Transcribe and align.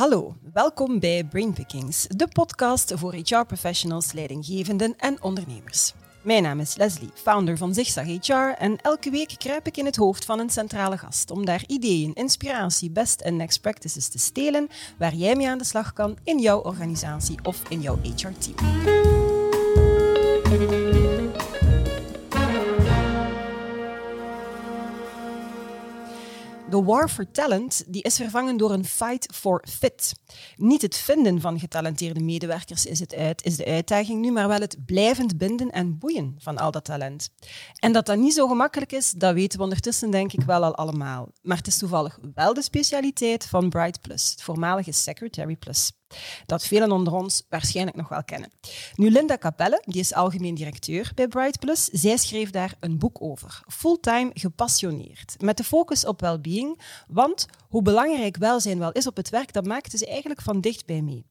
Hallo, 0.00 0.34
welkom 0.52 0.98
bij 0.98 1.24
Brainpickings, 1.24 2.06
de 2.08 2.28
podcast 2.28 2.92
voor 2.96 3.14
HR-professionals, 3.14 4.12
leidinggevenden 4.12 4.94
en 4.96 5.22
ondernemers. 5.22 5.92
Mijn 6.22 6.42
naam 6.42 6.60
is 6.60 6.76
Leslie, 6.76 7.10
founder 7.14 7.56
van 7.56 7.74
Zigzag 7.74 8.06
HR 8.06 8.54
en 8.58 8.76
elke 8.76 9.10
week 9.10 9.34
kruip 9.38 9.66
ik 9.66 9.76
in 9.76 9.84
het 9.84 9.96
hoofd 9.96 10.24
van 10.24 10.38
een 10.38 10.50
centrale 10.50 10.98
gast 10.98 11.30
om 11.30 11.44
daar 11.44 11.64
ideeën, 11.66 12.14
inspiratie, 12.14 12.90
best 12.90 13.20
en 13.20 13.36
next 13.36 13.60
practices 13.60 14.08
te 14.08 14.18
stelen 14.18 14.68
waar 14.98 15.14
jij 15.14 15.36
mee 15.36 15.48
aan 15.48 15.58
de 15.58 15.64
slag 15.64 15.92
kan 15.92 16.16
in 16.24 16.38
jouw 16.38 16.60
organisatie 16.60 17.38
of 17.42 17.62
in 17.68 17.80
jouw 17.80 17.98
HR-team. 18.02 18.88
De 26.80 26.86
war 26.86 27.08
for 27.08 27.30
talent 27.30 27.84
die 27.86 28.02
is 28.02 28.16
vervangen 28.16 28.56
door 28.56 28.72
een 28.72 28.84
fight 28.84 29.34
for 29.34 29.64
fit. 29.68 30.12
Niet 30.56 30.82
het 30.82 30.96
vinden 30.96 31.40
van 31.40 31.58
getalenteerde 31.58 32.20
medewerkers 32.20 32.86
is, 32.86 33.00
het 33.00 33.14
uit, 33.14 33.44
is 33.44 33.56
de 33.56 33.64
uitdaging 33.64 34.20
nu, 34.20 34.30
maar 34.30 34.48
wel 34.48 34.60
het 34.60 34.76
blijvend 34.86 35.38
binden 35.38 35.70
en 35.70 35.98
boeien 35.98 36.34
van 36.38 36.58
al 36.58 36.70
dat 36.70 36.84
talent. 36.84 37.30
En 37.78 37.92
dat 37.92 38.06
dat 38.06 38.18
niet 38.18 38.34
zo 38.34 38.48
gemakkelijk 38.48 38.92
is, 38.92 39.10
dat 39.10 39.34
weten 39.34 39.58
we 39.58 39.64
ondertussen 39.64 40.10
denk 40.10 40.32
ik 40.32 40.42
wel 40.42 40.64
al 40.64 40.74
allemaal. 40.74 41.28
Maar 41.42 41.56
het 41.56 41.66
is 41.66 41.78
toevallig 41.78 42.18
wel 42.34 42.54
de 42.54 42.62
specialiteit 42.62 43.46
van 43.46 43.68
Bright 43.68 44.00
Plus, 44.00 44.30
het 44.30 44.42
voormalige 44.42 44.92
Secretary 44.92 45.56
Plus 45.56 45.92
dat 46.46 46.66
velen 46.66 46.92
onder 46.92 47.12
ons 47.12 47.42
waarschijnlijk 47.48 47.96
nog 47.96 48.08
wel 48.08 48.24
kennen. 48.24 48.50
Nu, 48.94 49.10
Linda 49.10 49.38
Capelle, 49.38 49.82
die 49.84 50.00
is 50.00 50.14
algemeen 50.14 50.54
directeur 50.54 51.12
bij 51.14 51.28
Bright 51.28 51.58
Plus, 51.58 51.84
zij 51.84 52.16
schreef 52.16 52.50
daar 52.50 52.74
een 52.80 52.98
boek 52.98 53.22
over, 53.22 53.62
Fulltime 53.68 54.30
Gepassioneerd, 54.34 55.36
met 55.38 55.56
de 55.56 55.64
focus 55.64 56.06
op 56.06 56.20
well-being, 56.20 56.80
want 57.08 57.46
hoe 57.68 57.82
belangrijk 57.82 58.36
welzijn 58.36 58.78
wel 58.78 58.92
is 58.92 59.06
op 59.06 59.16
het 59.16 59.28
werk, 59.28 59.52
dat 59.52 59.66
maakte 59.66 59.98
ze 59.98 60.06
eigenlijk 60.06 60.40
van 60.40 60.60
dichtbij 60.60 61.02
mee. 61.02 61.24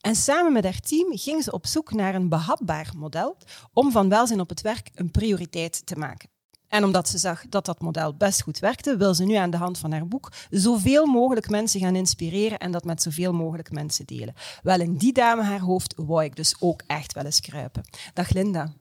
En 0.00 0.14
samen 0.14 0.52
met 0.52 0.64
haar 0.64 0.80
team 0.80 1.18
ging 1.18 1.42
ze 1.42 1.52
op 1.52 1.66
zoek 1.66 1.92
naar 1.92 2.14
een 2.14 2.28
behapbaar 2.28 2.92
model 2.96 3.36
om 3.72 3.90
van 3.90 4.08
welzijn 4.08 4.40
op 4.40 4.48
het 4.48 4.60
werk 4.60 4.90
een 4.94 5.10
prioriteit 5.10 5.86
te 5.86 5.96
maken. 5.96 6.33
En 6.74 6.84
omdat 6.84 7.08
ze 7.08 7.18
zag 7.18 7.44
dat 7.48 7.64
dat 7.66 7.80
model 7.80 8.14
best 8.14 8.42
goed 8.42 8.58
werkte, 8.58 8.96
wil 8.96 9.14
ze 9.14 9.24
nu 9.24 9.34
aan 9.34 9.50
de 9.50 9.56
hand 9.56 9.78
van 9.78 9.92
haar 9.92 10.08
boek 10.08 10.32
zoveel 10.50 11.06
mogelijk 11.06 11.48
mensen 11.48 11.80
gaan 11.80 11.96
inspireren 11.96 12.58
en 12.58 12.70
dat 12.70 12.84
met 12.84 13.02
zoveel 13.02 13.32
mogelijk 13.32 13.70
mensen 13.70 14.06
delen. 14.06 14.34
Wel, 14.62 14.80
in 14.80 14.96
die 14.96 15.12
dame 15.12 15.42
haar 15.42 15.60
hoofd 15.60 15.94
wou 15.96 16.24
ik 16.24 16.36
dus 16.36 16.54
ook 16.60 16.82
echt 16.86 17.12
wel 17.12 17.24
eens 17.24 17.40
kruipen. 17.40 17.84
Dag 18.14 18.30
Linda. 18.30 18.72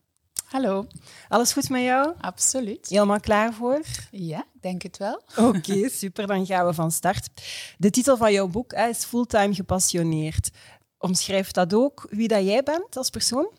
Hallo. 0.45 0.87
Alles 1.27 1.53
goed 1.53 1.69
met 1.69 1.81
jou? 1.81 2.13
Absoluut. 2.19 2.89
Helemaal 2.89 3.19
klaar 3.19 3.53
voor? 3.53 3.81
Ja, 4.11 4.45
denk 4.61 4.81
het 4.81 4.97
wel. 4.97 5.21
Oké, 5.49 5.89
super. 5.89 6.27
Dan 6.27 6.45
gaan 6.45 6.65
we 6.65 6.73
van 6.73 6.91
start. 6.91 7.29
De 7.77 7.89
titel 7.89 8.17
van 8.17 8.31
jouw 8.31 8.47
boek 8.47 8.73
is 8.73 9.03
Fulltime 9.03 9.53
Gepassioneerd. 9.53 10.49
Omschrijft 10.97 11.55
dat 11.55 11.73
ook 11.73 12.07
wie 12.09 12.27
dat 12.27 12.43
jij 12.43 12.63
bent 12.63 12.97
als 12.97 13.09
persoon? 13.09 13.51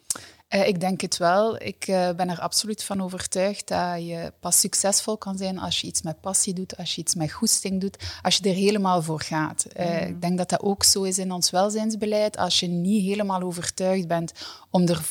Uh, 0.48 0.66
ik 0.66 0.80
denk 0.80 1.00
het 1.00 1.16
wel. 1.16 1.62
Ik 1.62 1.88
uh, 1.88 2.10
ben 2.10 2.30
er 2.30 2.40
absoluut 2.40 2.84
van 2.84 3.02
overtuigd 3.02 3.68
dat 3.68 4.06
je 4.06 4.32
pas 4.40 4.60
succesvol 4.60 5.16
kan 5.18 5.38
zijn 5.38 5.58
als 5.58 5.80
je 5.80 5.86
iets 5.86 6.02
met 6.02 6.20
passie 6.20 6.54
doet, 6.54 6.76
als 6.76 6.94
je 6.94 7.00
iets 7.00 7.14
met 7.14 7.32
goesting 7.32 7.80
doet, 7.80 8.18
als 8.22 8.36
je 8.36 8.48
er 8.48 8.54
helemaal 8.54 9.02
voor 9.02 9.20
gaat. 9.20 9.66
Uh, 9.76 9.86
mm. 9.86 10.08
Ik 10.08 10.20
denk 10.20 10.38
dat 10.38 10.48
dat 10.48 10.62
ook 10.62 10.84
zo 10.84 11.02
is 11.02 11.18
in 11.18 11.32
ons 11.32 11.50
welzijnsbeleid. 11.50 12.36
Als 12.36 12.60
je 12.60 12.66
niet 12.66 13.04
helemaal 13.04 13.42
overtuigd 13.42 14.08
bent 14.08 14.32
om 14.70 14.88
er 14.88 15.04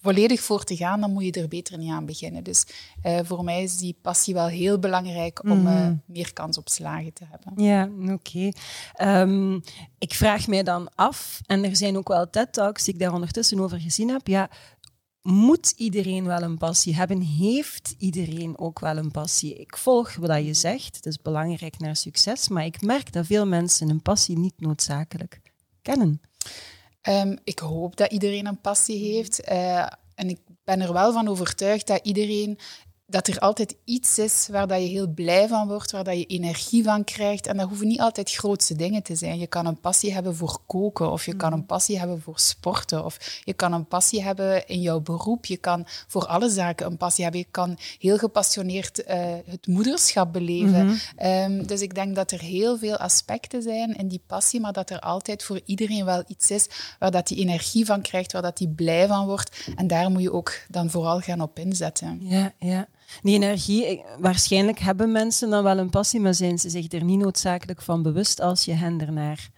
volledig 0.00 0.40
voor 0.40 0.64
te 0.64 0.76
gaan, 0.76 1.00
dan 1.00 1.12
moet 1.12 1.24
je 1.24 1.32
er 1.32 1.48
beter 1.48 1.78
niet 1.78 1.90
aan 1.90 2.06
beginnen. 2.06 2.44
Dus 2.44 2.66
uh, 3.06 3.18
voor 3.22 3.44
mij 3.44 3.62
is 3.62 3.76
die 3.76 3.96
passie 4.02 4.34
wel 4.34 4.46
heel 4.46 4.78
belangrijk 4.78 5.42
om 5.42 5.66
uh, 5.66 5.88
meer 6.06 6.32
kans 6.32 6.58
op 6.58 6.68
slagen 6.68 7.12
te 7.12 7.24
hebben. 7.30 7.64
Ja, 7.64 7.88
oké. 8.02 8.12
Okay. 8.12 8.44
Um, 9.22 9.52
ehm, 9.52 9.60
ik 9.98 10.14
vraag 10.14 10.46
mij 10.46 10.62
dan 10.62 10.88
af, 10.94 11.40
en 11.46 11.64
er 11.64 11.76
zijn 11.76 11.96
ook 11.96 12.08
wel 12.08 12.30
TED-talks 12.30 12.84
die 12.84 12.94
ik 12.94 13.00
daar 13.00 13.12
ondertussen 13.12 13.60
over 13.60 13.80
gezien 13.80 14.08
heb, 14.08 14.26
ja, 14.26 14.50
moet 15.22 15.72
iedereen 15.76 16.24
wel 16.24 16.42
een 16.42 16.58
passie 16.58 16.94
hebben? 16.94 17.20
Heeft 17.20 17.94
iedereen 17.98 18.58
ook 18.58 18.80
wel 18.80 18.96
een 18.96 19.10
passie? 19.10 19.54
Ik 19.54 19.76
volg 19.76 20.14
wat 20.14 20.44
je 20.44 20.54
zegt, 20.54 20.96
het 20.96 21.06
is 21.06 21.22
belangrijk 21.22 21.78
naar 21.78 21.96
succes, 21.96 22.48
maar 22.48 22.64
ik 22.64 22.82
merk 22.82 23.12
dat 23.12 23.26
veel 23.26 23.46
mensen 23.46 23.88
een 23.88 24.02
passie 24.02 24.38
niet 24.38 24.60
noodzakelijk 24.60 25.40
kennen. 25.82 26.20
Um, 27.08 27.38
ik 27.44 27.58
hoop 27.58 27.96
dat 27.96 28.12
iedereen 28.12 28.46
een 28.46 28.60
passie 28.60 29.14
heeft. 29.14 29.50
Uh, 29.50 29.86
en 30.14 30.28
ik 30.28 30.38
ben 30.64 30.80
er 30.80 30.92
wel 30.92 31.12
van 31.12 31.28
overtuigd 31.28 31.86
dat 31.86 32.00
iedereen 32.02 32.58
dat 33.10 33.26
er 33.26 33.38
altijd 33.38 33.76
iets 33.84 34.18
is 34.18 34.48
waar 34.50 34.66
dat 34.66 34.80
je 34.80 34.86
heel 34.86 35.08
blij 35.08 35.48
van 35.48 35.68
wordt, 35.68 35.90
waar 35.90 36.04
dat 36.04 36.18
je 36.18 36.26
energie 36.26 36.84
van 36.84 37.04
krijgt. 37.04 37.46
En 37.46 37.56
dat 37.56 37.68
hoeven 37.68 37.86
niet 37.86 38.00
altijd 38.00 38.30
grootste 38.30 38.76
dingen 38.76 39.02
te 39.02 39.14
zijn. 39.14 39.38
Je 39.38 39.46
kan 39.46 39.66
een 39.66 39.80
passie 39.80 40.12
hebben 40.12 40.36
voor 40.36 40.58
koken, 40.66 41.10
of 41.10 41.26
je 41.26 41.36
kan 41.36 41.52
een 41.52 41.66
passie 41.66 41.98
hebben 41.98 42.20
voor 42.22 42.38
sporten, 42.38 43.04
of 43.04 43.40
je 43.44 43.52
kan 43.52 43.72
een 43.72 43.86
passie 43.86 44.22
hebben 44.22 44.68
in 44.68 44.80
jouw 44.80 45.00
beroep. 45.00 45.44
Je 45.44 45.56
kan 45.56 45.86
voor 45.86 46.26
alle 46.26 46.50
zaken 46.50 46.86
een 46.86 46.96
passie 46.96 47.24
hebben. 47.24 47.40
Je 47.40 47.46
kan 47.50 47.78
heel 47.98 48.18
gepassioneerd 48.18 49.02
uh, 49.08 49.14
het 49.44 49.66
moederschap 49.66 50.32
beleven. 50.32 50.86
Mm 50.86 50.96
-hmm. 51.16 51.26
um, 51.26 51.66
dus 51.66 51.80
ik 51.80 51.94
denk 51.94 52.14
dat 52.14 52.30
er 52.30 52.40
heel 52.40 52.78
veel 52.78 52.96
aspecten 52.96 53.62
zijn 53.62 53.96
in 53.96 54.08
die 54.08 54.22
passie, 54.26 54.60
maar 54.60 54.72
dat 54.72 54.90
er 54.90 55.00
altijd 55.00 55.44
voor 55.44 55.60
iedereen 55.64 56.04
wel 56.04 56.24
iets 56.26 56.50
is 56.50 56.66
waar 56.98 57.10
dat 57.10 57.26
die 57.26 57.38
energie 57.38 57.84
van 57.84 58.02
krijgt, 58.02 58.32
waar 58.32 58.42
dat 58.42 58.56
die 58.56 58.68
blij 58.68 59.06
van 59.06 59.26
wordt. 59.26 59.68
En 59.76 59.86
daar 59.86 60.10
moet 60.10 60.22
je 60.22 60.32
ook 60.32 60.52
dan 60.68 60.90
vooral 60.90 61.20
gaan 61.20 61.40
op 61.40 61.58
inzetten. 61.58 62.18
Ja, 62.22 62.52
ja. 62.58 62.88
Die 63.22 63.34
energie, 63.34 64.04
waarschijnlijk 64.18 64.78
hebben 64.78 65.12
mensen 65.12 65.50
dan 65.50 65.62
wel 65.62 65.78
een 65.78 65.90
passie, 65.90 66.20
maar 66.20 66.34
zijn 66.34 66.58
ze 66.58 66.70
zich 66.70 66.92
er 66.92 67.04
niet 67.04 67.18
noodzakelijk 67.18 67.82
van 67.82 68.02
bewust 68.02 68.40
als 68.40 68.64
je 68.64 68.72
hen 68.72 69.00
ernaar 69.00 69.50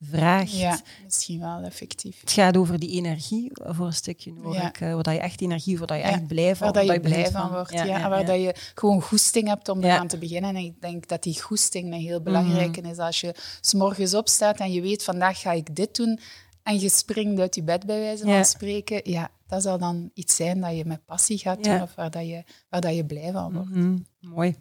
vraagt. 0.00 0.58
Ja, 0.58 0.80
misschien 1.04 1.40
wel 1.40 1.60
effectief. 1.62 2.20
Het 2.20 2.32
gaat 2.32 2.56
over 2.56 2.78
die 2.78 2.90
energie 2.90 3.50
voor 3.54 3.86
een 3.86 3.92
stukje 3.92 4.32
hoor 4.42 4.54
ja. 4.54 4.68
ik, 4.68 4.80
uh, 4.80 4.98
waar 5.02 5.14
je 5.14 5.20
echt 5.20 5.40
energie, 5.40 5.78
waar 5.78 5.96
je 5.96 6.02
echt 6.02 6.26
blij 6.26 6.56
van, 6.56 6.72
waar 6.72 6.84
dat 6.84 6.94
je 6.94 7.00
blij 7.00 7.30
van, 7.30 7.50
wordt. 7.50 7.72
Ja, 7.72 8.08
waar 8.08 8.24
dat 8.24 8.40
je 8.40 8.54
gewoon 8.74 9.02
goesting 9.02 9.48
hebt 9.48 9.68
om 9.68 9.82
eraan 9.82 10.06
te 10.06 10.18
beginnen. 10.18 10.56
En 10.56 10.64
ik 10.64 10.80
denk 10.80 11.08
dat 11.08 11.22
die 11.22 11.42
goesting 11.42 11.92
een 11.92 12.00
heel 12.00 12.20
belangrijke 12.20 12.80
mm. 12.80 12.90
is. 12.90 12.98
Als 12.98 13.20
je 13.20 13.34
s'morgens 13.60 14.14
opstaat 14.14 14.58
en 14.58 14.72
je 14.72 14.80
weet 14.80 15.04
vandaag 15.04 15.40
ga 15.40 15.52
ik 15.52 15.76
dit 15.76 15.96
doen 15.96 16.20
en 16.62 16.78
je 16.78 16.88
springt 16.88 17.40
uit 17.40 17.54
je 17.54 17.62
bed 17.62 17.86
bij 17.86 18.00
wijze 18.00 18.24
van 18.24 18.44
spreken, 18.44 19.00
ja, 19.10 19.30
dat 19.50 19.62
zal 19.62 19.78
dan 19.78 20.10
iets 20.14 20.36
zijn 20.36 20.60
dat 20.60 20.76
je 20.76 20.84
met 20.84 21.04
passie 21.04 21.38
gaat 21.38 21.64
doen 21.64 21.82
of 21.82 21.94
waar, 21.94 22.10
dat 22.10 22.26
je, 22.26 22.44
waar 22.68 22.80
dat 22.80 22.94
je 22.94 23.06
blij 23.06 23.32
van 23.32 23.52
wordt. 23.52 23.70
Mhm, 23.70 23.96
mooi. 24.20 24.56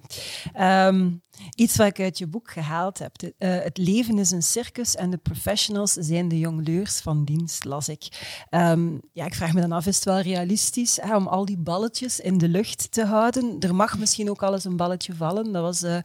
Um, 0.60 1.22
iets 1.56 1.76
wat 1.76 1.88
ik 1.88 2.00
uit 2.00 2.18
je 2.18 2.28
boek 2.28 2.52
gehaald 2.52 3.00
heb. 3.00 3.16
Uh, 3.22 3.30
het 3.38 3.78
leven 3.78 4.18
is 4.18 4.32
een 4.32 4.44
circus 4.44 4.96
en 4.96 5.10
de 5.10 5.18
professionals 5.18 5.94
zijn 5.94 6.28
de 6.28 6.40
jongleurs 6.40 7.00
van 7.00 7.26
dienst, 7.26 7.64
las 7.64 7.90
ik. 7.90 8.08
Um, 8.50 9.02
ja, 9.14 9.26
ik 9.26 9.34
vraag 9.34 9.54
me 9.54 9.62
dan 9.62 9.72
af, 9.72 9.86
is 9.86 9.96
het 9.96 10.06
wel 10.06 10.20
realistisch 10.20 10.98
hè, 11.02 11.16
om 11.16 11.28
al 11.28 11.46
die 11.46 11.58
balletjes 11.58 12.20
in 12.20 12.38
de 12.38 12.48
lucht 12.48 12.92
te 12.92 13.06
houden? 13.06 13.56
Er 13.60 13.76
mag 13.76 13.98
misschien 13.98 14.30
ook 14.30 14.44
al 14.44 14.54
eens 14.54 14.66
een 14.66 14.78
balletje 14.78 15.16
vallen. 15.16 15.52
Dat 15.52 15.62
was 15.62 15.84
uh, 15.84 15.94
uh, 15.94 16.02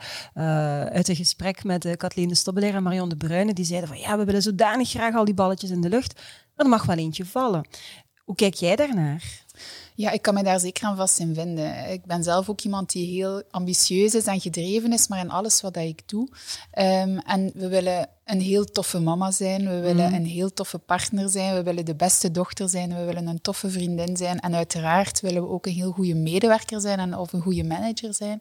uit 0.85 1.09
een 1.09 1.17
gesprek 1.17 1.65
met 1.65 1.85
uh, 1.85 1.93
Kathleen 1.93 2.29
de 2.29 2.35
Stobbelaar 2.35 2.75
en 2.75 2.83
Marion 2.83 3.09
de 3.09 3.17
Bruyne. 3.17 3.53
Die 3.53 3.65
zeiden 3.65 3.89
van 3.89 3.99
ja, 3.99 4.19
we 4.19 4.25
willen 4.25 4.43
zodanig 4.43 4.89
graag 4.89 5.15
al 5.15 5.25
die 5.25 5.35
balletjes 5.35 5.71
in 5.71 5.81
de 5.81 5.89
lucht. 5.89 6.21
Maar 6.55 6.65
er 6.65 6.71
mag 6.71 6.87
wel 6.87 6.97
eentje 6.97 7.25
vallen. 7.25 7.67
Hoe 8.25 8.35
kijk 8.35 8.55
jij 8.55 8.77
daarnaar? 8.77 9.43
Ja, 9.95 10.11
ik 10.11 10.23
kan 10.23 10.35
me 10.35 10.43
daar 10.43 10.61
zeker 10.61 10.85
aan 10.85 10.97
vast 10.97 11.19
in 11.19 11.35
vinden. 11.35 11.91
Ik 11.91 12.05
ben 12.05 12.23
zelf 12.23 12.49
ook 12.49 12.61
iemand 12.61 12.93
die 12.93 13.21
heel 13.21 13.43
ambitieus 13.51 14.15
is 14.15 14.27
en 14.27 14.41
gedreven 14.41 14.93
is, 14.93 15.09
maar 15.09 15.19
in 15.19 15.31
alles 15.31 15.61
wat 15.61 15.77
ik 15.77 16.09
doe. 16.09 16.29
Um, 16.79 17.19
en 17.19 17.51
we 17.55 17.69
willen 17.69 18.09
een 18.25 18.41
heel 18.41 18.65
toffe 18.65 19.01
mama 19.01 19.31
zijn, 19.31 19.69
we 19.69 19.81
willen 19.81 20.09
mm. 20.09 20.15
een 20.15 20.27
heel 20.27 20.53
toffe 20.53 20.79
partner 20.79 21.29
zijn, 21.29 21.55
we 21.55 21.63
willen 21.63 21.85
de 21.85 21.95
beste 21.95 22.31
dochter 22.31 22.69
zijn, 22.69 22.97
we 22.97 23.05
willen 23.05 23.27
een 23.27 23.41
toffe 23.41 23.71
vriendin 23.71 24.17
zijn 24.17 24.41
en 24.41 24.55
uiteraard 24.55 25.21
willen 25.21 25.43
we 25.43 25.49
ook 25.49 25.67
een 25.67 25.73
heel 25.73 25.91
goede 25.91 26.15
medewerker 26.15 26.81
zijn 26.81 26.99
en 26.99 27.17
of 27.17 27.33
een 27.33 27.43
goede 27.43 27.65
manager 27.65 28.15
zijn. 28.15 28.41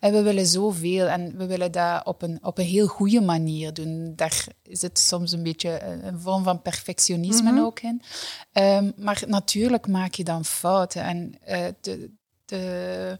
En 0.00 0.12
we 0.12 0.22
willen 0.22 0.46
zoveel 0.46 1.06
en 1.06 1.36
we 1.36 1.46
willen 1.46 1.72
dat 1.72 2.06
op 2.06 2.22
een, 2.22 2.38
op 2.42 2.58
een 2.58 2.64
heel 2.64 2.86
goede 2.86 3.20
manier 3.20 3.74
doen. 3.74 4.12
Daar 4.16 4.46
zit 4.62 4.98
soms 4.98 5.32
een 5.32 5.42
beetje 5.42 5.82
een 5.82 6.20
vorm 6.20 6.42
van 6.42 6.62
perfectionisme 6.62 7.50
mm 7.50 7.56
-hmm. 7.56 7.66
ook 7.66 7.80
in. 7.80 8.02
Um, 8.52 8.92
maar 8.96 9.22
natuurlijk 9.26 9.88
maak 9.88 10.14
je 10.14 10.24
dan 10.24 10.44
fouten 10.44 11.02
en 11.02 11.34
uh, 11.48 11.66
de, 11.80 12.10
de 12.44 13.18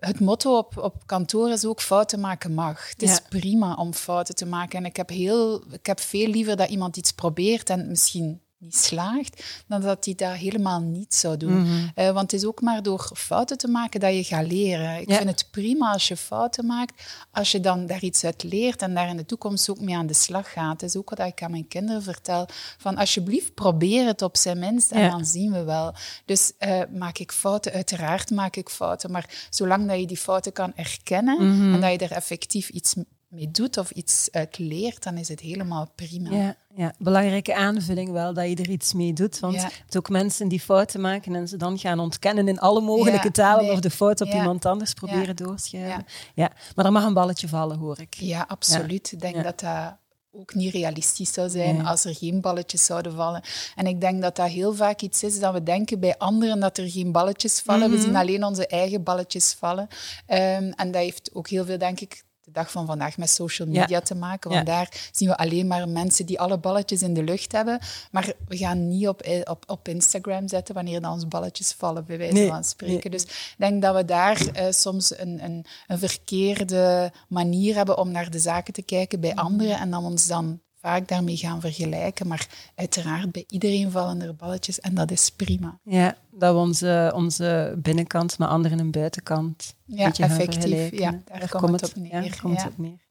het 0.00 0.20
motto 0.20 0.58
op, 0.58 0.76
op 0.78 1.06
kantoor 1.06 1.50
is 1.50 1.64
ook 1.64 1.80
fouten 1.80 2.20
maken 2.20 2.54
mag. 2.54 2.88
Het 2.88 3.02
is 3.02 3.20
prima 3.28 3.74
om 3.74 3.92
fouten 3.92 4.34
te 4.34 4.46
maken. 4.46 4.78
En 4.78 4.84
ik 4.84 4.96
heb, 4.96 5.08
heel, 5.08 5.62
ik 5.72 5.86
heb 5.86 6.00
veel 6.00 6.26
liever 6.26 6.56
dat 6.56 6.70
iemand 6.70 6.96
iets 6.96 7.12
probeert 7.12 7.70
en 7.70 7.88
misschien 7.88 8.40
niet 8.60 8.76
slaagt, 8.76 9.44
dan 9.66 9.80
dat 9.80 10.04
hij 10.04 10.14
dat 10.14 10.32
helemaal 10.32 10.80
niet 10.80 11.14
zou 11.14 11.36
doen. 11.36 11.58
Mm 11.58 11.64
-hmm. 11.64 11.90
uh, 11.94 12.10
want 12.10 12.30
het 12.30 12.40
is 12.40 12.46
ook 12.46 12.60
maar 12.60 12.82
door 12.82 13.10
fouten 13.14 13.58
te 13.58 13.68
maken 13.68 14.00
dat 14.00 14.14
je 14.14 14.24
gaat 14.24 14.46
leren. 14.46 15.00
Ik 15.00 15.10
ja. 15.10 15.16
vind 15.16 15.28
het 15.28 15.48
prima 15.50 15.92
als 15.92 16.08
je 16.08 16.16
fouten 16.16 16.66
maakt, 16.66 17.02
als 17.30 17.52
je 17.52 17.60
dan 17.60 17.86
daar 17.86 18.02
iets 18.02 18.24
uit 18.24 18.42
leert 18.42 18.82
en 18.82 18.94
daar 18.94 19.08
in 19.08 19.16
de 19.16 19.26
toekomst 19.26 19.70
ook 19.70 19.80
mee 19.80 19.96
aan 19.96 20.06
de 20.06 20.14
slag 20.14 20.52
gaat. 20.52 20.80
Dat 20.80 20.88
is 20.88 20.96
ook 20.96 21.10
wat 21.10 21.18
ik 21.18 21.42
aan 21.42 21.50
mijn 21.50 21.68
kinderen 21.68 22.02
vertel. 22.02 22.48
Van 22.78 22.96
alsjeblieft, 22.96 23.54
probeer 23.54 24.06
het 24.06 24.22
op 24.22 24.36
zijn 24.36 24.58
minst 24.58 24.90
en 24.90 25.00
ja. 25.00 25.10
dan 25.10 25.24
zien 25.24 25.52
we 25.52 25.64
wel. 25.64 25.94
Dus 26.24 26.52
uh, 26.58 26.80
maak 26.92 27.18
ik 27.18 27.32
fouten? 27.32 27.72
Uiteraard 27.72 28.30
maak 28.30 28.56
ik 28.56 28.68
fouten. 28.68 29.10
Maar 29.10 29.46
zolang 29.50 29.88
dat 29.88 29.98
je 29.98 30.06
die 30.06 30.16
fouten 30.16 30.52
kan 30.52 30.72
erkennen 30.76 31.42
mm 31.42 31.60
-hmm. 31.60 31.74
en 31.74 31.80
dat 31.80 31.90
je 31.90 31.98
er 31.98 32.16
effectief 32.16 32.68
iets 32.68 32.94
mee 33.30 33.50
doet 33.50 33.76
of 33.76 33.90
iets 33.90 34.28
uit 34.32 34.58
leert, 34.58 35.02
dan 35.02 35.16
is 35.16 35.28
het 35.28 35.40
helemaal 35.40 35.90
prima. 35.94 36.30
Ja, 36.30 36.56
ja. 36.74 36.92
belangrijke 36.98 37.54
aanvulling 37.54 38.10
wel 38.10 38.34
dat 38.34 38.48
je 38.48 38.56
er 38.56 38.70
iets 38.70 38.92
mee 38.92 39.12
doet. 39.12 39.38
Want 39.38 39.54
Ja. 39.54 39.70
ook 39.96 40.08
mensen 40.08 40.48
die 40.48 40.60
fouten 40.60 41.00
maken 41.00 41.34
en 41.34 41.48
ze 41.48 41.56
dan 41.56 41.78
gaan 41.78 41.98
ontkennen 41.98 42.48
in 42.48 42.58
alle 42.58 42.80
mogelijke 42.80 43.26
Ja, 43.26 43.30
talen 43.32 43.64
nee. 43.64 43.72
of 43.72 43.80
de 43.80 43.90
fout 43.90 44.20
op 44.20 44.28
iemand 44.28 44.64
anders 44.64 44.94
proberen 44.94 45.26
Ja. 45.26 45.32
doorschuiven. 45.32 46.06
Ja. 46.34 46.50
maar 46.74 46.84
er 46.84 46.92
mag 46.92 47.04
een 47.04 47.14
balletje 47.14 47.48
vallen, 47.48 47.78
hoor 47.78 48.00
ik. 48.00 48.14
Ja, 48.14 48.44
absoluut. 48.48 49.12
Ik 49.12 49.20
denk 49.20 49.42
dat 49.44 49.60
dat 49.60 49.96
ook 50.32 50.54
niet 50.54 50.72
realistisch 50.72 51.32
zou 51.32 51.48
zijn 51.48 51.76
Nee. 51.76 51.86
als 51.86 52.04
er 52.04 52.14
geen 52.14 52.40
balletjes 52.40 52.84
zouden 52.84 53.14
vallen. 53.14 53.42
En 53.74 53.86
ik 53.86 54.00
denk 54.00 54.22
dat 54.22 54.36
dat 54.36 54.48
heel 54.48 54.74
vaak 54.74 55.00
iets 55.00 55.22
is 55.22 55.40
dat 55.40 55.52
we 55.52 55.62
denken 55.62 56.00
bij 56.00 56.18
anderen 56.18 56.60
dat 56.60 56.78
er 56.78 56.90
geen 56.90 57.12
balletjes 57.12 57.60
vallen. 57.60 57.88
Mhm. 57.88 57.98
We 57.98 58.02
zien 58.04 58.16
alleen 58.16 58.44
onze 58.44 58.66
eigen 58.66 59.02
balletjes 59.02 59.52
vallen. 59.58 59.88
Ehm, 60.26 60.70
en 60.76 60.90
dat 60.90 61.02
heeft 61.02 61.30
ook 61.34 61.48
heel 61.48 61.64
veel, 61.64 61.78
denk 61.78 62.00
ik, 62.00 62.22
de 62.52 62.58
dag 62.60 62.70
van 62.70 62.86
vandaag 62.86 63.16
met 63.16 63.30
social 63.30 63.68
Ja. 63.68 63.80
media 63.80 64.00
te 64.00 64.14
maken. 64.14 64.50
Want 64.50 64.66
Ja. 64.66 64.74
daar 64.74 65.08
zien 65.12 65.28
we 65.28 65.36
alleen 65.36 65.66
maar 65.66 65.88
mensen 65.88 66.26
die 66.26 66.40
alle 66.40 66.58
balletjes 66.58 67.02
in 67.02 67.14
de 67.14 67.22
lucht 67.22 67.52
hebben. 67.52 67.78
Maar 68.10 68.32
we 68.48 68.56
gaan 68.56 68.88
niet 68.88 69.08
op, 69.08 69.22
op, 69.44 69.64
op 69.66 69.88
Instagram 69.88 70.48
zetten 70.48 70.74
wanneer 70.74 71.00
dan 71.00 71.12
onze 71.12 71.26
balletjes 71.26 71.72
vallen, 71.72 72.04
bij 72.04 72.18
wijze 72.18 72.32
Nee. 72.34 72.48
van 72.48 72.64
spreken. 72.64 73.10
Dus 73.10 73.22
ik 73.22 73.54
denk 73.58 73.82
dat 73.82 73.94
we 73.94 74.04
daar 74.04 74.46
eh, 74.46 74.66
soms 74.70 75.18
een, 75.18 75.44
een, 75.44 75.64
een 75.86 75.98
verkeerde 75.98 77.12
manier 77.28 77.74
hebben 77.74 77.98
om 77.98 78.10
naar 78.10 78.30
de 78.30 78.38
zaken 78.38 78.72
te 78.72 78.82
kijken 78.82 79.20
bij 79.20 79.34
anderen 79.34 79.78
en 79.78 79.90
dan 79.90 80.04
ons 80.04 80.26
dan 80.26 80.60
vaak 80.80 81.08
daarmee 81.08 81.36
gaan 81.36 81.60
vergelijken. 81.60 82.26
Maar 82.26 82.46
uiteraard, 82.74 83.32
bij 83.32 83.44
iedereen 83.48 83.90
vallen 83.90 84.22
er 84.22 84.36
balletjes 84.36 84.80
en 84.80 84.94
dat 84.94 85.10
is 85.10 85.30
prima. 85.30 85.78
Ja, 85.82 86.16
dat 86.30 86.54
we 86.54 86.60
onze, 86.60 87.12
onze 87.14 87.74
binnenkant 87.78 88.38
met 88.38 88.48
anderen 88.48 88.78
een 88.78 88.90
buitenkant 88.90 89.74
Ja, 89.84 90.12
effectief. 90.12 90.98
Ja, 90.98 91.20
daar 91.24 91.48
komt 91.48 91.80
het 91.80 91.90
op 91.90 92.02
neer. 92.02 92.38
komt 92.42 92.60
Ja. 92.60 92.66
op 92.66 92.78
neer. 92.78 93.08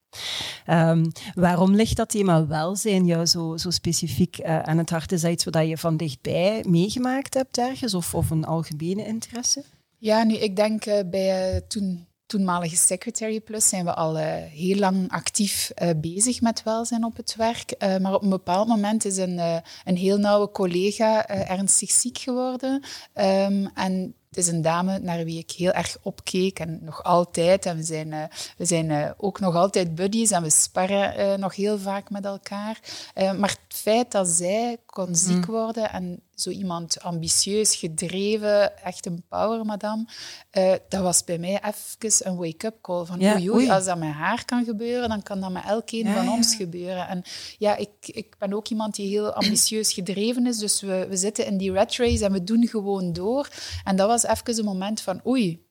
Ehm, 0.66 1.06
waarom 1.34 1.76
ligt 1.76 1.96
dat 1.96 2.10
thema 2.10 2.48
welzijn 2.48 3.06
jou 3.06 3.26
zo, 3.26 3.58
zo 3.58 3.70
specifiek 3.70 4.38
eh, 4.38 4.60
aan 4.60 4.78
het 4.78 4.90
hart? 4.90 5.12
Is 5.12 5.22
dat 5.22 5.32
iets 5.32 5.44
wat 5.44 5.68
je 5.68 5.78
van 5.78 5.98
dichtbij 5.98 6.64
meegemaakt 6.68 7.34
hebt 7.34 7.58
ergens 7.58 7.94
of, 7.94 8.16
of 8.16 8.30
een 8.30 8.46
algemene 8.46 9.06
interesse? 9.06 9.64
Ja, 9.98 10.24
nu, 10.24 10.34
ik 10.36 10.56
denk 10.56 10.86
eh, 10.86 11.10
bij 11.10 11.54
eh, 11.54 11.62
toen, 11.68 12.06
toenmalige 12.30 12.76
Secretary 12.76 13.42
Plus 13.42 13.70
zijn 13.70 13.86
we 13.86 13.94
al 13.94 14.18
eh, 14.18 14.26
heel 14.52 14.76
lang 14.76 15.12
actief 15.12 15.70
eh, 15.70 15.90
bezig 15.98 16.42
met 16.42 16.64
welzijn 16.64 17.04
op 17.04 17.18
het 17.18 17.36
werk. 17.36 17.72
Eh, 17.72 17.98
maar 17.98 18.14
op 18.14 18.24
een 18.24 18.30
bepaald 18.30 18.68
moment 18.68 19.06
is 19.06 19.18
een, 19.18 19.40
een 19.86 19.98
heel 19.98 20.18
nauwe 20.18 20.52
collega 20.52 21.28
ernstig 21.28 21.92
ziek 21.92 22.18
geworden. 22.18 22.84
Ehm, 23.14 23.68
en 23.74 24.14
het 24.30 24.38
is 24.38 24.48
een 24.48 24.62
dame 24.62 25.00
naar 25.00 25.24
wie 25.24 25.40
ik 25.40 25.52
heel 25.52 25.72
erg 25.72 25.98
opkeek 26.02 26.60
en 26.60 26.80
nog 26.82 27.04
altijd. 27.04 27.66
En 27.66 27.76
we 27.76 27.84
zijn, 27.84 28.30
we 28.58 28.66
zijn 28.66 29.14
ook 29.18 29.40
nog 29.40 29.56
altijd 29.56 29.96
buddies 29.96 30.32
en 30.32 30.44
we 30.44 30.50
sparren 30.50 31.40
nog 31.40 31.56
heel 31.56 31.80
vaak 31.80 32.10
met 32.10 32.26
elkaar. 32.26 32.80
Maar 33.16 33.50
het 33.50 33.78
feit 33.78 34.12
dat 34.12 34.28
zij 34.28 34.78
kon 34.86 35.16
ziek 35.16 35.46
worden 35.46 35.92
en 35.92 36.22
zo 36.42 36.50
iemand 36.50 37.02
ambitieus, 37.02 37.76
gedreven, 37.76 38.84
echt 38.84 39.06
een 39.06 39.24
power 39.30 39.66
madame, 39.66 40.06
eh, 40.50 40.74
dat 40.90 41.02
was 41.02 41.24
bij 41.24 41.38
mij 41.38 41.62
even 41.64 42.28
een 42.28 42.36
wake-up 42.36 42.82
call. 42.82 43.06
Van 43.06 43.20
Ja, 43.20 43.34
oei, 43.34 43.50
oei, 43.50 43.60
oei. 43.60 43.70
als 43.70 43.86
dat 43.86 43.98
met 43.98 44.12
haar 44.14 44.46
kan 44.46 44.64
gebeuren, 44.66 45.10
dan 45.10 45.24
kan 45.24 45.40
dat 45.40 45.52
met 45.52 45.64
elkeen 45.66 46.06
Ja, 46.06 46.14
van 46.14 46.24
ja. 46.24 46.32
ons 46.34 46.56
gebeuren. 46.56 47.08
En 47.08 47.24
ja, 47.58 47.76
ik, 47.76 47.90
ik 48.02 48.36
ben 48.38 48.54
ook 48.54 48.68
iemand 48.68 48.96
die 48.96 49.08
heel 49.08 49.34
ambitieus 49.34 49.94
gedreven 49.94 50.48
is, 50.48 50.58
dus 50.58 50.82
we, 50.82 51.06
we 51.10 51.18
zitten 51.18 51.46
in 51.46 51.58
die 51.58 51.72
rat 51.72 51.96
race 51.96 52.26
en 52.26 52.32
we 52.32 52.44
doen 52.44 52.68
gewoon 52.68 53.14
door. 53.14 53.50
En 53.84 53.96
dat 53.96 54.08
was 54.08 54.24
even 54.24 54.60
een 54.60 54.66
moment 54.66 55.02
van 55.02 55.22
oei, 55.28 55.68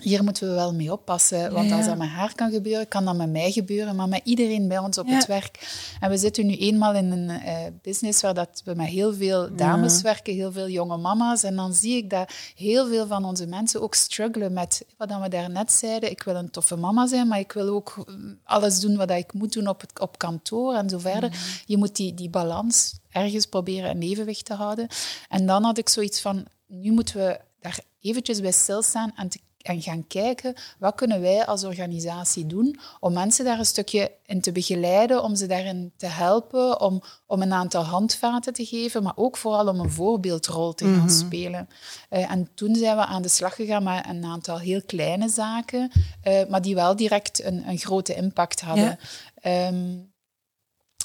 hier 0.00 0.24
moeten 0.24 0.48
we 0.48 0.54
wel 0.54 0.74
mee 0.74 0.92
oppassen. 0.92 1.52
Want 1.52 1.68
Ja, 1.68 1.76
als 1.76 1.86
dat 1.86 1.96
met 1.98 2.08
haar 2.08 2.34
kan 2.34 2.50
gebeuren, 2.50 2.88
kan 2.88 3.04
dat 3.04 3.16
met 3.16 3.30
mij 3.30 3.52
gebeuren, 3.52 3.96
maar 3.96 4.08
met 4.08 4.20
iedereen 4.24 4.68
bij 4.68 4.78
ons 4.78 4.98
op 4.98 5.06
Ja. 5.06 5.14
het 5.14 5.26
werk. 5.26 5.58
En 6.00 6.10
we 6.10 6.16
zitten 6.16 6.46
nu 6.46 6.56
eenmaal 6.56 6.94
in 6.94 7.10
een 7.10 7.28
eh, 7.30 7.56
business 7.82 8.20
waar 8.22 8.34
dat 8.34 8.62
we 8.64 8.74
met 8.74 8.86
heel 8.86 9.14
veel 9.14 9.56
dames 9.56 9.96
Ja. 9.96 10.02
werken, 10.02 10.34
heel 10.34 10.52
veel 10.52 10.68
jonge 10.68 10.96
mama's. 10.96 11.42
En 11.42 11.56
dan 11.56 11.74
zie 11.74 11.96
ik 11.96 12.10
dat 12.10 12.32
heel 12.56 12.86
veel 12.88 13.06
van 13.06 13.24
onze 13.24 13.46
mensen 13.46 13.82
ook 13.82 13.94
struggelen 13.94 14.52
met 14.52 14.84
wat 14.96 15.08
dan 15.08 15.20
we 15.20 15.28
daarnet 15.28 15.72
zeiden. 15.72 16.10
Ik 16.10 16.22
wil 16.22 16.34
een 16.34 16.50
toffe 16.50 16.76
mama 16.76 17.06
zijn, 17.06 17.28
maar 17.28 17.38
ik 17.38 17.52
wil 17.52 17.68
ook 17.68 18.04
mm, 18.06 18.38
alles 18.44 18.80
doen 18.80 18.96
wat 18.96 19.10
ik 19.10 19.32
moet 19.32 19.52
doen 19.52 19.66
op, 19.68 19.80
het, 19.80 20.00
op 20.00 20.18
kantoor 20.18 20.74
en 20.74 20.88
zo 20.88 20.98
verder. 20.98 21.62
Je 21.66 21.76
moet 21.76 21.96
die, 21.96 22.14
die 22.14 22.30
balans 22.30 22.98
ergens 23.10 23.46
proberen 23.46 23.90
in 23.90 24.00
evenwicht 24.10 24.44
te 24.44 24.54
houden. 24.54 24.86
En 25.28 25.46
dan 25.46 25.64
had 25.64 25.78
ik 25.78 25.88
zoiets 25.88 26.20
van, 26.20 26.46
nu 26.66 26.92
moeten 26.92 27.16
we 27.16 27.40
daar 27.60 27.78
eventjes 28.00 28.40
bij 28.40 28.52
stilstaan 28.52 29.12
en, 29.16 29.28
te, 29.28 29.38
en 29.62 29.82
gaan 29.82 30.06
kijken, 30.06 30.54
wat 30.78 30.94
kunnen 30.94 31.20
wij 31.20 31.46
als 31.46 31.64
organisatie 31.64 32.46
doen 32.46 32.80
om 33.00 33.12
mensen 33.12 33.44
daar 33.44 33.58
een 33.58 33.66
stukje 33.66 34.12
in 34.26 34.40
te 34.40 34.52
begeleiden, 34.52 35.22
om 35.22 35.34
ze 35.36 35.46
daarin 35.46 35.92
te 35.96 36.06
helpen, 36.06 36.80
om, 36.80 37.02
om 37.26 37.42
een 37.42 37.52
aantal 37.52 37.82
handvaten 37.84 38.52
te 38.52 38.64
geven, 38.64 39.02
maar 39.02 39.16
ook 39.16 39.36
vooral 39.36 39.68
om 39.68 39.80
een 39.80 39.90
voorbeeldrol 39.90 40.74
te 40.74 40.84
gaan 40.94 41.10
spelen. 41.10 41.68
Eh, 42.08 42.30
en 42.30 42.48
toen 42.54 42.74
zijn 42.74 42.96
we 42.96 43.04
aan 43.04 43.22
de 43.22 43.28
slag 43.28 43.54
gegaan 43.54 43.82
met 43.82 44.06
een 44.08 44.24
aantal 44.24 44.58
heel 44.58 44.82
kleine 44.86 45.28
zaken, 45.28 45.90
eh, 46.22 46.46
maar 46.48 46.62
die 46.62 46.74
wel 46.74 46.96
direct 46.96 47.42
een, 47.42 47.68
een 47.68 47.78
grote 47.78 48.14
impact 48.14 48.60
hadden. 48.60 48.84
Ja. 48.84 48.98
Ehm, 49.34 49.98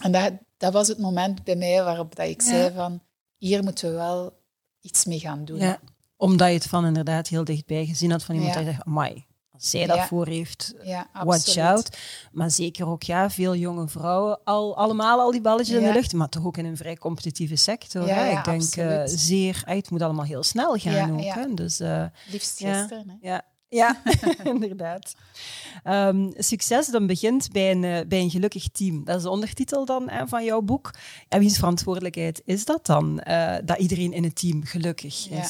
en 0.02 0.12
dat, 0.12 0.32
dat 0.58 0.74
was 0.74 0.88
het 0.88 0.98
moment 0.98 1.44
bij 1.44 1.56
mij 1.56 1.84
waarop 1.84 2.16
dat 2.16 2.28
ik 2.28 2.42
Ja. 2.42 2.48
zei 2.48 2.74
van, 2.74 3.02
hier 3.38 3.64
moeten 3.64 3.90
we 3.90 3.96
wel 3.96 4.40
iets 4.82 5.06
mee 5.06 5.20
gaan 5.20 5.46
doen. 5.46 5.58
Ja, 5.60 5.80
omdat 6.18 6.48
je 6.48 6.54
het 6.54 6.68
van 6.68 6.86
inderdaad 6.86 7.28
heel 7.28 7.44
dichtbij 7.44 7.86
gezien 7.86 8.12
had 8.12 8.24
van 8.24 8.36
iemand 8.36 8.54
Ja. 8.54 8.60
je 8.60 8.66
dacht, 8.66 8.84
amai, 8.84 9.26
als 9.52 9.70
zij 9.70 9.86
dat 9.86 10.00
voor 10.00 10.28
heeft, 10.28 10.74
watch 11.24 11.58
out. 11.58 11.98
Maar 12.32 12.52
zeker 12.52 12.88
ook 12.88 13.04
ja, 13.04 13.30
veel 13.30 13.56
jonge 13.56 13.88
vrouwen, 13.88 14.40
al, 14.44 14.78
allemaal 14.78 15.20
al 15.20 15.32
die 15.32 15.42
balletjes 15.42 15.78
in 15.78 15.84
de 15.84 15.94
lucht, 15.94 16.14
maar 16.14 16.30
toch 16.30 16.46
ook 16.46 16.58
in 16.58 16.66
een 16.66 16.78
vrij 16.78 16.98
competitieve 16.98 17.56
sector. 17.56 18.08
Hè. 18.08 18.38
ik 18.38 18.44
denk 18.44 18.76
eh, 18.76 19.02
zeer, 19.06 19.62
eh, 19.66 19.76
het 19.76 19.90
moet 19.90 20.02
allemaal 20.02 20.26
heel 20.26 20.44
snel 20.44 20.76
gaan 20.76 21.14
ook. 21.14 21.34
Hè. 21.34 21.54
Dus, 21.54 21.80
eh, 21.80 22.06
Liefst 22.32 22.58
gisteren. 22.58 23.20
Hè? 23.22 23.28
ja, 23.30 23.42
ja 23.70 24.02
inderdaad. 24.54 25.14
Ehm, 25.84 26.32
succes 26.38 26.88
dan 26.88 27.08
begint 27.08 27.52
bij 27.52 27.72
een, 27.72 27.84
eh, 27.84 28.08
bij 28.08 28.20
een 28.20 28.30
gelukkig 28.30 28.68
team. 28.70 29.04
Dat 29.06 29.18
is 29.18 29.24
de 29.24 29.30
ondertitel 29.30 29.86
dan 29.86 30.10
hè, 30.10 30.28
van 30.28 30.44
jouw 30.44 30.62
boek. 30.62 30.94
En 31.28 31.40
wiens 31.40 31.58
verantwoordelijkheid 31.58 32.42
is 32.46 32.66
dat 32.66 32.86
dan? 32.86 33.16
dat 33.66 33.78
iedereen 33.78 34.14
in 34.14 34.24
het 34.24 34.36
team 34.36 34.64
gelukkig 34.64 35.28
Ja. 35.30 35.50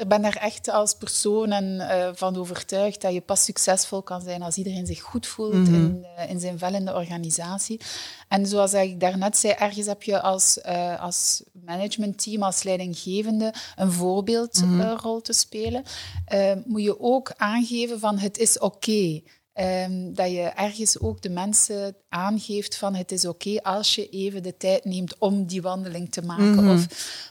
Ik 0.00 0.08
ben 0.08 0.22
daar 0.22 0.36
echt 0.36 0.68
als 0.68 0.94
persoon 0.94 1.50
en, 1.52 1.80
eh, 1.80 2.08
van 2.14 2.36
overtuigd 2.36 3.00
dat 3.00 3.12
je 3.12 3.20
pas 3.20 3.44
succesvol 3.44 4.02
kan 4.02 4.20
zijn 4.20 4.42
als 4.42 4.56
iedereen 4.56 4.86
zich 4.86 5.00
goed 5.00 5.26
voelt 5.26 5.52
Mhm. 5.54 5.74
in, 5.74 6.06
eh, 6.16 6.30
in 6.30 6.40
zijn 6.40 6.58
vel 6.58 6.74
in 6.74 6.84
de 6.84 6.94
organisatie. 6.94 7.80
En 8.28 8.46
zoals 8.46 8.72
ik 8.72 9.00
daarnet 9.00 9.36
zei, 9.36 9.52
ergens 9.58 9.86
heb 9.86 10.02
je 10.02 10.20
als, 10.20 10.60
eh, 10.60 11.02
als 11.02 11.42
managementteam, 11.52 12.42
als 12.42 12.62
leidinggevende, 12.62 13.54
een 13.76 13.92
voorbeeldrol 13.92 15.20
te 15.20 15.32
spelen. 15.32 15.82
Moet 16.64 16.82
je 16.82 17.00
ook 17.00 17.32
aangeven 17.36 17.98
van 18.00 18.18
het 18.18 18.38
is 18.38 18.58
oké. 18.58 19.20
Ehm, 19.52 20.12
dat 20.12 20.30
je 20.30 20.40
ergens 20.42 20.98
ook 21.00 21.22
de 21.22 21.28
mensen 21.30 21.96
aangeeft 22.08 22.76
van 22.76 22.94
het 22.94 23.12
is 23.12 23.24
oké 23.26 23.62
als 23.62 23.94
je 23.94 24.08
even 24.08 24.42
de 24.42 24.56
tijd 24.56 24.84
neemt 24.84 25.18
om 25.18 25.46
die 25.46 25.62
wandeling 25.62 26.12
te 26.12 26.22
maken. 26.22 26.64
Mhm. 26.64 26.70
of, 26.70 26.86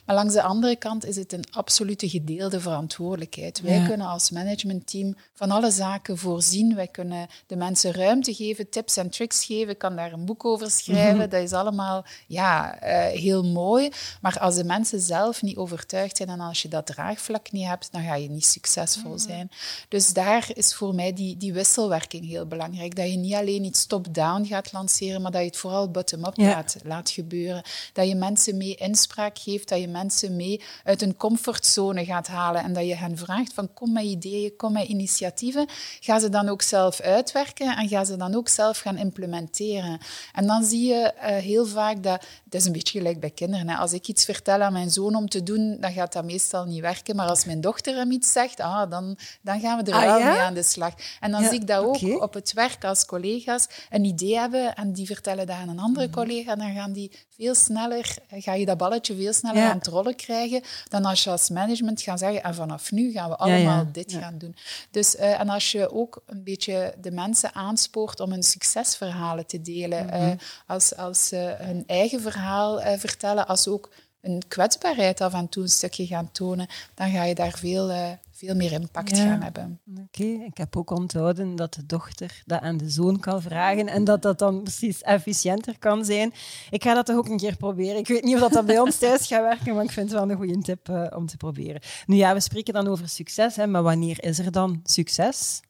maar 0.06 0.16
langs 0.16 0.34
de 0.34 0.42
andere 0.42 0.76
kant 0.76 1.06
is 1.06 1.16
het 1.16 1.34
een 1.34 1.44
absolute 1.52 2.10
gedeelde 2.10 2.60
verantwoordelijkheid. 2.60 3.62
Wij 3.62 3.80
Ja. 3.80 3.88
kunnen 3.88 4.08
als 4.08 4.30
managementteam 4.30 5.16
van 5.34 5.52
alle 5.52 5.72
zaken 5.72 6.18
voorzien. 6.18 6.76
Wij 6.76 6.88
kunnen 6.88 7.28
de 7.48 7.56
mensen 7.56 7.92
ruimte 7.94 8.34
geven, 8.34 8.70
tips 8.70 8.98
en 8.98 9.10
tricks 9.10 9.46
geven. 9.46 9.70
Ik 9.70 9.78
kan 9.78 9.96
daar 9.96 10.14
een 10.14 10.26
boek 10.26 10.46
over 10.46 10.72
schrijven. 10.72 11.18
Mhm. 11.18 11.30
Dat 11.30 11.42
is 11.44 11.54
allemaal 11.54 12.06
ja, 12.28 12.80
eh, 12.80 13.20
heel 13.20 13.44
mooi. 13.44 13.90
Maar 14.22 14.40
als 14.40 14.56
de 14.56 14.64
mensen 14.64 15.00
zelf 15.00 15.42
niet 15.42 15.58
overtuigd 15.58 16.18
zijn 16.18 16.30
en 16.30 16.40
als 16.40 16.62
je 16.62 16.68
dat 16.68 16.86
draagvlak 16.86 17.52
niet 17.52 17.68
hebt, 17.68 17.92
dan 17.92 18.04
ga 18.04 18.16
je 18.16 18.30
niet 18.30 18.46
succesvol 18.46 19.10
Mhm. 19.12 19.20
zijn. 19.20 19.52
Dus 19.88 20.14
daar 20.14 20.50
is 20.54 20.76
voor 20.76 20.96
mij 20.96 21.14
die, 21.14 21.38
die 21.38 21.54
wisselwerking 21.54 22.08
heel 22.14 22.46
belangrijk. 22.46 22.96
Dat 22.96 23.10
je 23.10 23.18
niet 23.18 23.34
alleen 23.34 23.64
iets 23.64 23.86
top-down 23.86 24.46
gaat 24.46 24.72
lanceren, 24.72 25.22
maar 25.22 25.32
dat 25.32 25.42
je 25.42 25.48
het 25.48 25.58
vooral 25.58 25.90
bottom-up 25.92 26.36
Ja. 26.36 26.48
laat, 26.50 26.76
laat 26.84 27.10
gebeuren. 27.10 27.64
Dat 27.94 28.08
je 28.08 28.16
mensen 28.16 28.58
mee 28.58 28.76
inspraak 28.76 29.38
geeft, 29.40 29.70
dat 29.70 29.80
je 29.80 29.88
mensen 29.88 30.36
mee 30.36 30.62
uit 30.84 31.02
een 31.02 31.18
comfortzone 31.18 32.06
gaat 32.06 32.28
halen 32.28 32.64
en 32.64 32.74
dat 32.74 32.86
je 32.88 32.96
hen 32.96 33.18
vraagt 33.18 33.54
van 33.54 33.74
kom 33.74 33.94
met 33.94 34.04
ideeën, 34.04 34.56
kom 34.58 34.74
met 34.74 34.88
initiatieven. 34.88 35.68
Ga 36.00 36.20
ze 36.20 36.30
dan 36.30 36.50
ook 36.50 36.62
zelf 36.62 37.00
uitwerken 37.02 37.78
en 37.78 37.88
ga 37.88 38.04
ze 38.06 38.16
dan 38.18 38.36
ook 38.36 38.48
zelf 38.50 38.80
gaan 38.80 38.98
implementeren. 38.98 40.00
En 40.34 40.48
dan 40.48 40.64
zie 40.64 40.88
je 40.88 40.96
eh, 41.14 41.36
heel 41.38 41.66
vaak 41.66 42.04
dat, 42.04 42.26
het 42.46 42.54
is 42.56 42.66
een 42.66 42.72
beetje 42.72 42.98
gelijk 42.98 43.20
bij 43.20 43.30
kinderen, 43.32 43.70
hè. 43.70 43.76
als 43.76 43.94
ik 43.94 44.08
iets 44.08 44.26
vertel 44.26 44.62
aan 44.62 44.74
mijn 44.74 44.92
zoon 44.92 45.16
om 45.16 45.30
te 45.30 45.44
doen, 45.44 45.78
dan 45.80 45.92
gaat 45.92 46.14
dat 46.14 46.24
meestal 46.26 46.66
niet 46.66 46.82
werken. 46.82 47.16
Maar 47.16 47.28
als 47.28 47.46
mijn 47.46 47.62
dochter 47.62 47.96
hem 47.96 48.12
iets 48.12 48.32
zegt, 48.32 48.60
ah, 48.60 48.90
dan, 48.90 49.18
dan 49.42 49.60
gaan 49.60 49.84
we 49.84 49.92
er 49.92 49.98
Ah, 49.98 50.04
wel 50.04 50.20
ja? 50.20 50.32
mee 50.32 50.40
aan 50.42 50.54
de 50.54 50.64
slag. 50.64 50.94
En 51.20 51.32
dan 51.32 51.42
Ja, 51.42 51.50
zie 51.50 51.60
ik 51.60 51.68
dat 51.68 51.84
ook 51.84 51.98
ook 52.04 52.22
op 52.22 52.34
het 52.34 52.54
werk 52.54 52.84
als 52.84 53.06
collega's 53.06 53.68
een 53.90 54.04
idee 54.04 54.38
hebben 54.38 54.76
en 54.76 54.94
die 54.94 55.06
vertellen 55.06 55.48
dat 55.48 55.56
aan 55.56 55.70
een 55.70 55.80
andere 55.80 56.08
mhm. 56.08 56.16
collega, 56.16 56.56
dan 56.56 56.74
gaan 56.74 56.92
die 56.92 57.12
veel 57.30 57.56
sneller, 57.56 58.16
ga 58.30 58.54
je 58.54 58.66
dat 58.66 58.78
balletje 58.78 59.16
veel 59.16 59.34
sneller 59.34 59.64
aan 59.64 59.78
het 59.78 59.88
rollen 59.88 60.16
krijgen 60.16 60.62
dan 60.90 61.06
als 61.06 61.24
je 61.24 61.30
als 61.30 61.50
management 61.50 62.02
gaat 62.02 62.20
zeggen 62.20 62.44
en 62.44 62.56
vanaf 62.56 62.92
nu 62.92 63.12
gaan 63.12 63.30
we 63.30 63.36
allemaal 63.36 63.86
dit 63.92 64.14
gaan 64.14 64.38
doen. 64.38 64.56
Dus, 64.92 65.16
uh, 65.16 65.40
en 65.40 65.50
als 65.50 65.72
je 65.72 65.92
ook 65.92 66.22
een 66.26 66.44
beetje 66.44 66.94
de 67.02 67.12
mensen 67.12 67.54
aanspoort 67.54 68.20
om 68.20 68.32
hun 68.32 68.44
succesverhalen 68.44 69.46
te 69.46 69.62
delen, 69.62 70.06
mhm. 70.06 70.14
eh, 70.14 70.32
als, 70.68 70.96
als 70.96 71.28
ze 71.28 71.56
hun 71.60 71.84
eigen 71.88 72.22
verhaal 72.22 72.98
vertellen, 72.98 73.48
als 73.48 73.68
ook 73.68 73.90
een 74.22 74.44
kwetsbaarheid 74.48 75.22
af 75.22 75.34
en 75.34 75.50
toe 75.50 75.64
een 75.64 75.70
stukje 75.70 76.06
gaan 76.06 76.32
tonen, 76.32 76.68
dan 76.94 77.12
ga 77.12 77.24
je 77.24 77.36
daar 77.36 77.58
veel, 77.58 77.90
uh, 77.90 78.10
veel 78.40 78.56
meer 78.56 78.72
impact 78.72 79.18
gaan 79.18 79.42
hebben. 79.42 79.80
Oké, 79.98 80.24
ik 80.24 80.58
heb 80.58 80.78
ook 80.78 80.90
onthouden 80.90 81.56
dat 81.56 81.74
de 81.74 81.86
dochter 81.86 82.42
dat 82.46 82.62
aan 82.62 82.78
de 82.78 82.90
zoon 82.90 83.20
kan 83.20 83.42
vragen 83.42 83.88
en 83.88 84.04
dat 84.04 84.22
dat 84.22 84.40
dan 84.40 84.64
precies 84.64 85.02
efficiënter 85.02 85.80
kan 85.80 86.06
zijn. 86.06 86.34
Ik 86.70 86.84
ga 86.84 86.94
dat 86.94 87.06
toch 87.06 87.16
ook 87.16 87.28
een 87.28 87.38
keer 87.38 87.56
proberen. 87.56 87.98
Ik 87.98 88.08
weet 88.08 88.24
niet 88.24 88.42
of 88.42 88.52
dat, 88.52 88.66
bij 88.66 88.80
ons 88.80 88.98
thuis 88.98 89.28
gaat 89.28 89.42
werken, 89.42 89.76
maar 89.76 89.84
ik 89.84 89.92
vind 89.92 90.10
het 90.10 90.20
wel 90.20 90.30
een 90.30 90.38
goede 90.38 90.62
tip 90.62 90.90
uh, 90.90 91.08
om 91.16 91.26
te 91.26 91.38
proberen. 91.38 91.82
Nu 92.06 92.16
ja, 92.16 92.34
we 92.34 92.40
spreken 92.40 92.74
dan 92.74 92.88
over 92.88 93.10
succes, 93.10 93.56
hè, 93.56 93.68
maar 93.68 93.84
wanneer 93.84 94.24
is 94.24 94.40
er 94.40 94.52
dan 94.52 94.80
succes? 94.84 95.62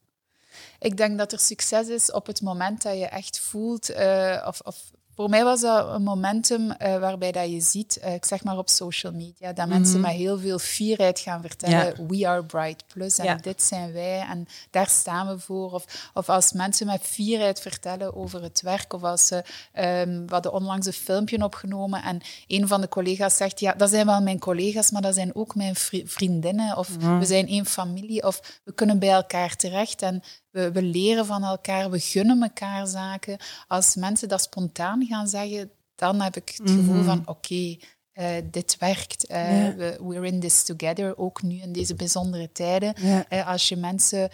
Ik 0.79 0.97
denk 0.97 1.17
dat 1.17 1.31
er 1.31 1.39
succes 1.39 1.87
is 1.87 2.11
op 2.11 2.25
het 2.25 2.41
moment 2.41 2.81
dat 2.81 2.97
je 2.97 3.05
echt 3.05 3.39
voelt, 3.39 3.89
uh, 3.89 4.45
of, 4.47 4.61
of 4.61 4.91
voor 5.19 5.29
mij 5.29 5.43
was 5.43 5.61
dat 5.61 5.89
een 5.89 6.03
momentum 6.03 6.61
uh, 6.65 6.75
waarbij 6.99 7.31
dat 7.31 7.49
je 7.49 7.61
ziet, 7.61 7.99
uh, 8.03 8.13
ik 8.13 8.25
zeg 8.25 8.43
maar 8.43 8.57
op 8.57 8.69
social 8.69 9.13
media, 9.13 9.53
dat 9.53 9.67
mensen 9.67 9.99
mhm. 9.99 10.07
met 10.07 10.17
heel 10.17 10.39
veel 10.39 10.59
fierheid 10.59 11.19
gaan 11.19 11.41
vertellen, 11.41 12.07
we 12.07 12.27
are 12.27 12.43
Bright 12.43 12.83
Plus 12.87 13.17
en 13.17 13.37
dit 13.41 13.63
zijn 13.63 13.93
wij 13.93 14.19
en 14.29 14.47
daar 14.69 14.87
staan 14.87 15.27
we 15.27 15.39
voor. 15.39 15.71
Of, 15.71 16.09
of 16.13 16.29
als 16.29 16.51
mensen 16.51 16.85
met 16.85 17.01
fierheid 17.01 17.61
vertellen 17.61 18.15
over 18.15 18.41
het 18.41 18.61
werk, 18.61 18.93
of 18.93 19.03
als 19.03 19.27
ze, 19.27 19.35
um, 19.35 20.25
we 20.27 20.33
hadden 20.33 20.53
onlangs 20.53 20.85
een 20.85 20.93
filmpje 20.93 21.43
opgenomen 21.43 22.03
en 22.03 22.21
een 22.47 22.67
van 22.67 22.81
de 22.81 22.89
collega's 22.89 23.37
zegt, 23.37 23.59
ja, 23.59 23.73
dat 23.73 23.89
zijn 23.89 24.05
wel 24.05 24.21
mijn 24.21 24.39
collega's, 24.39 24.91
maar 24.91 25.01
dat 25.01 25.13
zijn 25.13 25.35
ook 25.35 25.55
mijn 25.55 25.75
vriendinnen, 26.05 26.77
of 26.77 26.95
we 26.95 27.25
zijn 27.25 27.47
één 27.47 27.65
familie, 27.65 28.23
of 28.23 28.61
we 28.63 28.73
kunnen 28.73 28.99
bij 28.99 29.11
elkaar 29.11 29.55
terecht. 29.55 30.01
En 30.01 30.23
we, 30.51 30.71
we 30.71 30.81
leren 30.81 31.25
van 31.25 31.43
elkaar, 31.43 31.89
we 31.89 31.99
gunnen 31.99 32.41
elkaar 32.41 32.87
zaken. 32.87 33.37
Als 33.67 33.95
mensen 33.95 34.27
dat 34.27 34.41
spontaan 34.41 35.05
gaan 35.05 35.27
zeggen, 35.27 35.71
dan 35.95 36.21
heb 36.21 36.35
ik 36.35 36.49
het 36.49 36.69
gevoel 36.69 36.95
mhm. 36.95 37.05
van 37.05 37.21
oké, 37.25 37.77
uh, 38.19 38.27
dit 38.51 38.77
werkt. 38.79 39.31
Uh, 39.31 39.37
we, 39.69 39.97
we're 40.01 40.25
in 40.25 40.39
this 40.39 40.63
together, 40.63 41.17
ook 41.17 41.41
nu 41.41 41.61
in 41.61 41.71
deze 41.71 41.95
bijzondere 41.95 42.51
tijden. 42.51 42.93
Uh, 43.03 43.47
als 43.47 43.69
je 43.69 43.75
mensen, 43.75 44.29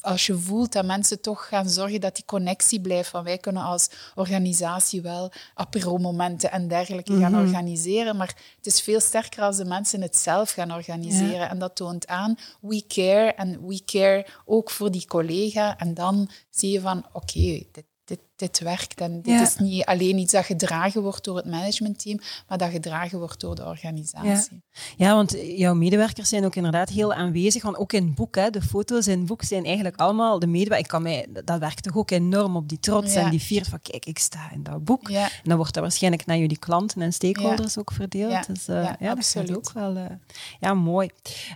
als 0.00 0.26
je 0.26 0.34
voelt 0.34 0.72
dat 0.72 0.84
mensen 0.84 1.20
toch 1.20 1.48
gaan 1.48 1.68
zorgen 1.68 2.00
dat 2.00 2.14
die 2.14 2.24
connectie 2.24 2.80
blijft, 2.80 3.08
van 3.08 3.24
wij 3.24 3.38
kunnen 3.38 3.62
als 3.62 3.90
organisatie 4.14 5.02
wel 5.02 5.32
apero-momenten 5.54 6.50
en 6.50 6.68
dergelijke 6.68 7.18
gaan 7.18 7.32
mhm. 7.32 7.40
organiseren, 7.40 8.16
maar 8.16 8.34
het 8.56 8.66
is 8.66 8.80
veel 8.80 9.00
sterker 9.00 9.42
als 9.42 9.56
de 9.56 9.64
mensen 9.64 10.02
het 10.02 10.16
zelf 10.16 10.50
gaan 10.50 10.72
organiseren. 10.72 11.48
En 11.48 11.58
dat 11.58 11.76
toont 11.76 12.06
aan, 12.06 12.38
we 12.60 12.84
care 12.88 13.32
en 13.32 13.66
we 13.66 13.84
care 13.84 14.26
ook 14.44 14.70
voor 14.70 14.90
die 14.90 15.06
collega. 15.06 15.78
En 15.78 15.94
dan 15.94 16.30
zie 16.50 16.70
je 16.70 16.80
van, 16.80 17.06
oké, 17.12 17.62
dit 17.72 17.84
dit, 18.06 18.20
dit 18.36 18.58
werkt. 18.58 19.00
En 19.00 19.22
dit 19.22 19.40
is 19.40 19.56
niet 19.56 19.84
alleen 19.84 20.18
iets 20.18 20.32
dat 20.32 20.44
gedragen 20.44 21.02
wordt 21.02 21.24
door 21.24 21.36
het 21.36 21.46
managementteam, 21.46 22.20
maar 22.48 22.58
dat 22.58 22.70
gedragen 22.70 23.18
wordt 23.18 23.40
door 23.40 23.54
de 23.54 23.64
organisatie. 23.64 24.62
Ja, 24.96 25.14
want 25.14 25.36
jouw 25.56 25.74
medewerkers 25.74 26.28
zijn 26.28 26.44
ook 26.44 26.56
inderdaad 26.56 26.88
heel 26.88 27.14
aanwezig. 27.14 27.62
Want 27.62 27.76
ook 27.76 27.92
in 27.92 28.04
het 28.04 28.14
boek, 28.14 28.34
hè, 28.34 28.50
de 28.50 28.62
foto's 28.62 29.06
in 29.06 29.18
het 29.18 29.26
boek 29.26 29.42
zijn 29.42 29.64
eigenlijk 29.64 29.96
allemaal 29.96 30.38
de 30.38 30.46
medewerkers. 30.46 30.80
Ik 30.80 30.88
kan 30.88 31.02
mij, 31.02 31.26
dat 31.44 31.58
werkt 31.58 31.82
toch 31.82 31.96
ook 31.96 32.10
enorm 32.10 32.56
op 32.56 32.68
die 32.68 32.80
trots 32.80 33.14
en 33.14 33.30
die 33.30 33.42
viert 33.42 33.68
van 33.68 33.80
kijk, 33.82 34.06
ik 34.06 34.18
sta 34.18 34.50
in 34.52 34.62
dat 34.62 34.84
boek. 34.84 35.08
En 35.10 35.30
dan 35.42 35.56
wordt 35.56 35.74
dat 35.74 35.82
waarschijnlijk 35.82 36.26
naar 36.26 36.38
jullie 36.38 36.58
klanten 36.58 37.02
en 37.02 37.12
stakeholders 37.12 37.78
ook 37.78 37.92
verdeeld. 37.92 38.46
Dus 38.46 38.68
uh, 38.68 38.92
ja, 38.98 39.10
absoluut. 39.10 39.48
dat 39.48 39.56
ook 39.56 39.72
wel 39.72 39.96
uh, 39.96 40.04
ja, 40.60 40.74
mooi. 40.74 41.10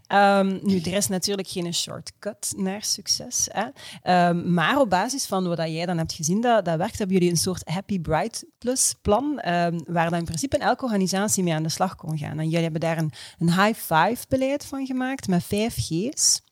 Um, 0.08 0.60
nu, 0.62 0.80
er 0.80 0.92
is 0.92 1.06
natuurlijk 1.06 1.48
geen 1.48 1.74
shortcut 1.74 2.52
naar 2.56 2.84
succes. 2.84 3.48
Hè. 3.52 4.28
Um, 4.28 4.52
maar 4.52 4.80
op 4.80 4.90
basis 4.90 5.26
van 5.26 5.48
wat 5.48 5.58
jij 5.58 5.86
dan 5.86 5.98
hebt 5.98 6.12
gezien 6.12 6.40
dat, 6.40 6.64
dat 6.70 6.78
werkt, 6.78 6.98
hebben 6.98 7.16
jullie 7.16 7.30
een 7.30 7.38
soort 7.38 7.68
Happy 7.68 8.00
Bright 8.00 8.44
Plus 8.58 8.94
plan, 9.02 9.24
um, 9.24 9.80
waar 9.86 10.10
dan 10.10 10.18
in 10.18 10.24
principe 10.24 10.58
elke 10.58 10.84
organisatie 10.84 11.42
mee 11.42 11.54
aan 11.54 11.62
de 11.62 11.68
slag 11.68 11.94
kon 11.94 12.18
gaan. 12.18 12.38
En 12.38 12.44
jullie 12.44 12.62
hebben 12.62 12.80
daar 12.80 12.98
een, 12.98 13.12
een 13.38 13.52
high 13.62 13.80
five 13.80 14.24
beleid 14.28 14.64
van 14.64 14.86
gemaakt 14.86 15.28
met 15.28 15.44
vijf 15.44 15.74
G's. 15.74 16.42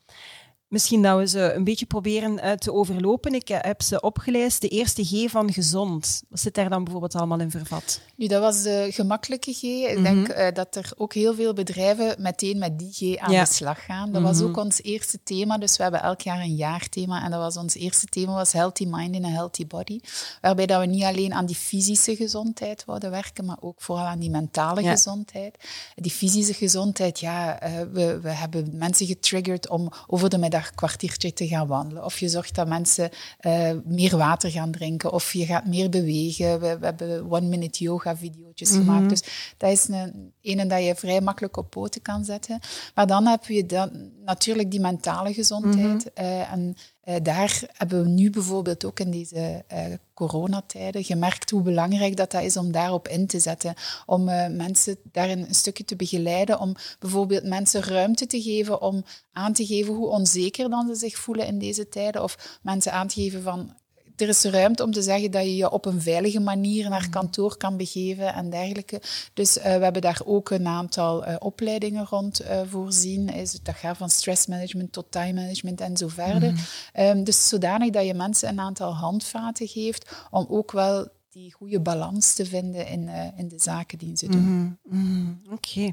Misschien 0.69 1.03
dat 1.03 1.19
we 1.19 1.27
ze 1.27 1.53
een 1.53 1.65
beetje 1.65 1.87
proberen 1.87 2.33
uh, 2.45 2.53
te 2.53 2.73
overlopen. 2.73 3.35
Ik 3.35 3.51
uh, 3.51 3.57
heb 3.61 3.83
ze 3.83 4.01
opgeleist. 4.01 4.61
De 4.61 4.69
eerste 4.69 5.05
G 5.05 5.31
van 5.31 5.53
gezond. 5.53 6.23
Wat 6.29 6.41
zit 6.41 6.55
daar 6.55 6.69
dan 6.69 6.83
bijvoorbeeld 6.85 7.15
allemaal 7.15 7.41
in 7.41 7.51
vervat? 7.51 8.01
Nu, 8.15 8.27
dat 8.27 8.41
was 8.41 8.63
de 8.63 8.89
gemakkelijke 8.91 9.53
G. 9.53 9.63
Ik 9.63 9.97
mm 9.97 10.03
denk 10.03 10.29
uh, 10.29 10.47
dat 10.53 10.77
er 10.77 10.93
ook 10.97 11.15
heel 11.15 11.35
veel 11.35 11.53
bedrijven 11.53 12.15
meteen 12.19 12.59
met 12.59 12.79
die 12.79 12.93
G 12.93 13.19
aan 13.19 13.31
de 13.31 13.47
slag 13.47 13.85
gaan. 13.85 14.13
Dat 14.13 14.23
was 14.23 14.39
mhm. 14.39 14.49
ook 14.49 14.57
ons 14.57 14.83
eerste 14.83 15.23
thema. 15.23 15.59
Dus 15.59 15.77
we 15.77 15.83
hebben 15.83 16.03
elk 16.03 16.21
jaar 16.21 16.41
een 16.41 16.55
jaarthema. 16.55 17.25
En 17.25 17.31
dat 17.31 17.41
was 17.41 17.57
ons 17.57 17.75
eerste 17.75 18.07
thema, 18.07 18.33
was 18.33 18.53
Healthy 18.53 18.87
Mind 18.89 19.15
in 19.15 19.25
a 19.25 19.29
Healthy 19.29 19.67
Body. 19.67 20.01
Waarbij 20.41 20.67
dat 20.67 20.81
we 20.81 20.87
niet 20.87 21.05
alleen 21.05 21.33
aan 21.33 21.47
die 21.47 21.57
fysische 21.57 22.17
gezondheid 22.17 22.85
wouden 22.85 23.11
werken, 23.11 23.45
maar 23.45 23.59
ook 23.61 23.83
vooral 23.83 24.05
aan 24.05 24.19
die 24.19 24.31
mentale 24.31 24.83
gezondheid. 24.83 25.57
Die 25.95 26.13
fysische 26.13 26.55
gezondheid, 26.55 27.21
ja, 27.21 27.59
we, 27.93 28.21
we 28.21 28.31
hebben 28.31 28.69
mensen 28.73 29.07
getriggerd 29.07 29.69
om 29.69 29.93
over 30.07 30.29
de 30.29 30.39
middag 30.39 30.57
een 30.67 30.75
kwartiertje 30.75 31.33
te 31.33 31.49
gaan 31.49 31.67
wandelen. 31.67 32.05
Of 32.05 32.19
je 32.19 32.29
zorgt 32.29 32.55
dat 32.55 32.69
mensen 32.69 33.11
uh, 33.41 33.71
meer 33.85 34.17
water 34.17 34.51
gaan 34.51 34.71
drinken. 34.71 35.13
Of 35.13 35.33
je 35.33 35.47
gaat 35.47 35.67
meer 35.67 35.89
bewegen. 35.89 36.61
We, 36.61 36.79
we 36.79 36.85
hebben 36.85 37.31
one-minute 37.31 37.85
yoga-video's 37.85 38.47
mm 38.61 38.67
gemaakt. 38.67 39.09
Dus 39.09 39.23
dat 39.57 39.71
is 39.71 39.89
een, 39.89 40.33
ene 40.41 40.67
dat 40.67 40.85
je 40.85 40.95
vrij 40.95 41.21
makkelijk 41.21 41.57
op 41.57 41.71
poten 41.71 42.03
kan 42.03 42.25
zetten. 42.25 42.61
Maar 42.95 43.07
dan 43.07 43.27
heb 43.27 43.45
je 43.45 43.67
dan 43.67 44.11
natuurlijk 44.25 44.71
die 44.71 44.81
mentale 44.81 45.33
gezondheid. 45.33 46.11
Mm 46.15 46.25
uh, 46.25 46.53
en 46.53 46.77
uh, 47.09 47.17
daar 47.23 47.63
hebben 47.73 48.03
we 48.03 48.09
nu 48.09 48.31
bijvoorbeeld 48.31 48.85
ook 48.85 49.01
in 49.01 49.11
deze 49.11 49.65
uh, 49.73 49.85
coronatijden 50.15 51.05
gemerkt 51.05 51.51
hoe 51.51 51.63
belangrijk 51.63 52.17
dat, 52.17 52.31
dat 52.31 52.43
is 52.43 52.57
om 52.57 52.73
daarop 52.73 53.09
in 53.09 53.27
te 53.27 53.39
zetten. 53.39 53.75
Om 54.07 54.29
uh, 54.29 54.49
mensen 54.49 54.97
daarin 55.13 55.39
een 55.39 55.55
stukje 55.55 55.85
te 55.85 55.97
begeleiden, 55.97 56.61
om 56.61 56.75
bijvoorbeeld 56.99 57.45
mensen 57.45 57.83
ruimte 57.83 58.27
te 58.27 58.43
geven 58.43 58.83
om 58.83 59.05
aan 59.33 59.53
te 59.53 59.67
geven 59.67 59.95
hoe 59.95 60.09
onzeker 60.09 60.71
dan 60.71 60.87
ze 60.87 60.95
zich 60.95 61.19
voelen 61.19 61.47
in 61.47 61.59
deze 61.59 61.89
tijden. 61.89 62.23
Of 62.23 62.59
mensen 62.63 62.93
aan 62.93 63.09
te 63.09 63.21
geven 63.21 63.43
van 63.43 63.75
er 64.21 64.29
is 64.29 64.45
ruimte 64.45 64.85
om 64.85 64.93
te 64.93 65.03
zeggen 65.03 65.31
dat 65.31 65.43
je 65.43 65.57
je 65.57 65.71
op 65.71 65.85
een 65.85 66.03
veilige 66.03 66.41
manier 66.41 66.89
naar 66.89 67.05
mm. 67.05 67.11
kantoor 67.11 67.57
kan 67.57 67.77
begeven 67.77 68.35
en 68.35 68.51
dergelijke. 68.51 69.01
Dus 69.35 69.57
uh, 69.57 69.63
we 69.63 69.69
hebben 69.69 70.03
daar 70.03 70.21
ook 70.25 70.51
een 70.51 70.67
aantal 70.67 71.29
uh, 71.29 71.35
opleidingen 71.39 72.07
rond 72.07 72.43
uh, 72.43 72.61
voorzien. 72.67 73.29
Is, 73.29 73.53
dat 73.63 73.75
gaat 73.75 73.97
van 73.97 74.11
stressmanagement 74.11 74.93
tot 74.93 75.07
time 75.11 75.33
management 75.33 75.81
en 75.81 75.97
zo 75.97 76.09
verder. 76.09 76.51
Mm. 76.51 76.59
Um, 77.05 77.25
dus 77.25 77.49
zodanig 77.49 77.91
dat 77.91 78.07
je 78.07 78.15
mensen 78.15 78.49
een 78.49 78.61
aantal 78.61 78.95
handvaten 78.95 79.67
geeft 79.67 80.11
om 80.31 80.47
ook 80.49 80.73
wel 80.73 81.09
die 81.31 81.53
goede 81.53 81.81
balans 81.81 82.35
te 82.35 82.47
vinden 82.47 82.87
in, 82.87 83.09
in 83.37 83.49
de 83.49 83.59
zaken 83.59 83.99
die 83.99 84.17
ze 84.17 84.29
doen. 84.29 84.41
Mm, 84.41 84.79
mm, 84.83 85.41
Oké. 85.51 85.93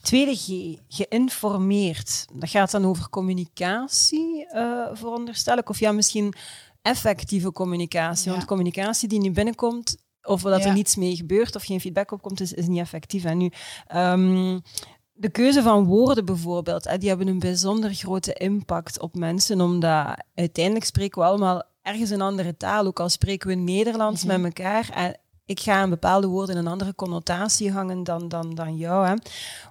Tweede 0.00 0.36
G, 0.36 0.76
geïnformeerd. 0.88 2.26
Dat 2.32 2.50
gaat 2.50 2.70
dan 2.70 2.84
over 2.84 3.08
communicatie, 3.08 4.46
veronderstel 4.92 5.56
ik. 5.56 5.68
Of 5.68 5.78
ja, 5.78 5.92
misschien 5.92 6.34
effectieve 6.86 7.52
communicatie. 7.52 8.30
Want 8.30 8.44
communicatie 8.44 9.08
die 9.08 9.20
nu 9.20 9.30
binnenkomt, 9.30 9.96
of 10.22 10.42
dat 10.42 10.64
er 10.64 10.72
niets 10.72 10.96
mee 10.96 11.16
gebeurt 11.16 11.56
of 11.56 11.64
geen 11.64 11.80
feedback 11.80 12.10
opkomt, 12.10 12.40
is, 12.40 12.52
is 12.52 12.66
niet 12.66 12.78
effectief. 12.78 13.24
En 13.24 13.38
nu, 13.38 13.50
um, 13.94 14.62
de 15.12 15.30
keuze 15.30 15.62
van 15.62 15.84
woorden 15.84 16.24
bijvoorbeeld, 16.24 17.00
die 17.00 17.08
hebben 17.08 17.28
een 17.28 17.38
bijzonder 17.38 17.94
grote 17.94 18.32
impact 18.32 19.00
op 19.00 19.14
mensen, 19.14 19.60
omdat 19.60 20.24
uiteindelijk 20.34 20.84
spreken 20.84 21.20
we 21.20 21.28
allemaal 21.28 21.62
ergens 21.82 22.10
een 22.10 22.20
andere 22.20 22.56
taal, 22.56 22.86
ook 22.86 23.00
al 23.00 23.08
spreken 23.08 23.48
we 23.48 23.54
Nederlands 23.54 24.24
mhm. 24.24 24.40
met 24.40 24.44
elkaar. 24.44 24.90
En 24.94 25.20
ik 25.46 25.60
ga 25.60 25.82
een 25.82 25.90
bepaalde 25.90 26.26
woorden 26.26 26.54
in 26.54 26.60
een 26.60 26.72
andere 26.72 26.94
connotatie 26.94 27.72
hangen 27.72 28.04
dan, 28.04 28.28
dan, 28.28 28.54
dan 28.54 28.76
jou. 28.76 29.06
Hè. 29.06 29.14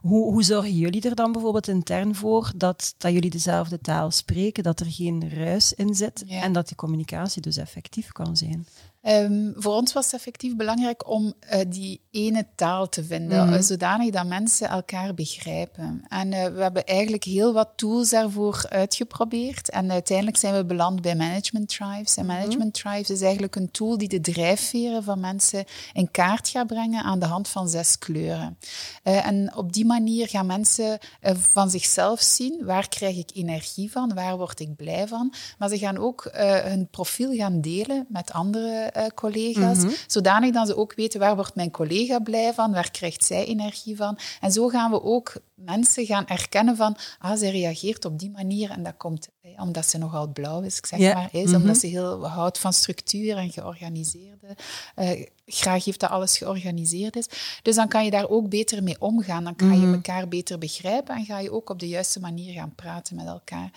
Hoe, 0.01 0.31
hoe 0.31 0.43
zorgen 0.43 0.75
jullie 0.75 1.01
er 1.01 1.15
dan 1.15 1.31
bijvoorbeeld 1.31 1.67
intern 1.67 2.15
voor 2.15 2.51
dat, 2.55 2.95
dat 2.97 3.11
jullie 3.11 3.29
dezelfde 3.29 3.79
taal 3.79 4.11
spreken, 4.11 4.63
dat 4.63 4.79
er 4.79 4.91
geen 4.91 5.29
ruis 5.29 5.73
in 5.73 5.95
zit 5.95 6.23
en 6.27 6.53
dat 6.53 6.67
die 6.67 6.77
communicatie 6.77 7.41
dus 7.41 7.57
effectief 7.57 8.11
kan 8.11 8.37
zijn? 8.37 8.67
Um, 9.07 9.53
voor 9.55 9.73
ons 9.73 9.93
was 9.93 10.05
het 10.05 10.13
effectief 10.13 10.55
belangrijk 10.55 11.09
om 11.09 11.33
uh, 11.53 11.59
die 11.67 12.01
ene 12.15 12.45
taal 12.55 12.89
te 12.89 13.03
vinden, 13.03 13.49
Mhm. 13.49 13.61
zodanig 13.61 14.11
dat 14.11 14.25
mensen 14.25 14.69
elkaar 14.69 15.13
begrijpen. 15.13 16.03
En 16.07 16.33
eh, 16.33 16.53
we 16.53 16.61
hebben 16.61 16.85
eigenlijk 16.85 17.23
heel 17.23 17.53
wat 17.53 17.69
tools 17.75 18.09
daarvoor 18.09 18.65
uitgeprobeerd. 18.69 19.69
En 19.69 19.91
uiteindelijk 19.91 20.37
zijn 20.37 20.55
we 20.55 20.65
beland 20.65 21.01
bij 21.01 21.15
Management 21.15 21.67
Tribes. 21.69 22.17
En 22.17 22.25
Management 22.25 22.73
Tribes 22.73 23.09
is 23.09 23.21
eigenlijk 23.21 23.55
een 23.55 23.71
tool 23.71 23.97
die 23.97 24.07
de 24.07 24.21
drijfveren 24.21 25.03
van 25.03 25.19
mensen 25.19 25.63
in 25.93 26.11
kaart 26.11 26.47
gaat 26.49 26.67
brengen 26.67 27.03
aan 27.03 27.19
de 27.19 27.25
hand 27.25 27.47
van 27.47 27.69
zes 27.69 27.97
kleuren. 27.99 28.57
Eh, 29.03 29.25
en 29.27 29.55
op 29.55 29.73
die 29.73 29.85
manier 29.85 30.27
gaan 30.27 30.45
mensen 30.45 30.99
eh, 31.21 31.33
van 31.51 31.69
zichzelf 31.69 32.21
zien, 32.21 32.61
waar 32.65 32.89
krijg 32.89 33.17
ik 33.17 33.29
energie 33.33 33.91
van, 33.91 34.13
waar 34.13 34.37
word 34.37 34.59
ik 34.59 34.75
blij 34.75 35.07
van. 35.07 35.33
Maar 35.57 35.69
ze 35.69 35.77
gaan 35.77 35.97
ook 35.97 36.29
hun 36.63 36.87
profiel 36.91 37.33
gaan 37.33 37.61
delen 37.61 38.05
met 38.09 38.31
andere 38.31 38.91
collega's, 39.15 39.83
zodanig 40.07 40.53
dat 40.53 40.67
ze 40.67 40.77
ook 40.77 40.93
weten 40.95 41.19
waar 41.19 41.35
wordt 41.35 41.55
mijn 41.55 41.71
collega 41.71 42.03
blij 42.23 42.53
van, 42.53 42.71
waar 42.71 42.91
krijgt 42.91 43.23
zij 43.25 43.45
energie 43.45 43.95
van. 43.95 44.17
En 44.41 44.51
zo 44.51 44.67
gaan 44.67 44.91
we 44.91 45.03
ook 45.03 45.33
mensen 45.55 46.05
gaan 46.05 46.27
erkennen 46.27 46.75
van, 46.75 46.97
ah, 47.19 47.37
zij 47.37 47.51
reageert 47.51 48.05
op 48.05 48.19
die 48.19 48.29
manier 48.29 48.69
en 48.71 48.83
dat 48.83 48.97
komt 48.97 49.29
omdat 49.57 49.89
ze 49.89 49.97
nogal 49.97 50.27
blauw 50.27 50.61
is, 50.61 50.77
ik 50.77 50.85
zeg 50.85 50.99
Ja. 50.99 51.13
maar, 51.13 51.29
is 51.31 51.53
omdat 51.53 51.77
ze 51.77 51.87
heel 51.87 52.27
houdt 52.27 52.59
van 52.59 52.73
structuur 52.73 53.37
en 53.37 53.51
georganiseerde, 53.51 54.47
eh, 54.95 55.25
graag 55.45 55.85
heeft 55.85 55.99
dat 55.99 56.09
alles 56.09 56.37
georganiseerd 56.37 57.15
is. 57.15 57.27
Dus 57.61 57.75
dan 57.75 57.87
kan 57.87 58.05
je 58.05 58.11
daar 58.11 58.29
ook 58.29 58.49
beter 58.49 58.83
mee 58.83 58.95
omgaan, 58.99 59.43
dan 59.43 59.55
kan 59.55 59.79
je 59.79 59.93
elkaar 59.93 60.27
beter 60.27 60.57
begrijpen 60.57 61.15
en 61.15 61.25
ga 61.25 61.39
je 61.39 61.51
ook 61.51 61.69
op 61.69 61.79
de 61.79 61.87
juiste 61.87 62.19
manier 62.19 62.53
gaan 62.53 62.75
praten 62.75 63.15
met 63.15 63.25
elkaar. 63.25 63.71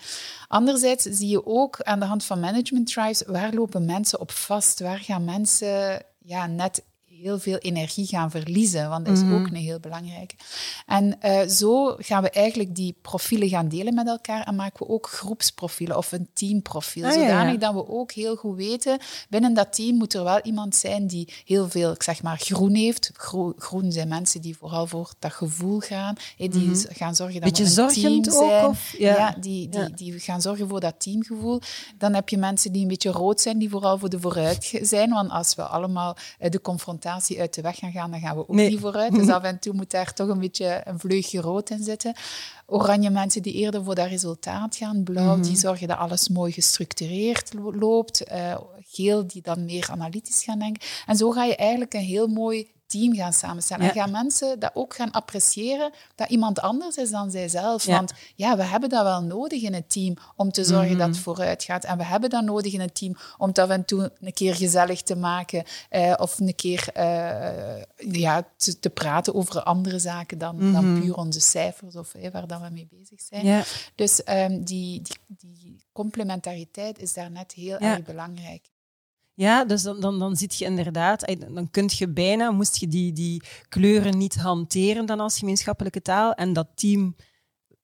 Anderzijds 0.47 1.03
zie 1.03 1.29
je 1.29 1.45
ook 1.45 1.81
aan 1.81 1.99
de 1.99 2.05
hand 2.05 2.23
van 2.25 2.39
management 2.39 2.87
tribes, 2.87 3.23
waar 3.27 3.53
lopen 3.53 3.85
mensen 3.85 4.19
op 4.19 4.31
vast, 4.31 4.79
waar 4.79 4.99
gaan 4.99 5.23
mensen 5.23 6.05
ja, 6.17 6.47
net 6.47 6.83
heel 7.21 7.39
veel 7.39 7.57
energie 7.57 8.05
gaan 8.07 8.31
verliezen, 8.31 8.89
want 8.89 9.05
dat 9.05 9.17
is 9.17 9.23
ook 9.23 9.47
een 9.47 9.55
heel 9.55 9.79
belangrijke. 9.79 10.35
En 10.85 11.21
eh, 11.21 11.47
zo 11.47 11.95
gaan 11.97 12.23
we 12.23 12.29
eigenlijk 12.29 12.75
die 12.75 12.95
profielen 13.01 13.49
gaan 13.49 13.67
delen 13.67 13.93
met 13.93 14.07
elkaar 14.07 14.43
en 14.47 14.55
maken 14.55 14.85
we 14.87 14.93
ook 14.93 15.07
groepsprofielen 15.09 15.97
of 15.97 16.11
een 16.11 16.27
teamprofiel, 16.33 17.05
Ah, 17.05 17.13
ja, 17.13 17.19
ja. 17.21 17.27
zodanig 17.27 17.57
dat 17.59 17.73
we 17.73 17.87
ook 17.89 18.11
heel 18.11 18.35
goed 18.35 18.55
weten, 18.55 18.99
binnen 19.29 19.53
dat 19.53 19.73
team 19.73 19.95
moet 19.97 20.13
er 20.13 20.23
wel 20.23 20.39
iemand 20.41 20.75
zijn 20.75 21.07
die 21.07 21.33
heel 21.45 21.69
veel, 21.69 21.91
ik 21.91 22.03
zeg 22.03 22.23
maar, 22.23 22.37
groen 22.37 22.73
heeft. 22.75 23.11
Gro- 23.13 23.53
groen 23.57 23.91
zijn 23.91 24.07
mensen 24.07 24.41
die 24.41 24.57
vooral 24.57 24.87
voor 24.87 25.13
dat 25.19 25.33
gevoel 25.33 25.79
gaan, 25.79 26.15
die 26.37 26.75
z- 26.75 26.85
gaan 26.89 27.15
zorgen 27.15 27.41
dat 27.41 27.49
Mhm. 27.51 27.63
Beetje 27.63 27.63
we 27.63 27.81
een 27.81 27.91
zorgend 27.91 28.23
team 28.23 28.37
ook, 28.43 28.49
zijn. 28.49 28.65
of- 28.65 28.93
ja. 28.97 29.15
ja, 29.15 29.35
die, 29.39 29.69
die, 29.69 29.79
Ja. 29.79 29.89
die 29.95 30.19
gaan 30.19 30.41
zorgen 30.41 30.67
voor 30.69 30.79
dat 30.79 30.93
teamgevoel. 30.97 31.61
Dan 31.97 32.13
heb 32.13 32.29
je 32.29 32.37
mensen 32.37 32.71
die 32.71 32.81
een 32.81 32.87
beetje 32.87 33.11
rood 33.11 33.41
zijn, 33.41 33.57
die 33.57 33.69
vooral 33.69 33.97
voor 33.97 34.09
de 34.09 34.19
vooruit 34.19 34.79
zijn. 34.81 35.09
Want 35.09 35.29
als 35.31 35.55
we 35.55 35.63
allemaal 35.63 36.15
eh, 36.39 36.49
de 36.51 36.61
confrontatie 36.61 37.07
uit 37.39 37.53
de 37.53 37.61
weg 37.61 37.75
gaan 37.77 37.91
gaan, 37.91 38.11
dan 38.11 38.19
gaan 38.19 38.35
we 38.35 38.41
ook 38.41 38.55
Nee. 38.55 38.69
niet 38.69 38.79
vooruit. 38.79 39.11
Dus 39.13 39.29
af 39.37 39.43
en 39.43 39.59
toe 39.59 39.73
moet 39.73 39.91
daar 39.91 40.13
toch 40.13 40.27
een 40.27 40.39
beetje 40.39 40.81
een 40.85 40.99
vleugje 40.99 41.41
rood 41.41 41.69
in 41.69 41.83
zitten. 41.83 42.13
Oranje 42.65 43.09
mensen 43.09 43.41
die 43.41 43.53
eerder 43.53 43.83
voor 43.83 43.95
dat 43.95 44.07
resultaat 44.07 44.75
gaan. 44.75 45.03
Blauw, 45.03 45.33
Mhm. 45.35 45.41
die 45.43 45.57
zorgen 45.57 45.87
dat 45.87 45.97
alles 45.97 46.29
mooi 46.29 46.51
gestructureerd 46.51 47.53
lo- 47.53 47.73
loopt. 47.75 48.23
Eh, 48.23 48.57
geel, 48.91 49.27
die 49.27 49.41
dan 49.41 49.65
meer 49.65 49.87
analytisch 49.91 50.43
gaan 50.43 50.59
denken. 50.59 50.81
En 51.05 51.15
zo 51.15 51.31
ga 51.31 51.43
je 51.43 51.55
eigenlijk 51.55 51.93
een 51.93 51.99
heel 51.99 52.27
mooi 52.27 52.67
team 52.89 53.15
gaan 53.15 53.33
samenstellen. 53.33 53.83
Ja. 53.85 53.91
En 53.91 53.97
gaan 53.97 54.11
mensen 54.11 54.59
dat 54.59 54.71
ook 54.73 54.95
gaan 54.95 55.11
appreciëren 55.11 55.91
dat 56.15 56.29
iemand 56.29 56.59
anders 56.61 56.95
is 56.95 57.09
dan 57.09 57.31
zijzelf. 57.31 57.85
Ja. 57.85 57.95
Want 57.95 58.13
ja, 58.35 58.57
we 58.57 58.63
hebben 58.63 58.89
dat 58.89 59.03
wel 59.03 59.21
nodig 59.21 59.61
in 59.61 59.73
het 59.73 59.89
team 59.91 60.17
om 60.35 60.51
te 60.51 60.63
zorgen 60.63 60.89
dat 60.97 61.07
Mhm. 61.07 61.09
het 61.09 61.17
vooruit 61.17 61.63
gaat. 61.63 61.83
En 61.83 61.97
we 61.97 62.03
hebben 62.03 62.29
dat 62.29 62.43
nodig 62.43 62.73
in 62.73 62.79
het 62.79 62.95
team 62.95 63.15
om 63.37 63.47
het 63.47 63.57
af 63.57 63.69
en 63.69 63.85
toe 63.85 64.11
een 64.19 64.33
keer 64.33 64.55
gezellig 64.55 65.01
te 65.01 65.15
maken 65.15 65.63
eh, 65.89 66.13
of 66.17 66.39
een 66.39 66.55
keer 66.55 66.89
eh, 66.93 67.81
ja, 67.97 68.47
te, 68.57 68.79
te 68.79 68.89
praten 68.89 69.33
over 69.35 69.63
andere 69.63 69.99
zaken 69.99 70.37
dan, 70.37 70.71
dan 70.73 70.99
puur 71.01 71.15
onze 71.15 71.39
cijfers 71.39 71.95
of 71.95 72.13
eh, 72.13 72.31
waar 72.31 72.47
dat 72.47 72.61
we 72.61 72.69
mee 72.71 72.87
bezig 72.91 73.21
zijn. 73.21 73.45
Ja. 73.45 73.63
Dus 73.95 74.23
ehm, 74.23 74.63
die, 74.63 75.01
die, 75.27 75.51
die 75.61 75.83
complementariteit 75.91 76.99
is 76.99 77.13
daar 77.13 77.31
net 77.31 77.51
heel 77.51 77.77
erg 77.77 78.03
belangrijk. 78.03 78.69
Ja, 79.39 79.65
dus 79.65 79.81
dan, 79.81 79.99
dan, 79.99 80.19
dan 80.19 80.35
zit 80.35 80.55
je 80.57 80.65
inderdaad, 80.65 81.23
eh, 81.23 81.39
dan 81.53 81.69
kun 81.71 81.89
je 81.93 82.07
bijna, 82.07 82.51
moest 82.51 82.75
je 82.77 82.87
die, 82.87 83.13
die 83.13 83.43
kleuren 83.69 84.17
niet 84.17 84.35
hanteren 84.35 85.05
dan 85.05 85.19
als 85.19 85.37
gemeenschappelijke 85.39 86.01
taal 86.01 86.33
en 86.33 86.53
dat 86.53 86.67
team 86.75 87.15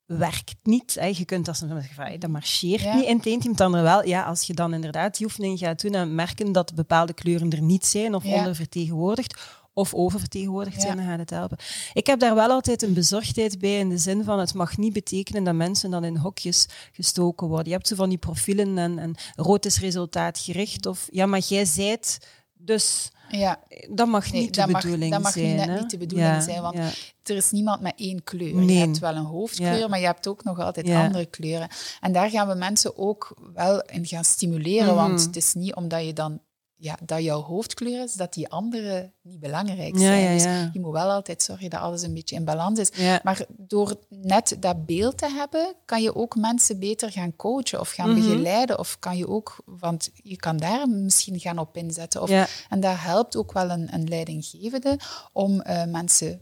werkt 0.06 0.56
niet. 0.64 0.96
Hè. 1.00 1.06
Je 1.06 1.26
kunt 1.26 1.46
dat 1.46 1.58
soms 1.58 1.72
zeggen, 1.72 2.20
dat 2.20 2.30
marcheert 2.30 2.82
Ja. 2.82 2.96
niet 2.96 3.06
in 3.06 3.18
het 3.18 3.26
ene 3.26 3.42
team, 3.42 3.56
dan 3.56 3.72
wel. 3.72 4.06
Ja, 4.08 4.24
als 4.24 4.44
je 4.44 4.54
dan 4.54 4.74
inderdaad 4.74 5.18
die 5.18 5.26
oefening 5.26 5.60
gaat 5.60 5.82
doen 5.82 5.94
en 5.94 6.16
merken 6.16 6.52
dat 6.52 6.76
bepaalde 6.76 7.14
kleuren 7.14 7.52
er 7.52 7.62
niet 7.62 7.86
zijn 7.86 8.16
of 8.16 8.24
Ja. 8.24 8.38
ondervertegenwoordigd 8.38 9.42
of 9.76 9.94
oververtegenwoordigd 9.94 10.76
Ja. 10.76 10.82
zijn, 10.82 10.98
dan 10.98 11.06
gaat 11.06 11.20
het 11.20 11.30
helpen. 11.30 11.58
Ik 11.94 12.08
heb 12.08 12.20
daar 12.20 12.36
wel 12.36 12.50
altijd 12.50 12.82
een 12.82 12.94
bezorgdheid 12.94 13.60
bij 13.60 13.80
in 13.80 13.90
de 13.90 13.98
zin 13.98 14.24
van 14.24 14.40
het 14.40 14.54
mag 14.54 14.78
niet 14.78 14.94
betekenen 14.94 15.44
dat 15.44 15.56
mensen 15.56 15.92
dan 15.92 16.04
in 16.04 16.18
hokjes 16.18 16.66
gestoken 16.92 17.48
worden. 17.48 17.68
Je 17.68 17.72
hebt 17.74 17.88
zo 17.88 17.96
van 17.96 18.10
die 18.10 18.18
profielen 18.18 18.78
en, 18.78 19.00
en 19.00 19.16
rood 19.36 19.66
is 19.66 19.80
resultaatgericht 19.80 20.86
of 20.86 21.08
ja, 21.12 21.26
maar 21.26 21.40
jij 21.40 21.66
zijt 21.66 22.28
dus 22.54 23.12
Ja, 23.30 23.60
dat 23.90 24.08
mag 24.08 24.32
Nee, 24.32 24.42
niet 24.42 24.54
de 24.54 24.62
dat 24.66 24.82
bedoeling 24.82 25.12
dat 25.12 25.22
mag 25.22 25.32
zijn. 25.32 25.60
hè? 25.60 25.80
niet 25.80 25.90
de 25.90 25.98
bedoeling 25.98 26.30
Ja, 26.30 26.42
zijn, 26.42 26.62
want 26.62 26.76
ja. 26.78 26.90
er 27.24 27.36
is 27.36 27.52
niemand 27.52 27.82
met 27.82 27.94
één 27.96 28.24
kleur. 28.24 28.56
Nee. 28.56 28.68
Je 28.78 28.80
hebt 28.86 29.00
wel 29.00 29.16
een 29.16 29.24
hoofdkleur, 29.26 29.78
Ja. 29.78 29.88
maar 29.88 30.00
je 30.00 30.06
hebt 30.06 30.28
ook 30.28 30.44
nog 30.44 30.60
altijd 30.60 30.90
andere 30.90 31.26
kleuren. 31.26 31.68
En 32.02 32.12
daar 32.12 32.30
gaan 32.30 32.48
we 32.48 32.54
mensen 32.56 32.98
ook 32.98 33.38
wel 33.54 33.82
in 33.82 34.06
gaan 34.06 34.24
stimuleren, 34.24 34.86
Mhm. 34.86 34.96
want 34.96 35.22
het 35.22 35.36
is 35.36 35.54
niet 35.54 35.76
omdat 35.76 36.06
je 36.06 36.14
dan 36.14 36.40
ja, 36.78 36.98
dat 37.06 37.24
jouw 37.24 37.42
hoofdkleur 37.42 38.04
is, 38.04 38.14
dat 38.14 38.34
die 38.34 38.50
andere 38.50 39.12
niet 39.22 39.40
belangrijk 39.40 39.94
Ja, 39.98 40.00
zijn. 40.06 40.22
ja, 40.22 40.34
Dus 40.34 40.74
je 40.74 40.80
moet 40.80 40.92
wel 40.92 41.12
altijd 41.12 41.44
zorgen 41.44 41.70
dat 41.70 41.80
alles 41.80 42.02
een 42.02 42.14
beetje 42.14 42.36
in 42.36 42.46
balans 42.46 42.80
is. 42.80 43.20
Maar 43.24 43.46
door 43.58 43.96
net 44.10 44.56
dat 44.60 44.86
beeld 44.86 45.18
te 45.18 45.30
hebben, 45.30 45.74
kan 45.86 46.02
je 46.02 46.16
ook 46.16 46.36
mensen 46.36 46.80
beter 46.80 47.12
gaan 47.12 47.36
coachen 47.36 47.80
of 47.80 47.90
gaan 47.92 48.10
Mhm. 48.12 48.20
begeleiden. 48.20 48.80
Of 48.80 49.00
kan 49.00 49.18
je 49.18 49.28
ook, 49.28 49.62
want 49.66 50.10
je 50.14 50.36
kan 50.36 50.58
daar 50.58 50.90
misschien 50.90 51.40
gaan 51.40 51.58
op 51.60 51.78
inzetten. 51.78 52.22
Of. 52.22 52.30
En 52.70 52.80
dat 52.80 52.96
helpt 52.98 53.36
ook 53.36 53.52
wel 53.54 53.70
een, 53.70 53.94
een 53.94 54.08
leidinggevende 54.08 55.00
om 55.34 55.62
eh, 55.62 55.86
mensen 55.86 56.42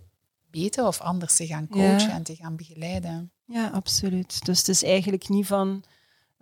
beter 0.52 0.88
of 0.88 1.02
anders 1.02 1.36
te 1.36 1.48
gaan 1.48 1.68
coachen 1.68 2.10
en 2.12 2.24
te 2.24 2.36
gaan 2.36 2.56
begeleiden. 2.56 3.32
Ja, 3.46 3.68
absoluut. 3.68 4.46
Dus 4.46 4.58
het 4.58 4.68
is 4.68 4.84
eigenlijk 4.84 5.30
niet 5.30 5.48
van 5.48 5.84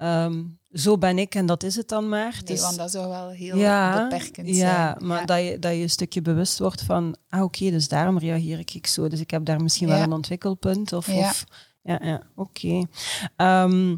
ehm, 0.01 0.43
zo 0.71 0.97
ben 0.97 1.17
ik 1.19 1.35
en 1.35 1.45
dat 1.45 1.63
is 1.63 1.75
het 1.75 1.87
dan 1.87 2.09
maar. 2.09 2.41
Nee, 2.45 2.55
is- 2.55 2.61
want 2.61 2.77
dat 2.77 2.91
zou 2.91 3.07
wel 3.09 3.29
heel 3.29 3.57
ja, 3.57 4.03
beperkend 4.09 4.47
ja, 4.47 4.55
zijn. 4.55 5.07
maar 5.07 5.19
Ja. 5.19 5.25
Dat, 5.25 5.39
je, 5.43 5.59
dat 5.59 5.71
je 5.75 5.81
een 5.81 5.89
stukje 5.89 6.21
bewust 6.21 6.59
wordt 6.59 6.81
van, 6.81 7.15
ah 7.29 7.43
oké, 7.43 7.69
dus 7.69 7.87
daarom 7.87 8.17
reageer 8.17 8.59
ik 8.73 8.87
zo. 8.87 9.07
Dus 9.07 9.19
ik 9.19 9.31
heb 9.31 9.45
daar 9.45 9.61
misschien 9.61 9.87
wel 9.87 10.01
een 10.01 10.11
ontwikkelpunt. 10.13 10.93
Of, 10.93 11.07
Ja. 11.07 11.13
of, 11.19 11.43
ja, 11.81 11.99
ja 12.03 12.21
oké. 12.35 12.85
Ehm, 13.35 13.95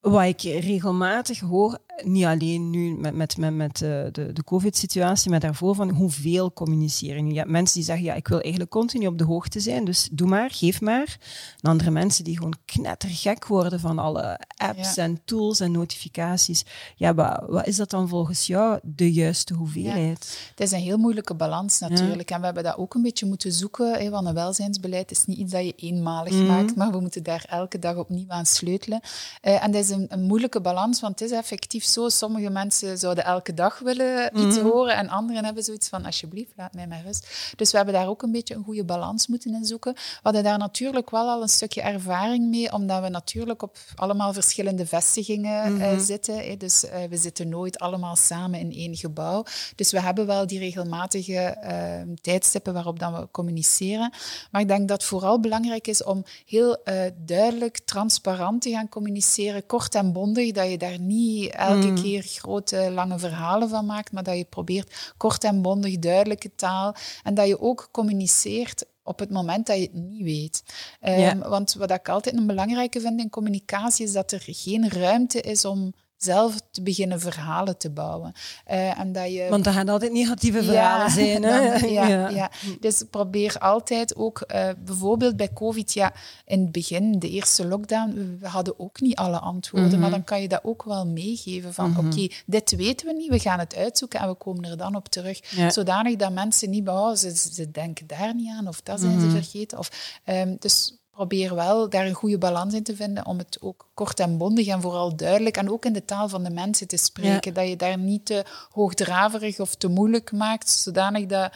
wat 0.00 0.24
ik 0.24 0.40
regelmatig 0.42 1.40
hoor, 1.40 1.78
niet 2.04 2.24
alleen 2.24 2.70
nu 2.70 2.94
met, 2.98 3.14
met, 3.14 3.36
met, 3.36 3.54
met 3.54 3.82
eh, 3.82 3.88
de, 4.12 4.30
de 4.32 4.44
COVID-situatie, 4.44 5.30
maar 5.30 5.40
daarvoor 5.40 5.74
van 5.74 5.90
hoeveel 5.90 6.52
communiceren. 6.52 7.30
Je 7.30 7.38
hebt 7.38 7.50
mensen 7.50 7.74
die 7.76 7.84
zeggen, 7.84 8.04
ja, 8.04 8.14
ik 8.14 8.28
wil 8.28 8.40
eigenlijk 8.40 8.70
continu 8.70 9.06
op 9.06 9.18
de 9.18 9.24
hoogte 9.24 9.60
zijn, 9.60 9.84
dus 9.84 10.08
doe 10.12 10.28
maar, 10.28 10.50
geef 10.50 10.80
maar. 10.80 11.18
En 11.60 11.70
andere 11.70 11.90
mensen 11.90 12.24
die 12.24 12.36
gewoon 12.36 12.54
knettergek 12.64 13.46
worden 13.46 13.80
van 13.80 13.98
alle 13.98 14.40
apps 14.56 14.94
Ja. 14.94 15.02
en 15.02 15.20
tools 15.24 15.60
en 15.60 15.72
notificaties. 15.72 16.64
Ja, 16.96 17.14
wat, 17.14 17.42
wat 17.48 17.66
is 17.66 17.76
dat 17.76 17.90
dan 17.90 18.08
volgens 18.08 18.46
jou 18.46 18.78
de 18.82 19.12
juiste 19.12 19.54
hoeveelheid? 19.54 20.38
Het 20.50 20.60
is 20.60 20.72
een 20.72 20.80
heel 20.80 20.98
moeilijke 20.98 21.34
balans 21.34 21.78
natuurlijk. 21.78 22.30
En 22.30 22.38
we 22.38 22.44
hebben 22.44 22.64
dat 22.64 22.76
ook 22.78 22.94
een 22.94 23.02
beetje 23.02 23.26
moeten 23.26 23.52
zoeken. 23.52 23.92
Hè, 23.98 24.10
want 24.10 24.26
een 24.26 24.34
welzijnsbeleid 24.34 25.10
is 25.10 25.24
niet 25.24 25.38
iets 25.38 25.52
dat 25.52 25.64
je 25.64 25.72
eenmalig 25.76 26.32
Mhm. 26.32 26.46
maakt, 26.46 26.76
maar 26.76 26.90
we 26.90 27.00
moeten 27.00 27.22
daar 27.22 27.44
elke 27.48 27.78
dag 27.78 27.96
opnieuw 27.96 28.28
aan 28.28 28.46
sleutelen. 28.46 29.00
Eh, 29.40 29.64
en 29.64 29.70
dat 29.70 29.82
is 29.84 29.90
een, 29.90 30.06
een 30.08 30.22
moeilijke 30.22 30.60
balans, 30.60 31.00
want 31.00 31.20
het 31.20 31.30
is 31.30 31.36
effectief 31.36 31.81
zo. 31.84 32.08
Sommige 32.08 32.50
mensen 32.50 32.98
zouden 32.98 33.24
elke 33.24 33.54
dag 33.54 33.78
willen 33.78 34.38
iets 34.38 34.56
Mhm. 34.56 34.66
horen 34.66 34.96
en 34.96 35.08
anderen 35.08 35.44
hebben 35.44 35.62
zoiets 35.62 35.88
van, 35.88 36.04
alsjeblieft, 36.04 36.52
laat 36.56 36.74
mij 36.74 36.86
maar 36.86 37.02
rust. 37.04 37.28
Dus 37.56 37.70
we 37.70 37.76
hebben 37.76 37.94
daar 37.94 38.08
ook 38.08 38.22
een 38.22 38.32
beetje 38.32 38.54
een 38.54 38.64
goede 38.64 38.84
balans 38.84 39.26
moeten 39.26 39.54
in 39.54 39.64
zoeken. 39.64 39.92
We 39.94 40.00
hadden 40.22 40.42
daar 40.42 40.58
natuurlijk 40.58 41.10
wel 41.10 41.28
al 41.28 41.42
een 41.42 41.48
stukje 41.48 41.80
ervaring 41.82 42.48
mee, 42.50 42.72
omdat 42.72 43.02
we 43.02 43.08
natuurlijk 43.08 43.62
op 43.62 43.78
allemaal 43.94 44.32
verschillende 44.32 44.86
vestigingen 44.86 45.80
eh, 45.80 45.98
zitten. 45.98 46.36
Hè. 46.36 46.56
Dus 46.56 46.84
eh, 46.84 47.04
we 47.08 47.16
zitten 47.16 47.48
nooit 47.48 47.78
allemaal 47.78 48.16
samen 48.16 48.60
in 48.60 48.72
één 48.72 48.96
gebouw. 48.96 49.44
Dus 49.76 49.90
we 49.92 50.00
hebben 50.00 50.26
wel 50.26 50.46
die 50.46 50.58
regelmatige 50.58 51.36
eh, 51.36 52.00
tijdstippen 52.20 52.72
waarop 52.72 52.98
dan 52.98 53.12
we 53.14 53.28
communiceren. 53.30 54.12
Maar 54.50 54.60
ik 54.60 54.68
denk 54.68 54.88
dat 54.88 55.00
het 55.00 55.06
vooral 55.06 55.40
belangrijk 55.40 55.86
is 55.86 56.04
om 56.04 56.24
heel 56.46 56.82
eh, 56.84 57.00
duidelijk, 57.24 57.78
transparant 57.84 58.62
te 58.62 58.70
gaan 58.70 58.88
communiceren, 58.88 59.66
kort 59.66 59.94
en 59.94 60.12
bondig, 60.12 60.52
dat 60.52 60.70
je 60.70 60.78
daar 60.78 60.98
niet 60.98 61.50
elke 61.50 61.71
keer 62.02 62.22
grote, 62.22 62.90
lange 62.90 63.18
verhalen 63.18 63.68
van 63.68 63.86
maakt, 63.86 64.12
maar 64.12 64.22
dat 64.22 64.36
je 64.36 64.44
probeert 64.44 65.12
kort 65.16 65.44
en 65.44 65.62
bondig, 65.62 65.98
duidelijke 65.98 66.54
taal 66.54 66.94
en 67.22 67.34
dat 67.34 67.46
je 67.46 67.60
ook 67.60 67.88
communiceert 67.90 68.84
op 69.04 69.18
het 69.18 69.30
moment 69.30 69.66
dat 69.66 69.76
je 69.76 69.82
het 69.82 69.94
niet 69.94 70.22
weet. 70.22 70.62
Ehm, 71.00 71.20
Ja. 71.20 71.48
Want 71.48 71.74
wat 71.74 71.90
ik 71.90 72.08
altijd 72.08 72.36
een 72.36 72.46
belangrijke 72.46 73.00
vind 73.00 73.20
in 73.20 73.30
communicatie 73.30 74.04
is 74.06 74.12
dat 74.12 74.32
er 74.32 74.42
geen 74.44 74.88
ruimte 74.88 75.40
is 75.40 75.64
om 75.64 75.94
zelf 76.24 76.60
te 76.70 76.82
beginnen 76.82 77.20
verhalen 77.20 77.78
te 77.78 77.90
bouwen. 77.90 78.32
Uh, 78.70 78.98
en 78.98 79.12
dat 79.12 79.32
je... 79.32 79.46
Want 79.50 79.66
er 79.66 79.72
gaan 79.72 79.88
altijd 79.88 80.12
negatieve 80.12 80.62
verhalen 80.62 81.10
zijn. 81.10 81.42
Hè? 81.42 81.76
ja, 81.86 82.06
ja, 82.06 82.28
ja, 82.28 82.50
Dus 82.80 83.04
probeer 83.10 83.58
altijd 83.58 84.16
ook, 84.16 84.44
uh, 84.54 84.68
bijvoorbeeld 84.84 85.36
bij 85.36 85.52
COVID, 85.52 85.92
ja, 85.92 86.12
in 86.44 86.60
het 86.60 86.72
begin, 86.72 87.18
de 87.18 87.30
eerste 87.30 87.66
lockdown, 87.66 88.36
we 88.40 88.48
hadden 88.48 88.78
ook 88.78 89.00
niet 89.00 89.16
alle 89.16 89.38
antwoorden, 89.38 89.90
maar 89.90 89.98
mhm. 89.98 90.10
dan 90.10 90.24
kan 90.24 90.40
je 90.40 90.48
dat 90.48 90.60
ook 90.64 90.82
wel 90.82 91.06
meegeven 91.06 91.74
van, 91.74 91.90
mm 91.90 92.00
oké, 92.06 92.28
dit 92.46 92.76
weten 92.76 93.06
we 93.06 93.12
niet, 93.12 93.30
we 93.30 93.38
gaan 93.38 93.58
het 93.58 93.76
uitzoeken 93.76 94.20
en 94.20 94.28
we 94.28 94.34
komen 94.34 94.64
er 94.64 94.76
dan 94.76 94.96
op 94.96 95.08
terug. 95.08 95.40
Zodanig 95.68 96.16
dat 96.16 96.32
mensen 96.32 96.70
niet, 96.70 96.88
oh, 96.88 97.14
ze, 97.14 97.36
ze 97.52 97.70
denken 97.70 98.06
daar 98.06 98.34
niet 98.34 98.50
aan 98.50 98.68
of 98.68 98.80
dat 98.80 99.00
zijn 99.00 99.20
ze 99.20 99.26
mhm. 99.26 99.34
vergeten. 99.34 99.78
Of, 99.78 100.20
um, 100.26 100.56
dus 100.58 101.01
probeer 101.12 101.54
wel 101.54 101.88
daar 101.88 102.06
een 102.06 102.12
goede 102.12 102.38
balans 102.38 102.74
in 102.74 102.82
te 102.82 102.96
vinden 102.96 103.26
om 103.26 103.38
het 103.38 103.58
ook 103.60 103.90
kort 103.94 104.20
en 104.20 104.38
bondig 104.38 104.66
en 104.66 104.80
vooral 104.80 105.16
duidelijk 105.16 105.56
en 105.56 105.70
ook 105.70 105.84
in 105.84 105.92
de 105.92 106.04
taal 106.04 106.28
van 106.28 106.44
de 106.44 106.50
mensen 106.50 106.88
te 106.88 106.96
spreken. 106.96 107.54
Dat 107.54 107.68
je 107.68 107.76
daar 107.76 107.98
niet 107.98 108.26
te 108.26 108.44
hoogdraverig 108.70 109.60
of 109.60 109.74
te 109.74 109.88
moeilijk 109.88 110.32
maakt, 110.32 110.68
zodanig 110.68 111.26
dat 111.26 111.52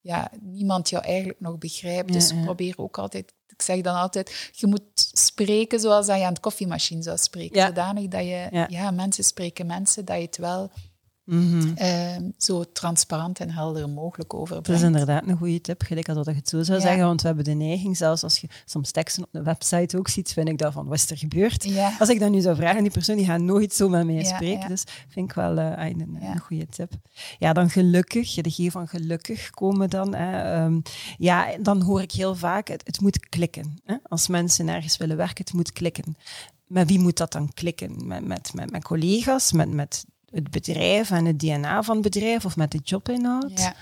ja, 0.00 0.30
niemand 0.40 0.88
jou 0.88 1.04
eigenlijk 1.04 1.40
nog 1.40 1.58
begrijpt. 1.58 2.12
dus 2.12 2.32
probeer 2.44 2.74
ook 2.76 2.98
altijd, 2.98 3.32
ik 3.46 3.62
zeg 3.62 3.80
dan 3.80 3.94
altijd, 3.94 4.50
je 4.52 4.66
moet 4.66 4.82
spreken 4.94 5.80
zoals 5.80 6.06
dat 6.06 6.16
je 6.16 6.24
aan 6.24 6.32
het 6.32 6.40
koffiemachine 6.40 7.02
zou 7.02 7.18
spreken. 7.18 7.66
Zodanig 7.66 8.08
dat 8.08 8.24
je, 8.24 8.66
ja. 8.68 8.90
mensen 8.90 9.24
spreken 9.24 9.66
mensen, 9.66 10.04
dat 10.04 10.16
je 10.16 10.22
het 10.22 10.36
wel 10.36 10.70
Mm 11.24 11.74
zo 12.38 12.64
transparant 12.72 13.40
en 13.40 13.50
helder 13.50 13.88
mogelijk 13.88 14.34
overbrengt. 14.34 14.66
Dat 14.66 14.76
is 14.76 14.82
inderdaad 14.82 15.26
een 15.26 15.36
goede 15.36 15.60
tip, 15.60 15.82
gelijk 15.82 16.08
als 16.08 16.16
dat 16.16 16.26
je 16.26 16.40
het 16.40 16.48
zo 16.48 16.62
zou 16.62 16.80
zeggen. 16.80 17.04
Want 17.04 17.20
we 17.20 17.26
hebben 17.26 17.44
de 17.44 17.52
neiging, 17.52 17.96
zelfs 17.96 18.22
als 18.22 18.38
je 18.38 18.48
soms 18.64 18.90
teksten 18.90 19.22
op 19.22 19.28
de 19.32 19.42
website 19.42 19.98
ook 19.98 20.08
ziet, 20.08 20.32
vind 20.32 20.48
ik 20.48 20.58
dat 20.58 20.72
van, 20.72 20.86
wat 20.86 20.94
is 20.94 21.10
er 21.10 21.16
gebeurd? 21.16 21.66
Als 21.98 22.08
ik 22.08 22.20
dat 22.20 22.30
nu 22.30 22.40
zou 22.40 22.56
vragen, 22.56 22.82
die 22.82 22.92
persoon 22.92 23.16
die 23.16 23.26
gaat 23.26 23.40
nooit 23.40 23.74
zo 23.74 23.88
met 23.88 24.06
mij 24.06 24.24
spreken. 24.24 24.68
Dus 24.68 24.84
vind 25.08 25.30
ik 25.30 25.36
wel 25.36 25.58
uh, 25.58 25.72
een, 25.76 26.18
een 26.20 26.38
goede 26.38 26.66
tip. 26.66 26.92
Ja, 27.38 27.52
dan 27.52 27.70
gelukkig, 27.70 28.34
de 28.34 28.50
G 28.50 28.70
van 28.70 28.88
gelukkig 28.88 29.50
komen 29.50 29.90
dan. 29.90 30.14
Hè. 30.14 30.64
Um, 30.64 30.82
ja, 31.18 31.46
dan 31.60 31.82
hoor 31.82 32.02
ik 32.02 32.12
heel 32.12 32.34
vaak, 32.34 32.68
het, 32.68 32.82
het 32.86 33.00
moet 33.00 33.28
klikken. 33.28 33.78
Hè. 33.84 33.96
Als 34.02 34.28
mensen 34.28 34.68
ergens 34.68 34.96
willen 34.96 35.16
werken, 35.16 35.44
het 35.44 35.54
moet 35.54 35.72
klikken. 35.72 36.16
Met 36.66 36.88
wie 36.88 36.98
moet 36.98 37.16
dat 37.16 37.32
dan 37.32 37.52
klikken? 37.54 38.06
Met, 38.06 38.26
met, 38.26 38.54
met, 38.54 38.70
met 38.70 38.84
collega's, 38.84 39.52
met, 39.52 39.70
met 39.70 40.04
het 40.32 40.50
bedrijf 40.50 41.10
en 41.10 41.24
het 41.24 41.38
DNA 41.38 41.82
van 41.82 41.94
het 41.94 42.04
bedrijf 42.04 42.44
of 42.44 42.56
met 42.56 42.70
de 42.70 42.80
jobinhoud? 42.84 43.60
Ja. 43.60 43.74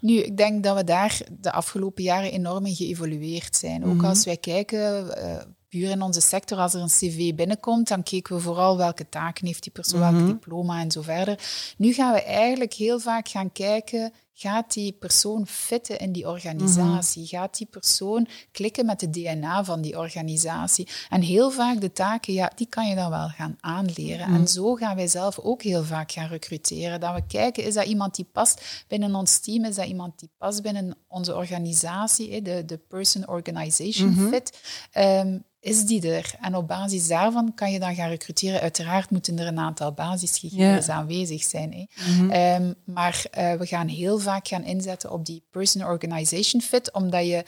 Nu, 0.00 0.18
ik 0.18 0.36
denk 0.36 0.64
dat 0.64 0.76
we 0.76 0.84
daar 0.84 1.20
de 1.40 1.52
afgelopen 1.52 2.02
jaren 2.02 2.32
enorm 2.32 2.66
in 2.66 2.74
geëvolueerd 2.74 3.56
zijn. 3.56 3.84
Ook 3.84 3.94
mhm. 3.94 4.04
als 4.04 4.24
wij 4.24 4.36
kijken, 4.36 5.06
uh, 5.18 5.36
puur 5.68 5.90
in 5.90 6.02
onze 6.02 6.20
sector, 6.20 6.58
als 6.58 6.74
er 6.74 6.80
een 6.80 6.88
cv 6.88 7.34
binnenkomt, 7.34 7.88
dan 7.88 8.02
kijken 8.02 8.34
we 8.34 8.40
vooral 8.40 8.76
welke 8.76 9.08
taken 9.08 9.46
heeft 9.46 9.62
die 9.62 9.72
persoon, 9.72 10.00
welk 10.00 10.12
mhm. 10.12 10.26
diploma 10.26 10.80
en 10.80 10.90
zo 10.90 11.02
verder. 11.02 11.38
Nu 11.76 11.92
gaan 11.92 12.12
we 12.12 12.22
eigenlijk 12.22 12.72
heel 12.72 13.00
vaak 13.00 13.28
gaan 13.28 13.52
kijken, 13.52 14.12
Gaat 14.40 14.72
die 14.72 14.92
persoon 14.92 15.46
fitten 15.46 15.98
in 15.98 16.12
die 16.12 16.28
organisatie? 16.28 17.22
Mhm. 17.22 17.30
Gaat 17.30 17.58
die 17.58 17.66
persoon 17.66 18.28
klikken 18.52 18.86
met 18.86 19.00
de 19.00 19.10
DNA 19.10 19.64
van 19.64 19.80
die 19.80 19.98
organisatie? 19.98 20.88
En 21.08 21.20
heel 21.20 21.50
vaak 21.50 21.80
de 21.80 21.92
taken, 21.92 22.32
ja, 22.32 22.52
die 22.54 22.66
kan 22.66 22.88
je 22.88 22.94
dan 22.94 23.10
wel 23.10 23.28
gaan 23.28 23.56
aanleren. 23.60 24.26
En 24.26 24.32
mhm. 24.32 24.46
zo 24.46 24.74
gaan 24.74 24.96
wij 24.96 25.08
zelf 25.08 25.38
ook 25.38 25.62
heel 25.62 25.84
vaak 25.84 26.12
gaan 26.12 26.28
recruteren. 26.28 27.00
Dat 27.00 27.14
we 27.14 27.26
kijken, 27.26 27.64
is 27.64 27.74
dat 27.74 27.86
iemand 27.86 28.14
die 28.14 28.28
past 28.32 28.84
binnen 28.88 29.14
ons 29.14 29.38
team? 29.38 29.64
Is 29.64 29.74
dat 29.74 29.86
iemand 29.86 30.18
die 30.18 30.30
past 30.38 30.62
binnen 30.62 30.96
onze 31.08 31.36
organisatie? 31.36 32.42
De, 32.42 32.64
de 32.64 32.78
person-organization 32.78 34.10
mhm. 34.10 34.28
fit. 34.28 34.60
Um, 34.96 35.46
is 35.60 35.84
die 35.84 36.12
er? 36.12 36.34
En 36.40 36.54
op 36.54 36.68
basis 36.68 37.08
daarvan 37.08 37.54
kan 37.54 37.72
je 37.72 37.78
dan 37.78 37.94
gaan 37.94 38.08
recruteren. 38.08 38.60
Uiteraard 38.60 39.10
moeten 39.10 39.38
er 39.38 39.46
een 39.46 39.58
aantal 39.58 39.92
basisgegevens 39.92 40.88
aanwezig 40.88 41.42
zijn. 41.42 41.72
Hè. 41.72 41.86
Ehm, 42.28 42.72
maar 42.84 43.24
uh, 43.38 43.52
we 43.52 43.66
gaan 43.66 43.88
heel 43.88 44.18
vaak 44.18 44.27
gaan 44.42 44.64
inzetten 44.64 45.10
op 45.10 45.26
die 45.26 45.42
person-organization 45.50 46.60
fit, 46.62 46.92
omdat 46.92 47.26
je 47.26 47.44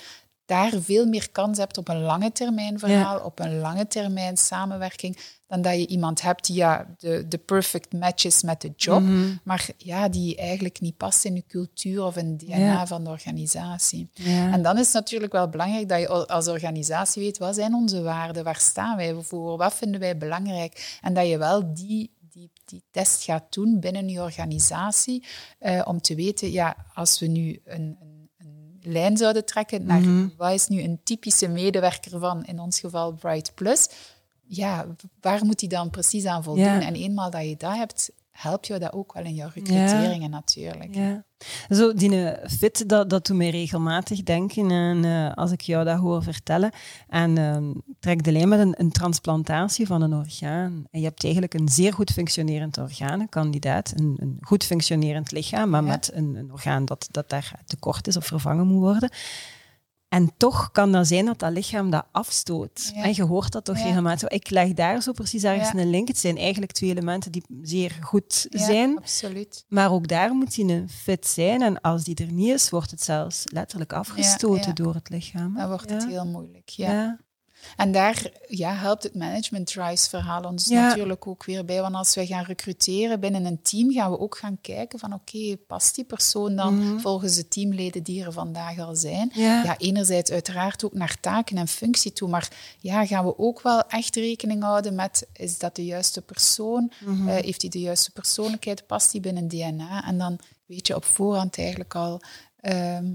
daar 0.51 0.73
veel 0.81 1.07
meer 1.07 1.31
kans 1.31 1.59
hebt 1.59 1.79
op 1.79 1.89
een 1.89 2.01
lange 2.01 2.33
termijn 2.33 2.79
verhaal, 2.79 3.21
op 3.21 3.39
een 3.39 3.59
lange 3.59 3.87
termijn 3.87 4.37
samenwerking, 4.37 5.17
dan 5.47 5.63
dat 5.63 5.75
je 5.75 5.87
iemand 5.87 6.23
hebt 6.23 6.47
die 6.47 6.57
ja, 6.57 6.87
de, 6.99 7.29
de 7.29 7.39
perfect 7.39 7.93
match 7.93 8.25
is 8.25 8.43
met 8.43 8.61
de 8.61 8.73
job, 8.77 9.01
mhm. 9.01 9.37
maar 9.45 9.69
ja, 9.77 10.09
die 10.09 10.37
eigenlijk 10.37 10.81
niet 10.81 10.97
past 10.97 11.25
in 11.25 11.35
de 11.35 11.45
cultuur 11.49 12.05
of 12.05 12.17
in 12.17 12.27
het 12.27 12.39
DNA 12.39 12.87
van 12.87 13.05
de 13.05 13.11
organisatie. 13.11 14.11
En 14.25 14.63
dan 14.63 14.79
is 14.79 14.85
het 14.85 14.95
natuurlijk 14.95 15.33
wel 15.33 15.49
belangrijk 15.49 15.89
dat 15.89 16.01
je 16.01 16.09
als 16.09 16.49
organisatie 16.49 17.23
weet, 17.23 17.39
wat 17.39 17.55
zijn 17.55 17.75
onze 17.75 18.03
waarden, 18.03 18.45
waar 18.45 18.61
staan 18.61 18.97
wij 18.97 19.15
voor, 19.21 19.57
wat 19.57 19.75
vinden 19.75 20.01
wij 20.01 20.17
belangrijk, 20.17 20.99
en 21.01 21.15
dat 21.15 21.29
je 21.29 21.39
wel 21.39 21.75
die 21.75 22.11
die, 22.41 22.51
die 22.65 22.83
test 22.91 23.23
gaat 23.23 23.53
doen 23.53 23.81
binnen 23.81 24.09
je 24.09 24.21
organisatie, 24.21 25.25
uh, 25.61 25.83
om 25.85 26.01
te 26.01 26.15
weten, 26.15 26.53
ja, 26.53 26.77
als 26.95 27.19
we 27.21 27.27
nu 27.27 27.61
een, 27.65 27.99
een 28.39 28.79
lijn 28.81 29.17
zouden 29.17 29.45
trekken 29.45 29.87
naar 29.87 30.01
mhm. 30.01 30.29
wat 30.37 30.53
is 30.53 30.67
nu 30.67 30.83
een 30.83 31.01
typische 31.05 31.49
medewerker 31.49 32.19
van, 32.19 32.45
in 32.45 32.61
ons 32.61 32.81
geval 32.81 33.13
Bright 33.13 33.55
Plus, 33.55 33.89
ja, 34.43 34.87
waar 35.21 35.45
moet 35.45 35.61
hij 35.61 35.69
dan 35.69 35.91
precies 35.91 36.25
aan 36.25 36.43
voldoen? 36.43 36.81
En 36.81 36.95
eenmaal 36.95 37.31
dat 37.31 37.45
je 37.45 37.57
dat 37.57 37.77
hebt, 37.77 38.11
helpt 38.41 38.67
je 38.67 38.79
dat 38.79 38.93
ook 38.93 39.13
wel 39.13 39.25
in 39.25 39.35
jouw 39.35 39.51
recruteringen 39.55 40.31
natuurlijk. 40.31 40.95
Ja. 40.95 41.25
Zo, 41.69 41.95
die 41.95 42.35
fit, 42.47 42.89
dat, 42.89 43.11
dat 43.11 43.27
doet 43.27 43.37
mij 43.37 43.51
regelmatig 43.51 44.23
denken. 44.23 44.71
En 44.71 45.05
uh, 45.05 45.33
als 45.33 45.53
ik 45.53 45.61
jou 45.61 45.85
dat 45.85 45.99
hoor 45.99 46.23
vertellen. 46.23 46.71
En 47.09 47.37
uh, 47.37 47.57
trek 48.01 48.25
de 48.25 48.33
lijn 48.33 48.49
met 48.49 48.59
een, 48.59 48.75
een, 48.79 48.91
transplantatie 48.91 49.87
van 49.87 50.03
een 50.03 50.15
orgaan. 50.15 50.85
En 50.91 51.01
je 51.01 51.07
hebt 51.07 51.25
eigenlijk 51.25 51.55
een 51.55 51.69
zeer 51.69 51.93
goed 51.93 52.11
functionerend 52.11 52.79
orgaan, 52.79 53.21
een 53.21 53.29
kandidaat. 53.29 53.93
Een, 53.97 54.17
een 54.21 54.39
goed 54.41 54.65
functionerend 54.65 55.33
lichaam, 55.33 55.71
maar 55.71 55.85
met 55.85 56.11
een, 56.15 56.35
een 56.35 56.53
orgaan 56.53 56.85
dat, 56.85 57.09
dat 57.11 57.31
daar 57.31 57.53
tekort 57.67 58.07
is 58.07 58.17
of 58.17 58.27
vervangen 58.27 58.67
moet 58.67 58.81
worden. 58.81 59.11
En 60.11 60.31
toch 60.37 60.71
kan 60.71 60.93
dat 60.93 61.07
zijn 61.07 61.25
dat 61.25 61.39
dat 61.39 61.53
lichaam 61.53 61.91
dat 61.91 62.07
afstoot. 62.13 62.93
En 62.95 63.15
je 63.15 63.23
hoort 63.23 63.53
dat 63.53 63.65
toch 63.65 63.79
ja. 63.79 63.85
regelmatig. 63.85 64.29
Ik 64.29 64.51
leg 64.51 64.73
daar 64.73 65.03
zo 65.03 65.13
precies 65.13 65.45
ergens 65.45 65.73
een 65.73 65.91
link. 65.91 66.09
Het 66.09 66.19
zijn 66.19 66.37
eigenlijk 66.37 66.73
twee 66.73 66.91
elementen 66.91 67.33
die 67.33 67.45
zeer 67.63 67.99
goed 68.01 68.47
zijn. 68.51 68.97
absoluut. 68.97 69.65
Maar 69.69 69.93
ook 69.93 70.09
daar 70.09 70.35
moet 70.35 70.57
hij 70.57 70.65
een 70.65 70.89
fit 70.89 71.27
zijn. 71.27 71.63
En 71.63 71.81
als 71.81 72.05
die 72.05 72.15
er 72.15 72.33
niet 72.33 72.49
is, 72.49 72.71
wordt 72.71 72.91
het 72.91 73.03
zelfs 73.03 73.45
letterlijk 73.53 73.93
afgestoten 73.93 74.75
door 74.75 74.95
het 74.95 75.09
lichaam. 75.09 75.55
Dan 75.55 75.69
wordt 75.69 75.91
het 75.91 76.07
heel 76.07 76.27
moeilijk, 76.27 76.69
ja. 76.69 77.19
En 77.77 77.93
daar 77.93 78.31
ja, 78.49 78.75
helpt 78.75 79.03
het 79.03 79.15
management 79.15 79.71
rise 79.71 80.09
verhaal 80.09 80.43
ons 80.43 80.69
natuurlijk 80.69 81.27
ook 81.27 81.45
weer 81.45 81.65
bij. 81.65 81.81
Want 81.81 81.95
als 81.95 82.15
wij 82.15 82.27
gaan 82.27 82.45
recruteren 82.45 83.21
binnen 83.21 83.45
een 83.45 83.63
team, 83.63 83.93
gaan 83.93 84.11
we 84.11 84.19
ook 84.19 84.39
gaan 84.39 84.59
kijken 84.61 84.99
van 84.99 85.15
oké, 85.15 85.57
past 85.67 85.95
die 85.95 86.05
persoon 86.05 86.57
dan 86.57 86.79
mhm. 86.79 86.99
volgens 86.99 87.35
de 87.35 87.49
teamleden 87.49 88.03
die 88.03 88.25
er 88.25 88.33
vandaag 88.33 88.79
al 88.79 88.95
zijn? 88.95 89.31
Ja. 89.35 89.79
enerzijds 89.79 90.31
uiteraard 90.31 90.85
ook 90.85 90.95
naar 90.95 91.17
taken 91.21 91.57
en 91.57 91.69
functie 91.69 92.13
toe, 92.13 92.29
maar 92.29 92.49
ja, 92.79 93.07
gaan 93.07 93.25
we 93.25 93.39
ook 93.39 93.63
wel 93.63 93.83
echt 93.89 94.17
rekening 94.17 94.63
houden 94.63 94.95
met 94.95 95.29
is 95.33 95.59
dat 95.59 95.77
de 95.77 95.85
juiste 95.85 96.23
persoon? 96.23 96.93
Mm 97.05 97.29
heeft 97.31 97.61
hij 97.61 97.71
de 97.71 97.81
juiste 97.81 98.11
persoonlijkheid? 98.11 98.87
Past 98.87 99.13
die 99.13 99.21
binnen 99.21 99.49
DNA? 99.49 100.05
En 100.05 100.19
dan 100.19 100.39
weet 100.67 100.87
je 100.87 100.95
op 100.95 101.05
voorhand 101.05 101.59
eigenlijk 101.59 101.95
al 101.95 102.21
ehm, 102.61 103.07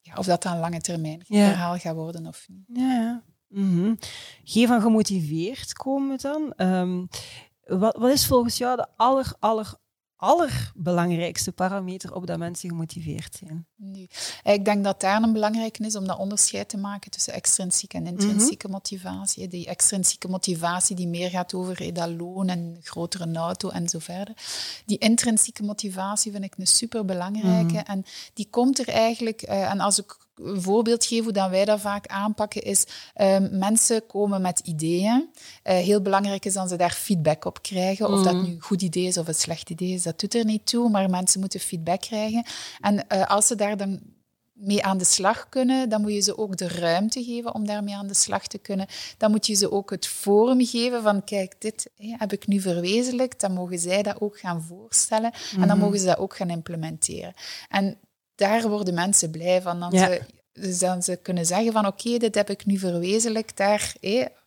ja, 0.00 0.14
of 0.14 0.26
dat 0.26 0.42
dan 0.42 0.58
lange 0.58 0.80
termijn 0.80 1.22
verhaal 1.26 1.78
gaat 1.78 1.94
worden 1.94 2.26
of 2.26 2.46
niet. 2.48 2.78
Ja, 2.80 3.11
Mm 3.52 3.98
-hmm. 4.44 4.66
van 4.66 4.80
gemotiveerd 4.80 5.72
komen 5.72 6.18
dan. 6.18 6.52
Um, 6.56 7.08
wat, 7.64 7.96
wat, 7.96 8.10
is 8.10 8.26
volgens 8.26 8.58
jou 8.58 8.76
de 8.76 8.86
aller, 8.96 9.32
aller, 9.38 9.74
allerbelangrijkste 10.16 11.52
parameter 11.52 12.14
op 12.14 12.26
dat 12.26 12.38
mensen 12.38 12.68
gemotiveerd 12.68 13.34
zijn? 13.38 13.66
Nu, 13.76 14.06
ik 14.42 14.64
denk 14.64 14.84
dat 14.84 15.00
daar 15.00 15.22
een 15.22 15.32
belangrijke 15.32 15.84
is 15.84 15.96
om 15.96 16.06
dat 16.06 16.18
onderscheid 16.18 16.68
te 16.68 16.76
maken 16.76 17.10
tussen 17.10 17.32
extrinsieke 17.32 17.96
en 17.96 18.06
intrinsieke 18.06 18.66
mhm. 18.66 18.74
motivatie. 18.74 19.48
Die 19.48 19.66
extrinsieke 19.66 20.28
motivatie 20.28 20.96
die 20.96 21.08
meer 21.08 21.30
gaat 21.30 21.54
over 21.54 21.92
dat 21.94 22.10
loon 22.10 22.48
en 22.48 22.78
grotere 22.82 23.32
auto 23.34 23.68
en 23.68 23.88
zo 23.88 23.98
verder. 23.98 24.34
Die 24.86 24.98
intrinsieke 24.98 25.62
motivatie 25.62 26.32
vind 26.32 26.44
ik 26.44 26.54
een 26.58 26.66
superbelangrijke. 26.66 27.72
Mm 27.72 27.76
En 27.76 28.04
die 28.34 28.48
komt 28.50 28.78
er 28.78 28.88
eigenlijk, 28.88 29.48
uh, 29.48 29.70
en 29.70 29.80
als 29.80 29.98
ik 29.98 30.16
een 30.34 30.62
voorbeeld 30.62 31.04
geven 31.04 31.24
hoe 31.24 31.32
dat 31.32 31.50
wij 31.50 31.64
dat 31.64 31.80
vaak 31.80 32.06
aanpakken, 32.06 32.62
is 32.62 32.84
um, 33.20 33.58
mensen 33.58 34.06
komen 34.06 34.42
met 34.42 34.58
ideeën. 34.58 35.28
Uh, 35.64 35.74
heel 35.74 36.02
belangrijk 36.02 36.44
is 36.44 36.54
dat 36.54 36.68
ze 36.68 36.76
daar 36.76 36.90
feedback 36.92 37.44
op 37.44 37.62
krijgen. 37.62 38.08
Of 38.08 38.22
dat 38.22 38.34
mm. 38.34 38.42
nu 38.42 38.50
een 38.50 38.60
goed 38.60 38.82
idee 38.82 39.06
is 39.06 39.18
of 39.18 39.28
een 39.28 39.34
slecht 39.34 39.70
idee 39.70 39.92
is, 39.92 40.02
dat 40.02 40.20
doet 40.20 40.34
er 40.34 40.44
niet 40.44 40.66
toe, 40.66 40.90
maar 40.90 41.10
mensen 41.10 41.40
moeten 41.40 41.60
feedback 41.60 42.00
krijgen. 42.00 42.44
En 42.80 43.04
uh, 43.08 43.26
als 43.26 43.46
ze 43.46 43.54
daar 43.54 43.76
dan 43.76 44.00
mee 44.52 44.84
aan 44.84 44.98
de 44.98 45.04
slag 45.04 45.48
kunnen, 45.48 45.88
dan 45.88 46.00
moet 46.00 46.12
je 46.12 46.20
ze 46.20 46.38
ook 46.38 46.56
de 46.56 46.68
ruimte 46.68 47.24
geven 47.24 47.54
om 47.54 47.66
daarmee 47.66 47.94
aan 47.94 48.06
de 48.06 48.14
slag 48.14 48.46
te 48.46 48.58
kunnen. 48.58 48.86
Dan 49.18 49.30
moet 49.30 49.46
je 49.46 49.54
ze 49.54 49.72
ook 49.72 49.90
het 49.90 50.06
forum 50.06 50.66
geven 50.66 51.02
van, 51.02 51.24
kijk, 51.24 51.54
dit 51.58 51.90
heb 51.96 52.32
ik 52.32 52.46
nu 52.46 52.60
verwezenlijkt, 52.60 53.40
dan 53.40 53.52
mogen 53.52 53.78
zij 53.78 54.02
dat 54.02 54.20
ook 54.20 54.38
gaan 54.38 54.62
voorstellen 54.62 55.32
en 55.32 55.66
dan 55.66 55.76
mhm. 55.76 55.78
mogen 55.78 55.98
ze 55.98 56.06
dat 56.06 56.18
ook 56.18 56.36
gaan 56.36 56.50
implementeren. 56.50 57.34
En 57.68 57.98
daar 58.34 58.68
worden 58.68 58.94
mensen 58.94 59.30
blij 59.30 59.62
van. 59.62 59.80
Dan 59.80 59.90
ze, 59.98 60.22
Dus 60.52 60.78
dan 60.78 61.02
ze 61.02 61.16
kunnen 61.16 61.46
zeggen 61.46 61.72
van 61.72 61.86
oké, 61.86 62.18
dit 62.18 62.34
heb 62.34 62.50
ik 62.50 62.66
nu 62.66 62.78
verwezenlijkt, 62.78 63.56
daar 63.56 63.94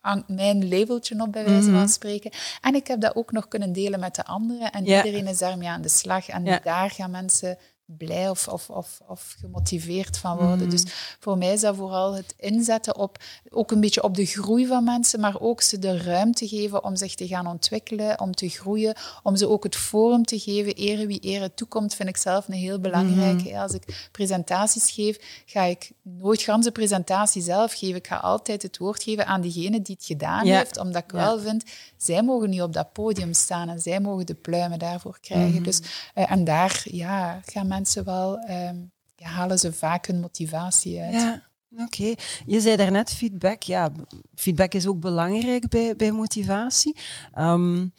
hangt 0.02 0.30
mijn 0.30 0.69
labeltje 0.69 1.21
op 1.21 1.32
bij 1.32 1.45
wijze 1.45 1.71
van 1.71 1.89
spreken. 1.89 2.32
En 2.62 2.76
ik 2.76 2.88
heb 2.88 3.02
dat 3.02 3.15
ook 3.15 3.32
nog 3.32 3.48
kunnen 3.48 3.74
delen 3.74 4.00
met 4.00 4.15
de 4.15 4.26
anderen 4.26 4.71
en 4.71 4.86
iedereen 5.06 5.28
is 5.28 5.38
daarmee 5.38 5.67
aan 5.69 5.82
de 5.82 5.89
slag. 5.89 6.28
En 6.28 6.60
daar 6.63 6.89
gaan 6.91 7.12
mensen 7.12 7.58
blij 7.86 8.30
of, 8.30 8.48
of, 8.48 8.69
of, 8.69 9.02
of 9.08 9.36
gemotiveerd 9.39 10.17
van 10.17 10.38
worden. 10.38 10.63
Mm. 10.63 10.69
Dus 10.69 10.84
voor 11.19 11.38
mij 11.38 11.54
is 11.54 11.62
dat 11.62 11.76
vooral 11.76 12.15
het 12.15 12.34
inzetten 12.38 12.98
op, 12.98 13.17
ook 13.50 13.71
een 13.71 13.80
beetje 13.80 14.04
op 14.04 14.15
de 14.15 14.26
groei 14.26 14.67
van 14.67 14.84
mensen, 14.84 15.19
maar 15.19 15.39
ook 15.39 15.62
ze 15.62 15.80
de 15.80 15.98
ruimte 15.98 16.48
geven 16.48 16.84
om 16.84 16.95
zich 16.95 17.15
te 17.15 17.28
gaan 17.28 17.48
ontwikkelen, 17.48 18.19
om 18.19 18.36
te 18.36 18.50
groeien, 18.50 18.95
om 19.24 19.36
ze 19.36 19.50
ook 19.50 19.63
het 19.63 19.76
forum 19.76 20.24
te 20.24 20.39
geven. 20.39 20.74
Ere 20.74 21.08
wie 21.08 21.19
ere 21.19 21.54
toekomt, 21.54 21.93
vind 21.93 22.10
ik 22.10 22.17
zelf 22.17 22.48
een 22.48 22.54
heel 22.54 22.80
belangrijke. 22.80 23.50
Mm. 23.50 23.56
Als 23.56 23.71
ik 23.71 24.10
presentaties 24.12 24.91
geef, 24.91 25.43
ga 25.45 25.63
ik 25.63 25.91
nooit 26.02 26.41
ganse 26.41 26.71
presentatie 26.71 27.41
zelf 27.41 27.74
geven. 27.74 27.95
Ik 27.95 28.08
ga 28.08 28.17
altijd 28.17 28.62
het 28.62 28.78
woord 28.78 29.04
geven 29.04 29.26
aan 29.26 29.41
diegene 29.41 29.82
die 29.82 29.95
het 29.95 30.06
gedaan 30.06 30.45
heeft, 30.45 30.78
omdat 30.78 31.04
ik 31.04 31.12
wel 31.12 31.39
vind, 31.39 31.63
zij 31.98 32.24
mogen 32.24 32.50
nu 32.50 32.62
op 32.62 32.74
dat 32.74 32.93
podium 32.93 33.34
staan 33.34 33.69
en 33.69 33.80
zij 33.80 34.00
mogen 34.00 34.26
de 34.26 34.34
pluimen 34.34 34.80
daarvoor 34.80 35.17
krijgen. 35.21 35.48
Mm-hmm. 35.48 35.63
Dus, 35.63 35.80
uh, 36.15 36.32
en 36.32 36.43
daar 36.43 36.84
ja, 36.91 37.41
gaan 37.45 37.67
mensen 37.67 37.75
wel, 38.04 38.40
ehm, 38.40 38.78
ja, 39.16 39.28
halen 39.28 39.60
ze 39.60 39.74
vaak 39.74 40.08
hun 40.08 40.20
motivatie 40.20 41.02
uit. 41.02 41.14
Ja. 41.14 41.44
Oké, 41.78 42.14
je 42.46 42.62
zei 42.62 42.76
daarnet 42.76 43.14
feedback. 43.14 43.62
Ja, 43.62 43.92
feedback 44.36 44.74
is 44.74 44.88
ook 44.88 45.00
belangrijk 45.00 45.70
bij, 45.70 45.96
bij 45.96 46.12
motivatie. 46.12 46.98
Um, 47.38 47.94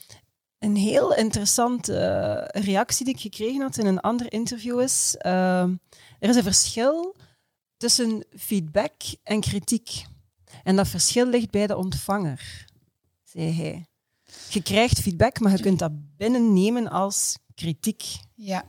een 0.59 0.77
heel 0.77 1.15
interessante 1.15 1.93
uh, 2.55 2.62
reactie 2.62 3.05
die 3.05 3.15
ik 3.15 3.21
gekregen 3.21 3.61
had 3.61 3.79
in 3.79 3.87
een 3.87 4.01
ander 4.01 4.33
interview 4.33 4.81
is: 4.81 5.17
uh, 5.27 5.61
er 6.19 6.29
is 6.29 6.37
een 6.37 6.43
verschil 6.43 7.17
tussen 7.77 8.25
feedback 8.37 8.93
en 9.23 9.41
kritiek. 9.41 10.05
En 10.62 10.77
dat 10.77 10.89
verschil 10.89 11.27
ligt 11.27 11.51
bij 11.51 11.67
de 11.67 11.77
ontvanger, 11.77 12.67
zei 13.25 13.53
hij. 13.53 13.87
Je 14.49 14.62
krijgt 14.62 15.01
feedback, 15.01 15.41
maar 15.41 15.53
je 15.53 15.61
kunt 15.62 15.79
dat 15.79 16.17
binnennemen 16.17 16.89
als 16.89 17.39
kritiek. 17.55 18.05
Ja, 18.35 18.65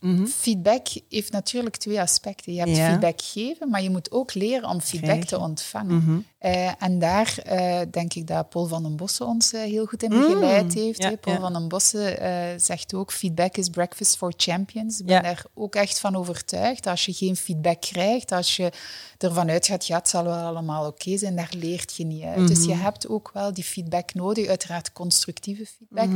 Mhm. 0.00 0.26
Feedback 0.26 0.86
heeft 1.08 1.32
natuurlijk 1.32 1.76
twee 1.76 2.00
aspecten. 2.00 2.52
Je 2.52 2.60
hebt 2.60 2.78
feedback 2.78 3.22
geven, 3.22 3.70
maar 3.70 3.82
je 3.82 3.90
moet 3.90 4.10
ook 4.10 4.34
leren 4.34 4.68
om 4.68 4.80
feedback 4.80 5.24
te 5.24 5.38
ontvangen. 5.38 5.96
Mhm. 5.96 6.18
Eh, 6.38 6.82
en 6.82 6.98
daar 6.98 7.38
uh, 7.52 7.80
denk 7.90 8.14
ik 8.14 8.26
dat 8.26 8.48
Paul 8.48 8.66
van 8.66 8.82
den 8.82 8.96
Bossen 8.96 9.26
ons 9.26 9.52
uh, 9.52 9.60
heel 9.60 9.86
goed 9.86 10.02
in 10.02 10.08
begeleid 10.08 10.74
mm. 10.74 10.82
heeft. 10.82 11.02
Ja, 11.02 11.16
Paul 11.16 11.40
van 11.40 11.52
den 11.52 11.68
Bossen 11.68 12.16
zegt 12.60 12.94
ook, 12.94 13.12
feedback 13.12 13.56
is 13.56 13.68
breakfast 13.68 14.16
for 14.16 14.32
champions. 14.36 15.00
Ik 15.00 15.06
ben 15.06 15.22
daar 15.22 15.44
ook 15.54 15.74
echt 15.74 16.00
van 16.00 16.16
overtuigd. 16.16 16.86
Als 16.86 17.04
je 17.04 17.12
geen 17.12 17.36
feedback 17.36 17.80
krijgt, 17.80 18.32
als 18.32 18.56
je 18.56 18.72
ervan 19.18 19.50
uitgaat, 19.50 19.86
ja, 19.86 19.96
het 19.96 20.08
zal 20.08 20.24
wel 20.24 20.46
allemaal 20.46 20.86
oké 20.86 21.18
zijn, 21.18 21.36
daar 21.36 21.52
leert 21.56 21.96
je 21.96 22.04
niet 22.04 22.22
uit. 22.22 22.48
Dus 22.48 22.64
je 22.64 22.74
mhm. 22.74 22.82
hebt 22.82 23.08
ook 23.08 23.30
wel 23.32 23.52
die 23.54 23.64
feedback 23.64 24.14
nodig, 24.14 24.46
uiteraard 24.46 24.92
constructieve 24.92 25.66
feedback. 25.66 26.08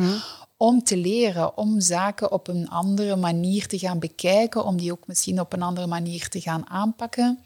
Om 0.63 0.83
te 0.83 0.97
leren, 0.97 1.57
om 1.57 1.81
zaken 1.81 2.33
op 2.33 2.49
een 2.49 2.69
andere 2.69 3.17
manier 3.17 3.67
te 3.67 3.79
gaan 3.79 3.99
bekijken, 3.99 4.65
om 4.65 4.77
die 4.77 4.93
ook 4.93 5.07
misschien 5.07 5.41
op 5.41 5.53
een 5.53 5.63
andere 5.63 5.87
manier 5.87 6.29
te 6.29 6.41
gaan 6.41 6.69
aanpakken. 6.69 7.39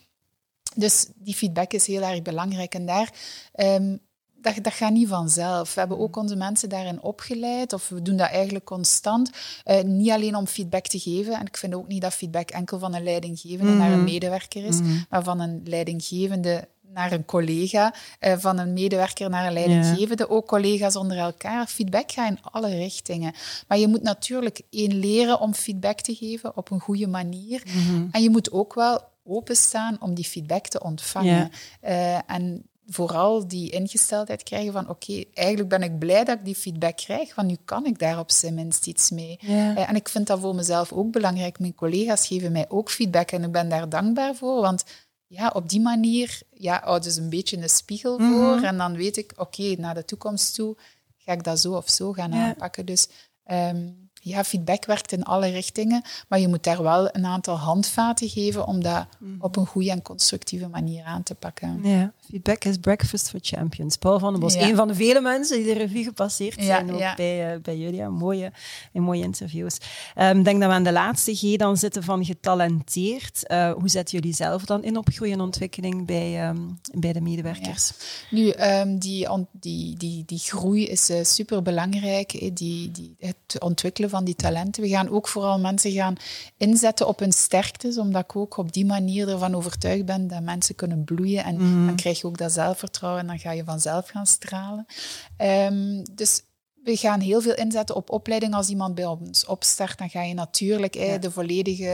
Dus 0.74 1.08
die 1.14 1.34
feedback 1.34 1.72
is 1.72 1.86
heel 1.86 2.02
erg 2.02 2.22
belangrijk. 2.22 2.74
En 2.74 2.86
daar, 2.86 3.12
um, 3.54 4.00
dat, 4.34 4.54
dat 4.62 4.72
gaat 4.72 4.92
niet 4.92 5.08
vanzelf. 5.08 5.74
We 5.74 5.80
hebben 5.80 5.98
ook 5.98 6.16
onze 6.16 6.36
mensen 6.36 6.68
daarin 6.68 7.02
opgeleid, 7.02 7.72
of 7.72 7.88
we 7.88 8.02
doen 8.02 8.16
dat 8.16 8.30
eigenlijk 8.30 8.64
constant. 8.64 9.30
Uh, 9.64 9.82
niet 9.82 10.10
alleen 10.10 10.36
om 10.36 10.46
feedback 10.46 10.86
te 10.86 10.98
geven. 10.98 11.38
En 11.38 11.46
ik 11.46 11.56
vind 11.56 11.74
ook 11.74 11.88
niet 11.88 12.02
dat 12.02 12.14
feedback 12.14 12.50
enkel 12.50 12.78
van 12.78 12.94
een 12.94 13.04
leidinggevende 13.04 13.72
naar 13.72 13.92
een 13.92 14.02
mhm. 14.02 14.10
medewerker 14.10 14.64
is, 14.64 14.80
mhm. 14.80 14.96
maar 15.10 15.22
van 15.22 15.40
een 15.40 15.60
leidinggevende 15.64 16.68
naar 16.92 17.12
een 17.12 17.24
collega, 17.24 17.94
uh, 18.20 18.34
van 18.36 18.58
een 18.58 18.72
medewerker 18.72 19.30
naar 19.30 19.46
een 19.46 19.52
leidinggevende, 19.52 20.30
ook 20.30 20.46
collega's 20.46 20.96
onder 20.96 21.18
elkaar. 21.18 21.66
Feedback 21.66 22.12
gaat 22.12 22.30
in 22.30 22.38
alle 22.42 22.76
richtingen. 22.76 23.34
Maar 23.68 23.78
je 23.78 23.88
moet 23.88 24.02
natuurlijk 24.02 24.60
één 24.70 24.98
leren 24.98 25.40
om 25.40 25.54
feedback 25.54 26.00
te 26.00 26.14
geven 26.14 26.56
op 26.56 26.70
een 26.70 26.80
goede 26.80 27.06
manier. 27.06 27.62
Mhm. 27.66 28.06
En 28.10 28.22
je 28.22 28.30
moet 28.30 28.52
ook 28.52 28.74
wel 28.74 29.00
openstaan 29.24 29.96
om 30.00 30.14
die 30.14 30.24
feedback 30.24 30.66
te 30.66 30.80
ontvangen. 30.80 31.50
Uh, 31.84 32.30
en 32.30 32.66
vooral 32.88 33.48
die 33.48 33.70
ingesteldheid 33.70 34.42
krijgen 34.42 34.72
van 34.72 34.88
oké, 34.88 35.24
eigenlijk 35.34 35.68
ben 35.68 35.82
ik 35.82 35.98
blij 35.98 36.24
dat 36.24 36.38
ik 36.38 36.44
die 36.44 36.54
feedback 36.54 36.96
krijg, 36.96 37.34
want 37.34 37.48
nu 37.48 37.56
kan 37.64 37.86
ik 37.86 37.98
daar 37.98 38.18
op 38.18 38.30
zijn 38.30 38.54
minst 38.54 38.86
iets 38.86 39.10
mee. 39.10 39.38
Uh, 39.44 39.88
en 39.88 39.94
ik 39.94 40.08
vind 40.08 40.26
dat 40.26 40.40
voor 40.40 40.54
mezelf 40.54 40.92
ook 40.92 41.10
belangrijk. 41.10 41.58
Mijn 41.58 41.74
collega's 41.74 42.26
geven 42.26 42.52
mij 42.52 42.66
ook 42.68 42.90
feedback 42.90 43.30
en 43.30 43.42
ik 43.42 43.52
ben 43.52 43.68
daar 43.68 43.88
dankbaar 43.88 44.34
voor, 44.34 44.60
want 44.60 44.84
ja, 45.26 45.48
op 45.48 45.68
die 45.68 45.80
manier 45.80 46.40
ja, 46.52 46.80
houden 46.84 47.12
ze 47.12 47.20
een 47.20 47.28
beetje 47.28 47.56
een 47.56 47.68
spiegel 47.68 48.18
mhm. 48.18 48.32
voor 48.32 48.62
en 48.62 48.76
dan 48.76 48.96
weet 48.96 49.16
ik, 49.16 49.32
oké, 49.36 49.74
naar 49.78 49.94
de 49.94 50.04
toekomst 50.04 50.54
toe 50.54 50.76
ga 51.16 51.32
ik 51.32 51.44
dat 51.44 51.60
zo 51.60 51.72
of 51.72 51.90
zo 51.90 52.12
gaan 52.12 52.34
aanpakken. 52.34 52.86
Dus 52.86 53.08
um, 53.50 54.05
ja, 54.28 54.44
feedback 54.44 54.84
werkt 54.84 55.12
in 55.12 55.22
alle 55.22 55.48
richtingen, 55.48 56.02
maar 56.28 56.40
je 56.40 56.48
moet 56.48 56.64
daar 56.64 56.82
wel 56.82 57.08
een 57.12 57.26
aantal 57.26 57.56
handvaten 57.56 58.28
geven 58.28 58.66
om 58.66 58.82
dat 58.82 59.06
mhm. 59.18 59.30
op 59.38 59.56
een 59.56 59.66
goede 59.66 59.90
en 59.90 60.02
constructieve 60.02 60.68
manier 60.68 61.04
aan 61.04 61.22
te 61.22 61.34
pakken. 61.34 61.80
Ja, 61.82 62.12
feedback 62.30 62.64
is 62.64 62.76
breakfast 62.76 63.30
for 63.30 63.38
champions. 63.42 63.96
Paul 63.96 64.18
van 64.18 64.32
den 64.32 64.40
Bos, 64.40 64.54
een 64.54 64.76
van 64.76 64.88
de 64.88 64.94
vele 64.94 65.20
mensen 65.20 65.56
die 65.56 65.74
de 65.74 65.78
revue 65.78 66.04
gepasseerd 66.04 66.64
zijn 66.64 66.92
ook 66.92 67.16
Bij, 67.16 67.54
uh, 67.54 67.60
bij 67.62 67.76
jullie. 67.76 68.08
mooie, 68.08 68.52
in 68.92 69.02
mooie 69.02 69.22
interviews. 69.22 69.78
Ehm, 70.14 70.38
ik 70.38 70.44
denk 70.44 70.60
dat 70.60 70.68
we 70.68 70.74
aan 70.74 70.82
de 70.82 70.92
laatste 70.92 71.34
G 71.34 71.56
dan 71.56 71.76
zitten 71.76 72.02
van 72.02 72.24
getalenteerd. 72.24 73.44
Uh, 73.50 73.72
hoe 73.72 73.88
zetten 73.88 74.18
jullie 74.18 74.34
zelf 74.34 74.64
dan 74.64 74.82
in 74.82 74.96
op 74.96 75.08
groei 75.08 75.32
en 75.32 75.40
ontwikkeling 75.40 76.06
bij, 76.06 76.48
um, 76.48 76.78
bij 76.94 77.12
de 77.12 77.20
medewerkers? 77.20 77.92
Nu, 78.30 78.52
um, 78.52 78.98
die, 78.98 79.28
die, 79.52 79.96
die, 79.96 80.22
die 80.24 80.38
groei 80.38 80.86
is 80.86 81.10
uh, 81.10 81.22
super 81.22 81.62
belangrijk. 81.62 82.30
Die, 82.54 82.90
die, 82.90 83.16
het 83.18 83.60
ontwikkelen 83.60 84.10
van 84.10 84.15
van 84.16 84.24
die 84.24 84.34
talenten. 84.34 84.82
We 84.82 84.88
gaan 84.88 85.08
ook 85.08 85.28
vooral 85.28 85.58
mensen 85.58 85.90
gaan 85.90 86.16
inzetten 86.56 87.08
op 87.08 87.18
hun 87.18 87.32
sterktes, 87.32 87.98
omdat 87.98 88.22
ik 88.22 88.36
ook 88.36 88.56
op 88.56 88.72
die 88.72 88.86
manier 88.86 89.28
ervan 89.28 89.54
overtuigd 89.54 90.04
ben 90.04 90.28
dat 90.28 90.42
mensen 90.42 90.74
kunnen 90.74 91.04
bloeien. 91.04 91.44
En 91.44 91.54
mhm. 91.54 91.86
dan 91.86 91.96
krijg 91.96 92.20
je 92.20 92.26
ook 92.26 92.38
dat 92.38 92.52
zelfvertrouwen 92.52 93.20
en 93.20 93.26
dan 93.26 93.38
ga 93.38 93.50
je 93.50 93.64
vanzelf 93.64 94.08
gaan 94.08 94.26
stralen. 94.26 94.86
Um, 95.38 96.02
dus 96.14 96.42
we 96.86 96.96
gaan 96.96 97.20
heel 97.20 97.40
veel 97.40 97.54
inzetten 97.54 97.96
op 97.96 98.10
opleiding. 98.10 98.54
Als 98.54 98.68
iemand 98.68 98.94
bij 98.94 99.06
ons 99.06 99.46
opstart, 99.46 99.98
dan 99.98 100.10
ga 100.10 100.22
je 100.22 100.34
natuurlijk 100.34 100.96
eh, 100.96 101.20
de 101.20 101.30
volledige, 101.30 101.84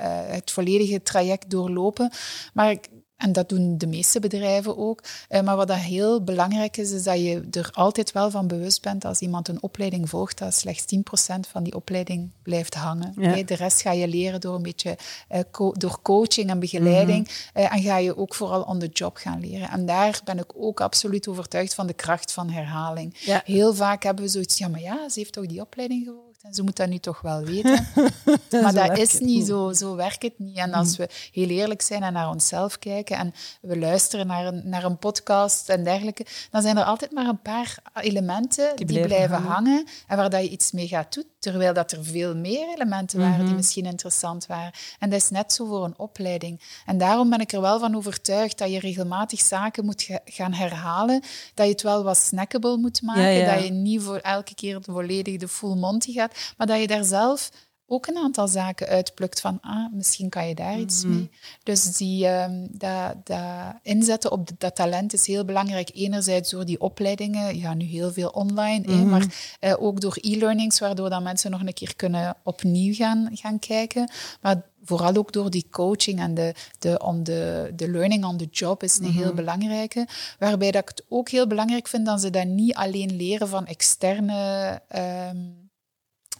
uh, 0.00 0.20
het 0.26 0.50
volledige 0.50 1.02
traject 1.02 1.50
doorlopen. 1.50 2.10
Maar 2.54 2.76
en 3.22 3.32
dat 3.32 3.48
doen 3.48 3.78
de 3.78 3.86
meeste 3.86 4.20
bedrijven 4.20 4.78
ook. 4.78 5.02
Uh, 5.28 5.40
maar 5.40 5.56
wat 5.56 5.68
dat 5.68 5.76
heel 5.76 6.22
belangrijk 6.22 6.76
is, 6.76 6.90
is 6.90 7.02
dat 7.02 7.18
je 7.18 7.46
er 7.50 7.70
altijd 7.72 8.12
wel 8.12 8.30
van 8.30 8.46
bewust 8.46 8.82
bent 8.82 9.04
als 9.04 9.20
iemand 9.20 9.48
een 9.48 9.62
opleiding 9.62 10.08
volgt, 10.08 10.38
dat 10.38 10.54
slechts 10.54 10.84
10% 10.96 11.00
van 11.50 11.62
die 11.62 11.74
opleiding 11.74 12.30
blijft 12.42 12.74
hangen. 12.74 13.12
De 13.46 13.54
rest 13.54 13.80
ga 13.80 13.92
je 13.92 14.08
leren 14.08 14.40
door 14.40 14.54
een 14.54 14.62
beetje 14.62 14.96
uh, 15.32 15.70
door 15.72 15.98
coaching 16.02 16.50
en 16.50 16.58
begeleiding. 16.58 17.26
Mm 17.26 17.60
en 17.72 17.82
ga 17.82 17.96
je 17.96 18.16
ook 18.16 18.34
vooral 18.34 18.62
on 18.62 18.78
the 18.78 18.86
job 18.86 19.16
gaan 19.16 19.40
leren. 19.40 19.70
En 19.70 19.86
daar 19.86 20.20
ben 20.24 20.38
ik 20.38 20.52
ook 20.56 20.80
absoluut 20.80 21.28
overtuigd 21.28 21.74
van 21.74 21.86
de 21.86 21.92
kracht 21.92 22.32
van 22.32 22.50
herhaling. 22.50 23.14
Heel 23.44 23.74
vaak 23.74 24.02
hebben 24.02 24.24
we 24.24 24.30
zoiets, 24.30 24.58
ja, 24.58 24.68
maar 24.68 24.80
ja, 24.80 25.08
ze 25.08 25.18
heeft 25.18 25.32
toch 25.32 25.46
die 25.46 25.60
opleiding 25.60 26.04
gevolgd? 26.04 26.31
En 26.42 26.54
ze 26.54 26.62
moet 26.62 26.76
dat 26.76 26.88
nu 26.88 26.98
toch 26.98 27.20
wel 27.20 27.44
weten. 27.44 27.86
maar 28.62 28.74
dat 28.74 28.98
is 28.98 29.18
niet 29.18 29.46
zo. 29.46 29.72
Zo 29.72 29.96
werkt 29.96 30.22
het 30.22 30.38
niet. 30.38 30.56
En 30.56 30.72
als 30.72 30.98
mm. 30.98 31.04
we 31.04 31.12
heel 31.32 31.48
eerlijk 31.48 31.82
zijn 31.82 32.02
en 32.02 32.12
naar 32.12 32.28
onszelf 32.28 32.78
kijken 32.78 33.16
en 33.16 33.34
we 33.60 33.78
luisteren 33.78 34.26
naar 34.26 34.46
een, 34.46 34.62
naar 34.64 34.84
een 34.84 34.98
podcast 34.98 35.68
en 35.68 35.84
dergelijke, 35.84 36.26
dan 36.50 36.62
zijn 36.62 36.76
er 36.76 36.84
altijd 36.84 37.12
maar 37.12 37.26
een 37.26 37.42
paar 37.42 37.78
elementen 37.94 38.76
die, 38.76 39.00
blijven, 39.00 39.42
hangen. 39.42 39.86
en 40.06 40.16
waar 40.16 40.30
dat 40.30 40.42
je 40.42 40.48
iets 40.48 40.72
mee 40.72 40.88
gaat 40.88 41.14
doen. 41.14 41.26
Terwijl 41.38 41.74
dat 41.74 41.92
er 41.92 42.04
veel 42.04 42.36
meer 42.36 42.74
elementen 42.74 43.18
waren 43.18 43.38
die 43.38 43.46
mhm. 43.46 43.56
misschien 43.56 43.86
interessant 43.86 44.46
waren. 44.46 44.72
En 44.98 45.10
dat 45.10 45.20
is 45.20 45.30
net 45.30 45.52
zo 45.52 45.66
voor 45.66 45.84
een 45.84 45.98
opleiding. 45.98 46.60
En 46.86 46.98
daarom 46.98 47.30
ben 47.30 47.40
ik 47.40 47.52
er 47.52 47.60
wel 47.60 47.78
van 47.78 47.96
overtuigd 47.96 48.58
dat 48.58 48.70
je 48.70 48.78
regelmatig 48.78 49.40
zaken 49.40 49.84
moet 49.84 50.08
gaan 50.24 50.52
herhalen. 50.52 51.22
Dat 51.54 51.66
je 51.66 51.72
het 51.72 51.82
wel 51.82 52.02
wat 52.02 52.16
snackable 52.16 52.76
moet 52.76 53.02
maken. 53.02 53.46
Dat 53.46 53.64
je 53.64 53.70
niet 53.70 54.02
voor 54.02 54.16
elke 54.16 54.54
keer 54.54 54.80
de 54.80 54.92
volledige 54.92 55.36
de 55.36 55.48
full 55.48 55.74
monty 55.74 56.12
gaat. 56.12 56.31
Maar 56.56 56.66
dat 56.66 56.80
je 56.80 56.86
daar 56.86 57.04
zelf 57.04 57.50
ook 57.92 58.06
een 58.06 58.16
aantal 58.16 58.48
zaken 58.48 58.86
uitplukt 58.86 59.40
van, 59.40 59.58
ah, 59.60 59.92
misschien 59.92 60.28
kan 60.28 60.48
je 60.48 60.54
daar 60.54 60.78
iets 60.78 61.04
mhm. 61.04 61.14
mee. 61.14 61.30
Dus 61.62 61.96
die, 61.96 62.28
um, 62.28 62.68
dat, 62.70 63.14
dat 63.24 63.74
inzetten 63.82 64.32
op 64.32 64.48
dat 64.58 64.76
talent 64.76 65.12
is 65.12 65.26
heel 65.26 65.44
belangrijk. 65.44 65.90
Enerzijds 65.94 66.50
door 66.50 66.64
die 66.64 66.80
opleidingen, 66.80 67.58
ja, 67.58 67.74
nu 67.74 67.84
heel 67.84 68.12
veel 68.12 68.28
online, 68.28 68.92
mm 68.92 69.10
maar 69.10 69.26
uh, 69.60 69.74
ook 69.82 70.00
door 70.00 70.18
e-learnings, 70.20 70.78
waardoor 70.78 71.10
dan 71.10 71.22
mensen 71.22 71.50
nog 71.50 71.60
een 71.60 71.72
keer 71.72 71.96
kunnen 71.96 72.36
opnieuw 72.42 72.94
gaan, 72.94 73.28
gaan 73.32 73.58
kijken. 73.58 74.10
Maar 74.40 74.62
vooral 74.84 75.16
ook 75.16 75.32
door 75.32 75.50
die 75.50 75.66
coaching 75.70 76.20
en 76.20 76.34
de, 76.34 76.54
de, 76.78 76.98
on 76.98 77.22
de, 77.22 77.72
de 77.76 77.90
learning 77.90 78.24
on 78.24 78.36
the 78.36 78.48
job 78.50 78.82
is 78.82 78.98
een 78.98 79.12
heel 79.12 79.26
mhm. 79.26 79.36
belangrijke. 79.36 80.06
Waarbij 80.38 80.70
dat 80.70 80.82
ik 80.82 80.88
het 80.88 81.04
ook 81.08 81.28
heel 81.28 81.46
belangrijk 81.46 81.88
vind 81.88 82.06
dat 82.06 82.20
ze 82.20 82.30
dat 82.30 82.46
niet 82.46 82.74
alleen 82.74 83.16
leren 83.16 83.48
van 83.48 83.66
externe... 83.66 84.80
Um, 85.30 85.61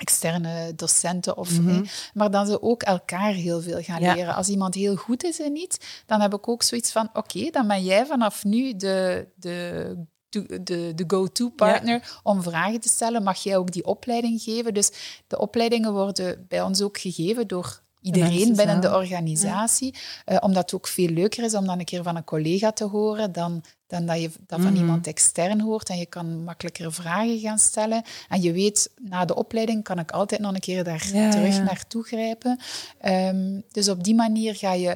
externe 0.02 0.74
docenten. 0.74 1.36
Of, 1.36 1.60
mm 1.60 1.84
maar 2.14 2.30
dan 2.30 2.46
ze 2.46 2.62
ook 2.62 2.82
elkaar 2.82 3.32
heel 3.32 3.60
veel 3.60 3.82
gaan 3.82 4.00
leren. 4.00 4.34
Als 4.34 4.48
iemand 4.48 4.74
heel 4.74 4.96
goed 4.96 5.24
is 5.24 5.40
in 5.40 5.56
iets, 5.56 5.76
dan 6.06 6.20
heb 6.20 6.34
ik 6.34 6.48
ook 6.48 6.62
zoiets 6.62 6.92
van, 6.92 7.08
oké, 7.12 7.50
dan 7.50 7.66
ben 7.66 7.84
jij 7.84 8.06
vanaf 8.06 8.44
nu 8.44 8.76
de, 8.76 9.28
de 9.34 10.06
de, 10.32 10.92
de 10.94 11.04
go-to-partner 11.06 12.20
om 12.22 12.42
vragen 12.42 12.80
te 12.80 12.88
stellen. 12.88 13.22
Mag 13.22 13.42
jij 13.42 13.56
ook 13.56 13.72
die 13.72 13.84
opleiding 13.84 14.42
geven? 14.42 14.74
Dus 14.74 14.90
de 15.26 15.38
opleidingen 15.38 15.92
worden 15.92 16.46
bij 16.48 16.62
ons 16.62 16.82
ook 16.82 16.98
gegeven 16.98 17.46
door 17.46 17.82
iedereen 18.02 18.56
binnen 18.56 18.80
de 18.80 18.94
organisatie. 18.94 19.94
Ja. 20.24 20.32
Uh, 20.32 20.38
omdat 20.40 20.62
het 20.62 20.74
ook 20.74 20.86
veel 20.86 21.08
leuker 21.08 21.44
is 21.44 21.54
om 21.54 21.66
dan 21.66 21.78
een 21.78 21.84
keer 21.84 22.02
van 22.02 22.16
een 22.16 22.24
collega 22.24 22.72
te 22.72 22.84
horen 22.84 23.32
dan, 23.32 23.64
dan 23.86 24.06
dat 24.06 24.20
je 24.20 24.30
dat 24.46 24.60
van 24.60 24.72
mhm. 24.72 24.80
iemand 24.80 25.06
extern 25.06 25.60
hoort. 25.60 25.88
En 25.88 25.98
je 25.98 26.06
kan 26.06 26.44
makkelijker 26.44 26.92
vragen 26.92 27.38
gaan 27.38 27.58
stellen. 27.58 28.02
En 28.28 28.42
je 28.42 28.52
weet, 28.52 28.90
na 29.00 29.24
de 29.24 29.34
opleiding 29.34 29.84
kan 29.84 29.98
ik 29.98 30.10
altijd 30.10 30.40
nog 30.40 30.54
een 30.54 30.60
keer 30.60 30.84
daar 30.84 31.00
terug 31.00 31.56
ja. 31.56 31.62
naartoe 31.62 32.02
grijpen. 32.02 32.58
Um, 33.04 33.62
dus 33.70 33.88
op 33.88 34.04
die 34.04 34.14
manier 34.14 34.54
ga 34.54 34.72
je 34.72 34.88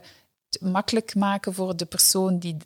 het 0.50 0.60
makkelijk 0.60 1.14
maken 1.14 1.54
voor 1.54 1.76
de 1.76 1.86
persoon 1.86 2.38
die, 2.38 2.56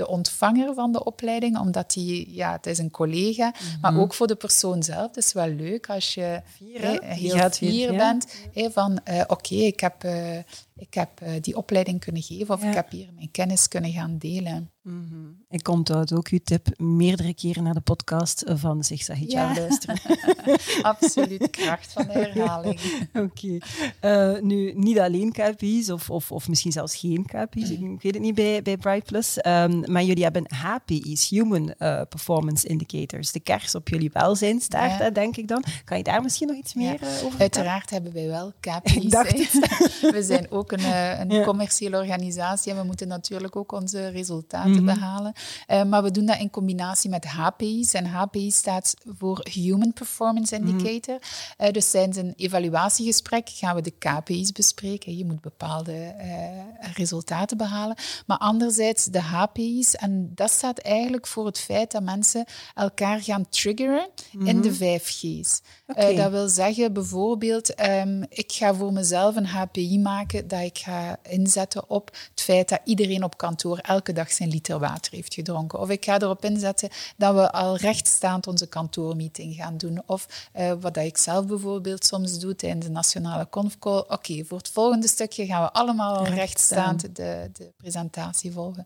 de 0.00 0.08
ontvanger 0.08 0.74
van 0.74 0.92
de 0.92 1.04
opleiding, 1.04 1.58
omdat 1.58 1.92
die, 1.92 2.34
ja, 2.34 2.52
het 2.52 2.66
is 2.66 2.78
een 2.78 2.90
collega, 2.90 3.52
maar 3.80 3.92
mhm. 3.92 4.00
ook 4.00 4.14
voor 4.14 4.26
de 4.26 4.34
persoon 4.34 4.82
zelf. 4.82 5.06
Het 5.06 5.16
is 5.16 5.32
wel 5.32 5.48
leuk 5.48 5.88
als 5.88 6.14
je 6.14 6.40
vier, 6.56 7.02
heel 7.02 7.50
fier 7.50 7.96
bent, 7.96 8.26
van 8.54 9.00
uh, 9.08 9.22
oké, 9.26 9.54
ik 9.54 9.80
heb, 9.80 10.04
uh, 10.04 10.38
ik 10.80 10.94
heb 10.94 11.20
uh, 11.22 11.28
die 11.40 11.56
opleiding 11.56 12.00
kunnen 12.00 12.22
geven 12.22 12.54
of 12.54 12.62
ik 12.62 12.74
heb 12.74 12.90
hier 12.90 13.08
mijn 13.14 13.30
kennis 13.30 13.68
kunnen 13.68 13.92
gaan 13.92 14.18
delen. 14.18 14.70
Mm 14.82 15.06
-hmm. 15.10 15.44
Ik 15.48 15.68
onthoud 15.68 16.12
ook 16.12 16.28
uw 16.28 16.38
tip 16.44 16.80
meerdere 16.80 17.34
keren 17.34 17.62
naar 17.62 17.74
de 17.74 17.80
podcast 17.80 18.44
van 18.46 18.84
Zeg 18.84 19.02
Sahitja 19.02 19.52
ja. 19.52 19.60
luisteren. 19.60 20.00
Absoluut, 20.82 21.50
kracht 21.50 21.92
van 21.92 22.06
de 22.06 22.12
herhaling. 22.12 22.80
Oké. 23.12 23.60
Okay. 24.00 24.34
Uh, 24.34 24.40
nu, 24.42 24.72
niet 24.74 24.98
alleen 24.98 25.32
KPI's, 25.32 25.88
of, 25.88 26.10
of, 26.10 26.32
of 26.32 26.48
misschien 26.48 26.72
zelfs 26.72 26.96
geen 26.96 27.26
KPI's, 27.26 27.78
mm. 27.78 27.94
ik 27.94 28.02
weet 28.02 28.14
het 28.14 28.22
niet 28.22 28.34
bij, 28.34 28.62
bij 28.62 28.76
Bright 28.76 29.04
Plus, 29.04 29.36
um, 29.46 29.92
maar 29.92 30.02
jullie 30.02 30.22
hebben 30.22 30.54
HPI's, 30.54 31.28
Human 31.28 31.74
uh, 31.78 32.02
Performance 32.08 32.66
Indicators, 32.66 33.32
de 33.32 33.40
kers 33.40 33.74
op 33.74 33.88
jullie 33.88 34.10
welzijnstaart, 34.12 34.98
ja. 34.98 35.10
denk 35.10 35.36
ik 35.36 35.48
dan. 35.48 35.64
Kan 35.84 35.96
je 35.96 36.02
daar 36.02 36.22
misschien 36.22 36.48
nog 36.48 36.56
iets 36.56 36.74
meer 36.74 37.00
over 37.24 37.40
Uiteraard 37.40 37.90
hebben 37.90 38.12
wij 38.12 38.26
wel 38.26 38.52
KPI's. 38.60 38.94
Ik 38.94 39.10
dacht 39.10 39.32
we 40.16 40.22
zijn 40.22 40.50
ook 40.50 40.69
een, 40.72 41.30
een 41.30 41.44
commerciële 41.50 41.96
organisatie 41.96 42.72
en 42.72 42.78
we 42.78 42.84
moeten 42.84 43.08
natuurlijk 43.08 43.56
ook 43.56 43.72
onze 43.72 44.08
resultaten 44.08 44.72
te 44.72 44.82
mhm. 44.82 44.94
behalen. 44.94 45.32
Uh, 45.68 45.82
maar 45.82 46.02
we 46.02 46.10
doen 46.10 46.26
dat 46.26 46.38
in 46.38 46.50
combinatie 46.50 47.10
met 47.10 47.24
HPI's. 47.24 47.92
En 47.92 48.06
HPI 48.06 48.50
staat 48.50 48.94
voor 49.18 49.46
Human 49.52 49.92
Performance 49.92 50.58
mhm. 50.58 50.68
Indicator. 50.68 51.14
Mm. 51.14 51.66
Uh, 51.66 51.72
dus 51.72 51.90
tijdens 51.90 52.16
een 52.16 52.32
evaluatiegesprek 52.36 53.48
gaan 53.48 53.74
we 53.74 53.82
de 53.82 53.92
KPI's 53.98 54.52
bespreken. 54.52 55.16
Je 55.16 55.24
moet 55.24 55.40
bepaalde 55.40 56.14
uh, 56.18 56.92
resultaten 56.94 57.56
behalen. 57.56 57.96
Maar 58.26 58.38
anderzijds 58.38 59.04
de 59.04 59.20
HPI's. 59.20 59.94
En 59.94 60.30
dat 60.34 60.50
staat 60.50 60.78
eigenlijk 60.78 61.26
voor 61.26 61.46
het 61.46 61.58
feit 61.58 61.90
dat 61.90 62.02
mensen 62.02 62.44
elkaar 62.74 63.22
gaan 63.22 63.48
triggeren 63.48 64.08
in 64.32 64.60
de 64.60 64.68
mhm. 64.68 64.76
vijf 64.76 65.08
G's. 65.08 65.62
Okay. 65.86 66.14
dat 66.14 66.30
wil 66.30 66.48
zeggen 66.48 66.92
bijvoorbeeld, 66.92 67.80
um, 67.80 68.24
ik 68.28 68.52
ga 68.52 68.74
voor 68.74 68.92
mezelf 68.92 69.36
een 69.36 69.46
HPI 69.46 69.98
maken 69.98 70.48
dat 70.48 70.59
ik 70.64 70.78
ga 70.78 71.18
inzetten 71.22 71.90
op 71.90 72.10
het 72.30 72.40
feit 72.40 72.68
dat 72.68 72.80
iedereen 72.84 73.24
op 73.24 73.36
kantoor 73.36 73.78
elke 73.78 74.12
dag 74.12 74.32
zijn 74.32 74.48
liter 74.48 74.78
water 74.78 75.12
heeft 75.12 75.34
gedronken. 75.34 75.78
Of 75.78 75.90
ik 75.90 76.04
ga 76.04 76.18
erop 76.20 76.44
inzetten 76.44 76.88
dat 77.16 77.34
we 77.34 77.52
al 77.52 77.76
rechtstaand 77.76 78.46
onze 78.46 78.66
kantoormeeting 78.66 79.54
gaan 79.54 79.76
doen. 79.76 80.02
Of 80.06 80.48
uh, 80.56 80.72
wat 80.80 80.96
ik 80.96 81.16
zelf 81.16 81.46
bijvoorbeeld 81.46 82.04
soms 82.04 82.38
doe 82.38 82.56
tijdens 82.56 82.86
de 82.86 82.92
nationale 82.92 83.48
confcall. 83.48 84.04
Oké, 84.08 84.44
voor 84.44 84.58
het 84.58 84.70
volgende 84.70 85.08
stukje 85.08 85.46
gaan 85.46 85.62
we 85.62 85.72
allemaal 85.72 86.16
al 86.16 86.26
rechtstaand 86.26 87.16
de, 87.16 87.50
de 87.52 87.72
presentatie 87.76 88.52
volgen. 88.52 88.84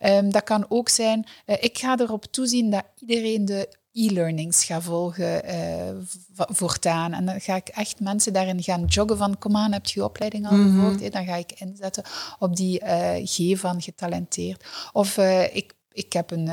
Um, 0.00 0.32
dat 0.32 0.44
kan 0.44 0.66
ook 0.68 0.88
zijn, 0.88 1.26
uh, 1.46 1.56
ik 1.60 1.78
ga 1.78 1.98
erop 1.98 2.24
toezien 2.24 2.70
dat 2.70 2.84
iedereen 2.98 3.44
de 3.44 3.68
e-learnings 3.96 4.64
ga 4.64 4.80
volgen 4.80 5.54
uh, 5.54 5.96
voortaan. 6.34 7.12
En 7.12 7.26
dan 7.26 7.40
ga 7.40 7.54
ik 7.56 7.68
echt 7.68 8.00
mensen 8.00 8.32
daarin 8.32 8.62
gaan 8.62 8.84
joggen 8.84 9.16
van, 9.16 9.38
kom 9.38 9.56
aan, 9.56 9.72
heb 9.72 9.86
je 9.86 10.00
je 10.00 10.06
opleiding 10.06 10.46
al 10.46 10.56
mhm. 10.56 10.80
gevolgd? 10.80 11.12
Dan 11.12 11.24
ga 11.24 11.34
ik 11.34 11.52
inzetten 11.52 12.04
op 12.38 12.56
die 12.56 12.82
uh, 12.82 13.14
G 13.24 13.58
van 13.58 13.82
getalenteerd. 13.82 14.64
Of 14.92 15.16
uh, 15.16 15.56
ik, 15.56 15.74
ik 15.92 16.12
heb 16.12 16.30
een 16.30 16.50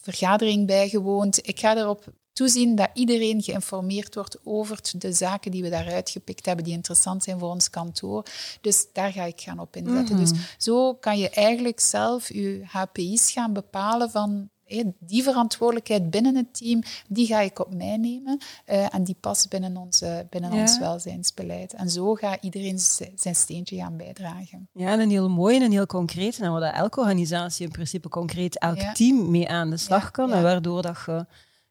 vergadering 0.00 0.66
bijgewoond. 0.66 1.48
Ik 1.48 1.60
ga 1.60 1.76
erop 1.76 2.12
toezien 2.34 2.74
dat 2.74 2.90
iedereen 2.94 3.42
geïnformeerd 3.42 4.14
wordt 4.14 4.38
over 4.44 4.80
de 4.98 5.12
zaken 5.12 5.50
die 5.50 5.62
we 5.62 5.70
daaruit 5.70 6.10
gepikt 6.10 6.46
hebben, 6.46 6.64
die 6.64 6.74
interessant 6.74 7.22
zijn 7.22 7.38
voor 7.38 7.50
ons 7.50 7.70
kantoor. 7.70 8.26
Dus 8.60 8.86
daar 8.92 9.12
ga 9.12 9.24
ik 9.24 9.40
gaan 9.40 9.58
op 9.58 9.76
inzetten. 9.76 10.14
Mhm. 10.16 10.24
Dus 10.24 10.56
zo 10.58 10.94
kan 10.94 11.18
je 11.18 11.30
eigenlijk 11.30 11.80
zelf 11.80 12.28
je 12.28 12.62
HPI's 12.66 13.30
gaan 13.30 13.52
bepalen 13.52 14.10
van 14.10 14.50
die 14.98 15.22
verantwoordelijkheid 15.22 16.10
binnen 16.10 16.34
het 16.36 16.54
team, 16.58 16.82
die 17.08 17.26
ga 17.26 17.40
ik 17.40 17.58
op 17.58 17.74
mij 17.74 17.96
nemen 17.96 18.38
uh, 18.66 18.94
en 18.94 19.04
die 19.04 19.16
past 19.20 19.48
binnen, 19.48 19.76
onze, 19.76 20.26
binnen 20.30 20.52
ons 20.52 20.78
welzijnsbeleid. 20.78 21.72
En 21.72 21.90
zo 21.90 22.14
gaat 22.14 22.42
iedereen 22.42 22.78
zijn 23.14 23.34
steentje 23.34 23.76
gaan 23.76 23.96
bijdragen. 23.96 24.68
Ja, 24.72 24.92
en 24.92 25.00
een 25.00 25.10
heel 25.10 25.30
mooi 25.30 25.56
en 25.56 25.62
een 25.62 25.72
heel 25.72 25.86
concreet. 25.86 26.38
En 26.40 26.52
waar 26.52 26.72
elke 26.72 27.00
organisatie 27.00 27.66
in 27.66 27.72
principe 27.72 28.08
concreet 28.08 28.58
elk 28.58 28.78
team 28.78 29.30
mee 29.30 29.48
aan 29.48 29.70
de 29.70 29.76
slag 29.76 30.10
kan. 30.10 30.32
En 30.32 30.42
waardoor 30.42 30.82
dat 30.82 30.98
je 31.06 31.26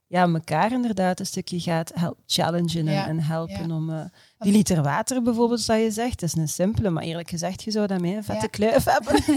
ja, 0.07 0.27
elkaar 0.27 0.71
inderdaad 0.71 1.19
een 1.19 1.25
stukje 1.25 1.59
gaat 1.59 1.91
help, 1.95 2.17
challengen 2.25 2.87
en, 2.87 3.19
helpen 3.19 3.71
om... 3.71 3.89
Uh, 3.89 4.05
die 4.37 4.51
liter 4.51 4.81
water 4.81 5.21
bijvoorbeeld, 5.21 5.65
dat 5.65 5.79
je 5.79 5.91
zegt, 5.91 6.19
dat 6.19 6.29
is 6.29 6.35
een 6.35 6.47
simpele, 6.47 6.89
maar 6.89 7.03
eerlijk 7.03 7.29
gezegd, 7.29 7.63
je 7.63 7.71
zou 7.71 7.87
daarmee 7.87 8.15
een 8.15 8.23
vette 8.23 8.47
kluif 8.47 8.83
hebben. 8.83 9.15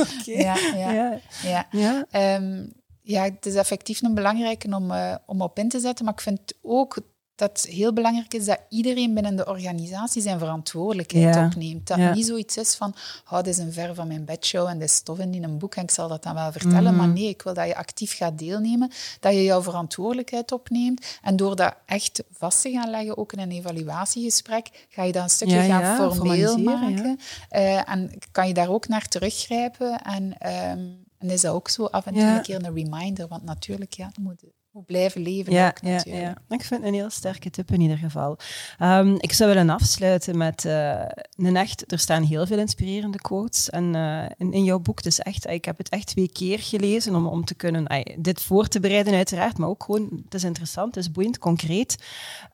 okay. 0.00 0.34
ja, 0.34 0.56
ja, 0.74 1.20
ja. 1.42 1.66
Ja. 1.70 2.06
Um, 2.36 2.72
ja, 3.02 3.22
het 3.22 3.46
is 3.46 3.54
effectief 3.54 4.02
een 4.02 4.14
belangrijke 4.14 4.74
om, 4.74 4.90
uh, 4.90 5.14
om 5.26 5.40
op 5.40 5.58
in 5.58 5.68
te 5.68 5.80
zetten, 5.80 6.04
maar 6.04 6.14
ik 6.14 6.20
vind 6.20 6.54
ook 6.62 7.00
dat 7.38 7.66
heel 7.70 7.92
belangrijk 7.92 8.34
is 8.34 8.44
dat 8.44 8.60
iedereen 8.68 9.14
binnen 9.14 9.36
de 9.36 9.46
organisatie 9.46 10.22
zijn 10.22 10.38
verantwoordelijkheid 10.38 11.36
opneemt. 11.36 11.86
Dat 11.86 11.98
ja. 11.98 12.14
niet 12.14 12.26
zoiets 12.26 12.56
is 12.56 12.74
van, 12.74 12.94
oh, 13.30 13.36
dit 13.36 13.46
is 13.46 13.58
een 13.58 13.72
ver 13.72 13.94
van 13.94 14.06
mijn 14.06 14.24
bedshow 14.24 14.66
en 14.66 14.78
dit 14.78 14.88
is 14.88 14.94
stof 14.94 15.18
in 15.18 15.44
een 15.44 15.58
boek 15.58 15.74
en 15.74 15.82
ik 15.82 15.90
zal 15.90 16.08
dat 16.08 16.22
dan 16.22 16.34
wel 16.34 16.52
vertellen. 16.52 16.96
Maar 16.96 17.06
mhm. 17.06 17.12
nee, 17.12 17.28
ik 17.28 17.42
wil 17.42 17.54
dat 17.54 17.66
je 17.66 17.76
actief 17.76 18.16
gaat 18.16 18.38
deelnemen, 18.38 18.90
dat 19.20 19.32
je 19.32 19.44
jouw 19.44 19.62
verantwoordelijkheid 19.62 20.52
opneemt. 20.52 21.18
En 21.22 21.36
door 21.36 21.56
dat 21.56 21.74
echt 21.86 22.22
vast 22.32 22.62
te 22.62 22.70
gaan 22.70 22.90
leggen, 22.90 23.16
ook 23.16 23.32
in 23.32 23.38
een 23.38 23.50
evaluatiegesprek, 23.50 24.86
ga 24.88 25.02
je 25.02 25.12
dat 25.12 25.22
een 25.22 25.30
stukje 25.30 25.62
gaan 25.62 25.96
formeel 25.96 26.58
maken. 26.58 27.18
Uh, 27.52 27.90
en 27.90 28.10
kan 28.32 28.48
je 28.48 28.54
daar 28.54 28.68
ook 28.68 28.88
naar 28.88 29.08
teruggrijpen. 29.08 30.02
En, 30.02 30.24
um, 30.24 31.06
en 31.18 31.30
is 31.30 31.40
dat 31.40 31.54
ook 31.54 31.68
zo 31.68 31.84
af 31.84 32.06
en 32.06 32.14
toe 32.14 32.22
een 32.22 32.42
keer 32.42 32.64
een 32.64 32.74
reminder, 32.74 33.28
want 33.28 33.44
natuurlijk, 33.44 33.92
ja, 33.92 34.10
moet 34.20 34.42
blijven 34.86 35.20
leven. 35.20 35.52
Ja, 35.52 35.66
ook, 35.68 35.78
ja, 35.82 36.00
ja, 36.04 36.30
ik 36.48 36.62
vind 36.62 36.80
het 36.80 36.82
een 36.82 36.94
heel 36.94 37.10
sterke 37.10 37.50
tip 37.50 37.70
in 37.70 37.80
ieder 37.80 37.96
geval. 37.96 38.38
Um, 38.82 39.16
ik 39.18 39.32
zou 39.32 39.54
willen 39.54 39.70
afsluiten 39.70 40.36
met 40.36 40.64
uh, 40.64 41.02
een 41.36 41.56
echt, 41.56 41.92
er 41.92 41.98
staan 41.98 42.22
heel 42.22 42.46
veel 42.46 42.58
inspirerende 42.58 43.18
quotes 43.18 43.70
en, 43.70 43.94
uh, 43.94 44.24
in, 44.36 44.52
in, 44.52 44.64
jouw 44.64 44.78
boek. 44.78 45.02
Dus 45.02 45.18
echt, 45.18 45.46
ik 45.46 45.64
heb 45.64 45.78
het 45.78 45.88
echt 45.88 46.06
twee 46.06 46.32
keer 46.32 46.58
gelezen 46.58 47.14
om, 47.14 47.26
om 47.26 47.44
te 47.44 47.54
kunnen 47.54 47.92
uh, 47.92 48.16
dit 48.18 48.42
voor 48.42 48.68
te 48.68 48.80
bereiden 48.80 49.14
uiteraard, 49.14 49.58
maar 49.58 49.68
ook 49.68 49.84
gewoon, 49.84 50.20
het 50.24 50.34
is 50.34 50.44
interessant, 50.44 50.94
het 50.94 51.04
is 51.04 51.10
boeiend, 51.10 51.38
concreet. 51.38 51.96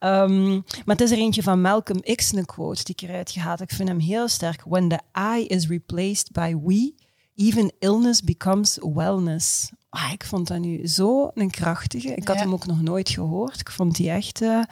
Um, 0.01 0.65
maar 0.85 0.97
het 0.97 1.01
is 1.01 1.11
er 1.11 1.19
eentje 1.19 1.43
van 1.43 1.61
Malcolm 1.61 2.01
X, 2.15 2.33
een 2.33 2.47
quote 2.47 2.85
die 2.85 2.95
ik 2.95 3.09
eruit 3.09 3.31
gehaald 3.31 3.61
Ik 3.61 3.71
vind 3.71 3.89
hem 3.89 3.99
heel 3.99 4.29
sterk. 4.29 4.63
When 4.65 4.89
the 4.89 5.01
I 5.37 5.47
is 5.47 5.67
replaced 5.67 6.33
by 6.33 6.57
we, 6.65 6.95
even 7.35 7.73
illness 7.79 8.23
becomes 8.23 8.79
wellness. 8.81 9.71
Ah, 9.95 10.13
ik 10.13 10.25
vond 10.25 10.49
dat 10.49 10.59
nu 10.59 10.87
zo 10.87 11.31
een 11.35 11.51
krachtige. 11.51 12.15
Ik 12.15 12.29
had 12.29 12.37
hem 12.37 12.53
ook 12.53 12.67
nog 12.67 12.83
nooit 12.83 13.11
gehoord. 13.11 13.61
Ik 13.61 13.71
vond 13.71 13.97
die 13.97 14.11
echt... 14.11 14.43
Uh, 14.43 14.63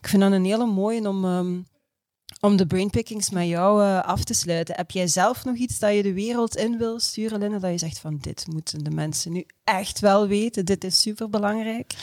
ik 0.00 0.08
vind 0.08 0.22
dat 0.22 0.32
een 0.32 0.44
hele 0.44 0.66
mooie 0.66 1.08
om, 1.08 1.24
um, 1.24 1.66
om 2.40 2.56
de 2.56 2.66
brainpickings 2.66 3.30
met 3.30 3.46
jou 3.46 3.82
uh, 3.82 4.02
af 4.02 4.24
te 4.24 4.34
sluiten. 4.34 4.74
Heb 4.74 4.90
jij 4.90 5.06
zelf 5.06 5.44
nog 5.44 5.56
iets 5.56 5.78
dat 5.78 5.94
je 5.94 6.02
de 6.02 6.12
wereld 6.12 6.56
in 6.56 6.78
wil 6.78 7.00
sturen, 7.00 7.38
Linda? 7.38 7.58
Dat 7.58 7.70
je 7.70 7.78
zegt 7.78 7.98
van 7.98 8.18
dit 8.20 8.46
moeten 8.46 8.84
de 8.84 8.90
mensen 8.90 9.32
nu 9.32 9.46
echt 9.64 10.00
wel 10.00 10.26
weten. 10.28 10.64
Dit 10.64 10.84
is 10.84 11.00
superbelangrijk. 11.00 11.94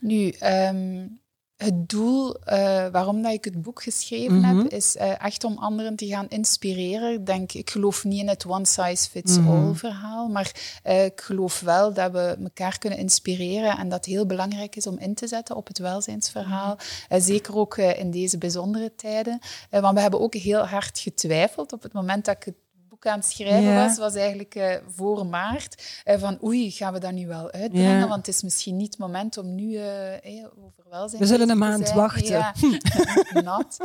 Nu, 0.00 0.34
um, 0.40 1.20
het 1.62 1.88
doel 1.88 2.36
uh, 2.36 2.86
waarom 2.88 3.22
dat 3.22 3.32
ik 3.32 3.44
het 3.44 3.62
boek 3.62 3.82
geschreven 3.82 4.44
heb, 4.44 4.56
mhm. 4.56 4.66
is 4.66 4.96
uh, 4.96 5.22
echt 5.24 5.44
om 5.44 5.58
anderen 5.58 5.96
te 5.96 6.06
gaan 6.06 6.28
inspireren. 6.28 7.12
Ik 7.12 7.26
denk, 7.26 7.52
ik 7.52 7.70
geloof 7.70 8.04
niet 8.04 8.20
in 8.20 8.28
het 8.28 8.46
one-size-fits-all 8.46 9.42
mhm. 9.42 9.74
verhaal, 9.74 10.28
maar 10.28 10.80
uh, 10.86 11.04
ik 11.04 11.20
geloof 11.20 11.60
wel 11.60 11.92
dat 11.92 12.12
we 12.12 12.36
elkaar 12.42 12.78
kunnen 12.78 12.98
inspireren 12.98 13.78
en 13.78 13.88
dat 13.88 14.04
het 14.04 14.14
heel 14.14 14.26
belangrijk 14.26 14.76
is 14.76 14.86
om 14.86 14.98
in 14.98 15.14
te 15.14 15.26
zetten 15.26 15.56
op 15.56 15.66
het 15.66 15.78
welzijnsverhaal. 15.78 16.78
Mhm. 17.08 17.20
zeker 17.20 17.56
ook 17.56 17.76
in 17.76 18.10
deze 18.10 18.38
bijzondere 18.38 18.94
tijden. 18.96 19.38
want 19.70 19.94
we 19.94 20.00
hebben 20.00 20.20
ook 20.20 20.34
heel 20.34 20.66
hard 20.66 20.98
getwijfeld 20.98 21.72
op 21.72 21.82
het 21.82 21.92
moment 21.92 22.24
dat 22.24 22.36
ik 22.36 22.44
het 22.44 22.54
boek 23.02 23.12
aan 23.12 23.18
het 23.18 23.28
schrijven 23.28 23.74
was, 23.74 23.98
was 23.98 24.14
eigenlijk 24.14 24.54
uh, 24.54 24.74
voor 24.86 25.26
maart. 25.26 26.02
Uh, 26.04 26.18
van 26.18 26.38
oei, 26.44 26.70
gaan 26.70 26.92
we 26.92 26.98
dat 26.98 27.12
nu 27.12 27.26
wel 27.26 27.50
uitbrengen? 27.50 28.08
Want 28.08 28.26
het 28.26 28.34
is 28.34 28.42
misschien 28.42 28.76
niet 28.76 28.90
het 28.90 28.98
moment 28.98 29.38
om 29.38 29.54
nu 29.54 29.72
uh, 29.72 30.46
over 30.64 30.84
welzijn 30.90 31.22
We 31.22 31.28
zullen 31.28 31.50
een 31.50 31.58
maand 31.58 31.92
wachten. 31.92 32.26
Ja, 32.26 32.54
nat. 33.44 33.76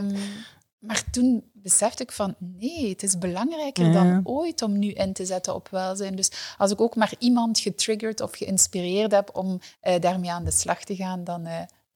Um, 0.00 0.16
maar 0.78 1.02
toen 1.10 1.50
besefte 1.52 2.02
ik 2.02 2.12
van 2.12 2.34
nee, 2.38 2.88
het 2.88 3.02
is 3.02 3.18
belangrijker 3.18 3.92
dan 3.92 4.20
ooit 4.24 4.62
om 4.62 4.78
nu 4.78 4.90
in 4.90 5.12
te 5.12 5.24
zetten 5.24 5.54
op 5.54 5.68
welzijn. 5.68 6.16
Dus 6.16 6.30
als 6.58 6.70
ik 6.70 6.80
ook 6.80 6.96
maar 6.96 7.12
iemand 7.18 7.58
getriggerd 7.58 8.20
of 8.20 8.32
geïnspireerd 8.32 9.12
heb 9.12 9.30
om 9.32 9.60
uh, 9.82 9.94
daarmee 10.00 10.30
aan 10.30 10.44
de 10.44 10.50
slag 10.50 10.84
te 10.84 10.96
gaan, 10.96 11.24
dan 11.24 11.46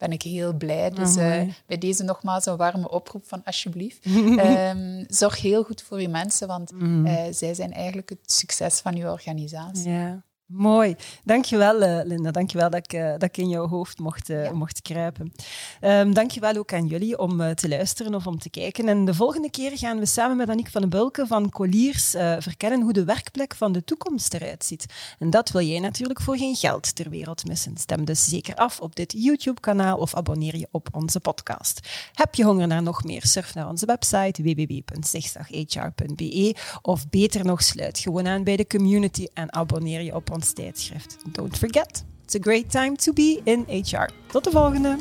ben 0.00 0.12
ik 0.12 0.22
heel 0.22 0.52
blij. 0.52 0.90
Dus 0.90 1.16
uh, 1.16 1.42
bij 1.66 1.78
deze 1.78 2.02
nogmaals 2.02 2.46
een 2.46 2.56
warme 2.56 2.90
oproep 2.90 3.26
van 3.26 3.44
alsjeblieft. 3.44 4.06
um, 4.06 5.04
zorg 5.20 5.40
heel 5.40 5.62
goed 5.62 5.82
voor 5.82 6.00
je 6.00 6.08
mensen, 6.08 6.48
want 6.48 6.72
mm. 6.72 7.06
zij 7.32 7.54
zijn 7.54 7.72
eigenlijk 7.72 8.08
het 8.08 8.32
succes 8.32 8.80
van 8.80 8.96
je 8.96 9.10
organisatie. 9.10 9.90
Ja. 9.90 10.22
Mooi. 10.52 10.96
Dankjewel, 11.24 11.82
uh, 11.82 12.00
Linda. 12.04 12.30
Dankjewel 12.30 12.70
dat 12.70 12.84
ik, 12.84 12.92
uh, 12.92 13.10
dat 13.10 13.22
ik 13.22 13.36
in 13.36 13.48
jouw 13.48 13.68
hoofd 13.68 13.98
mocht, 13.98 14.30
uh, 14.30 14.50
mocht 14.50 14.82
kruipen. 14.82 15.32
Um, 15.80 16.14
dankjewel 16.14 16.56
ook 16.56 16.72
aan 16.72 16.86
jullie 16.86 17.18
om 17.18 17.54
te 17.54 17.68
luisteren 17.68 18.14
of 18.14 18.26
om 18.26 18.38
te 18.38 18.50
kijken. 18.50 18.88
En 18.88 19.04
de 19.04 19.14
volgende 19.14 19.50
keer 19.50 19.78
gaan 19.78 19.98
we 19.98 20.06
samen 20.06 20.36
met 20.36 20.48
Aniek 20.48 20.70
van 20.70 20.80
den 20.80 20.90
Bulke 20.90 21.26
van 21.26 21.50
Colliers 21.50 22.10
verkennen 22.38 22.82
hoe 22.82 22.92
de 22.92 23.04
werkplek 23.04 23.54
van 23.54 23.72
de 23.72 23.84
toekomst 23.84 24.34
eruit 24.34 24.64
ziet. 24.64 24.86
En 25.18 25.30
dat 25.30 25.50
wil 25.50 25.62
jij 25.62 25.78
natuurlijk 25.78 26.20
voor 26.20 26.36
geen 26.36 26.56
geld 26.56 26.94
ter 26.94 27.10
wereld 27.10 27.46
missen. 27.46 27.76
Stem 27.76 28.04
dus 28.04 28.24
zeker 28.24 28.54
af 28.54 28.80
op 28.80 28.96
dit 28.96 29.14
YouTube-kanaal 29.16 29.98
of 29.98 30.14
abonneer 30.14 30.56
je 30.56 30.68
op 30.70 30.88
onze 30.92 31.20
podcast. 31.20 31.88
Heb 32.12 32.34
je 32.34 32.44
honger 32.44 32.66
naar 32.66 32.82
nog 32.82 33.04
meer? 33.04 33.26
Surf 33.26 33.54
naar 33.54 33.68
onze 33.68 33.86
website 33.86 34.42
www.zigzaghr.be 34.42 36.56
of 36.82 37.08
beter 37.08 37.44
nog, 37.44 37.62
sluit 37.62 37.98
gewoon 37.98 38.26
aan 38.26 38.44
bij 38.44 38.56
de 38.56 38.66
community 38.66 39.26
en 39.34 39.52
abonneer 39.52 40.00
je 40.00 40.14
op 40.14 40.30
ons 40.30 40.38
ons 40.40 40.52
tijdschrift. 40.52 41.16
Don't 41.32 41.58
forget, 41.58 42.04
it's 42.24 42.34
a 42.34 42.38
great 42.38 42.70
time 42.70 42.96
to 42.96 43.12
be 43.12 43.40
in 43.44 43.66
HR. 43.68 44.08
Tot 44.26 44.44
de 44.44 44.50
volgende! 44.50 44.98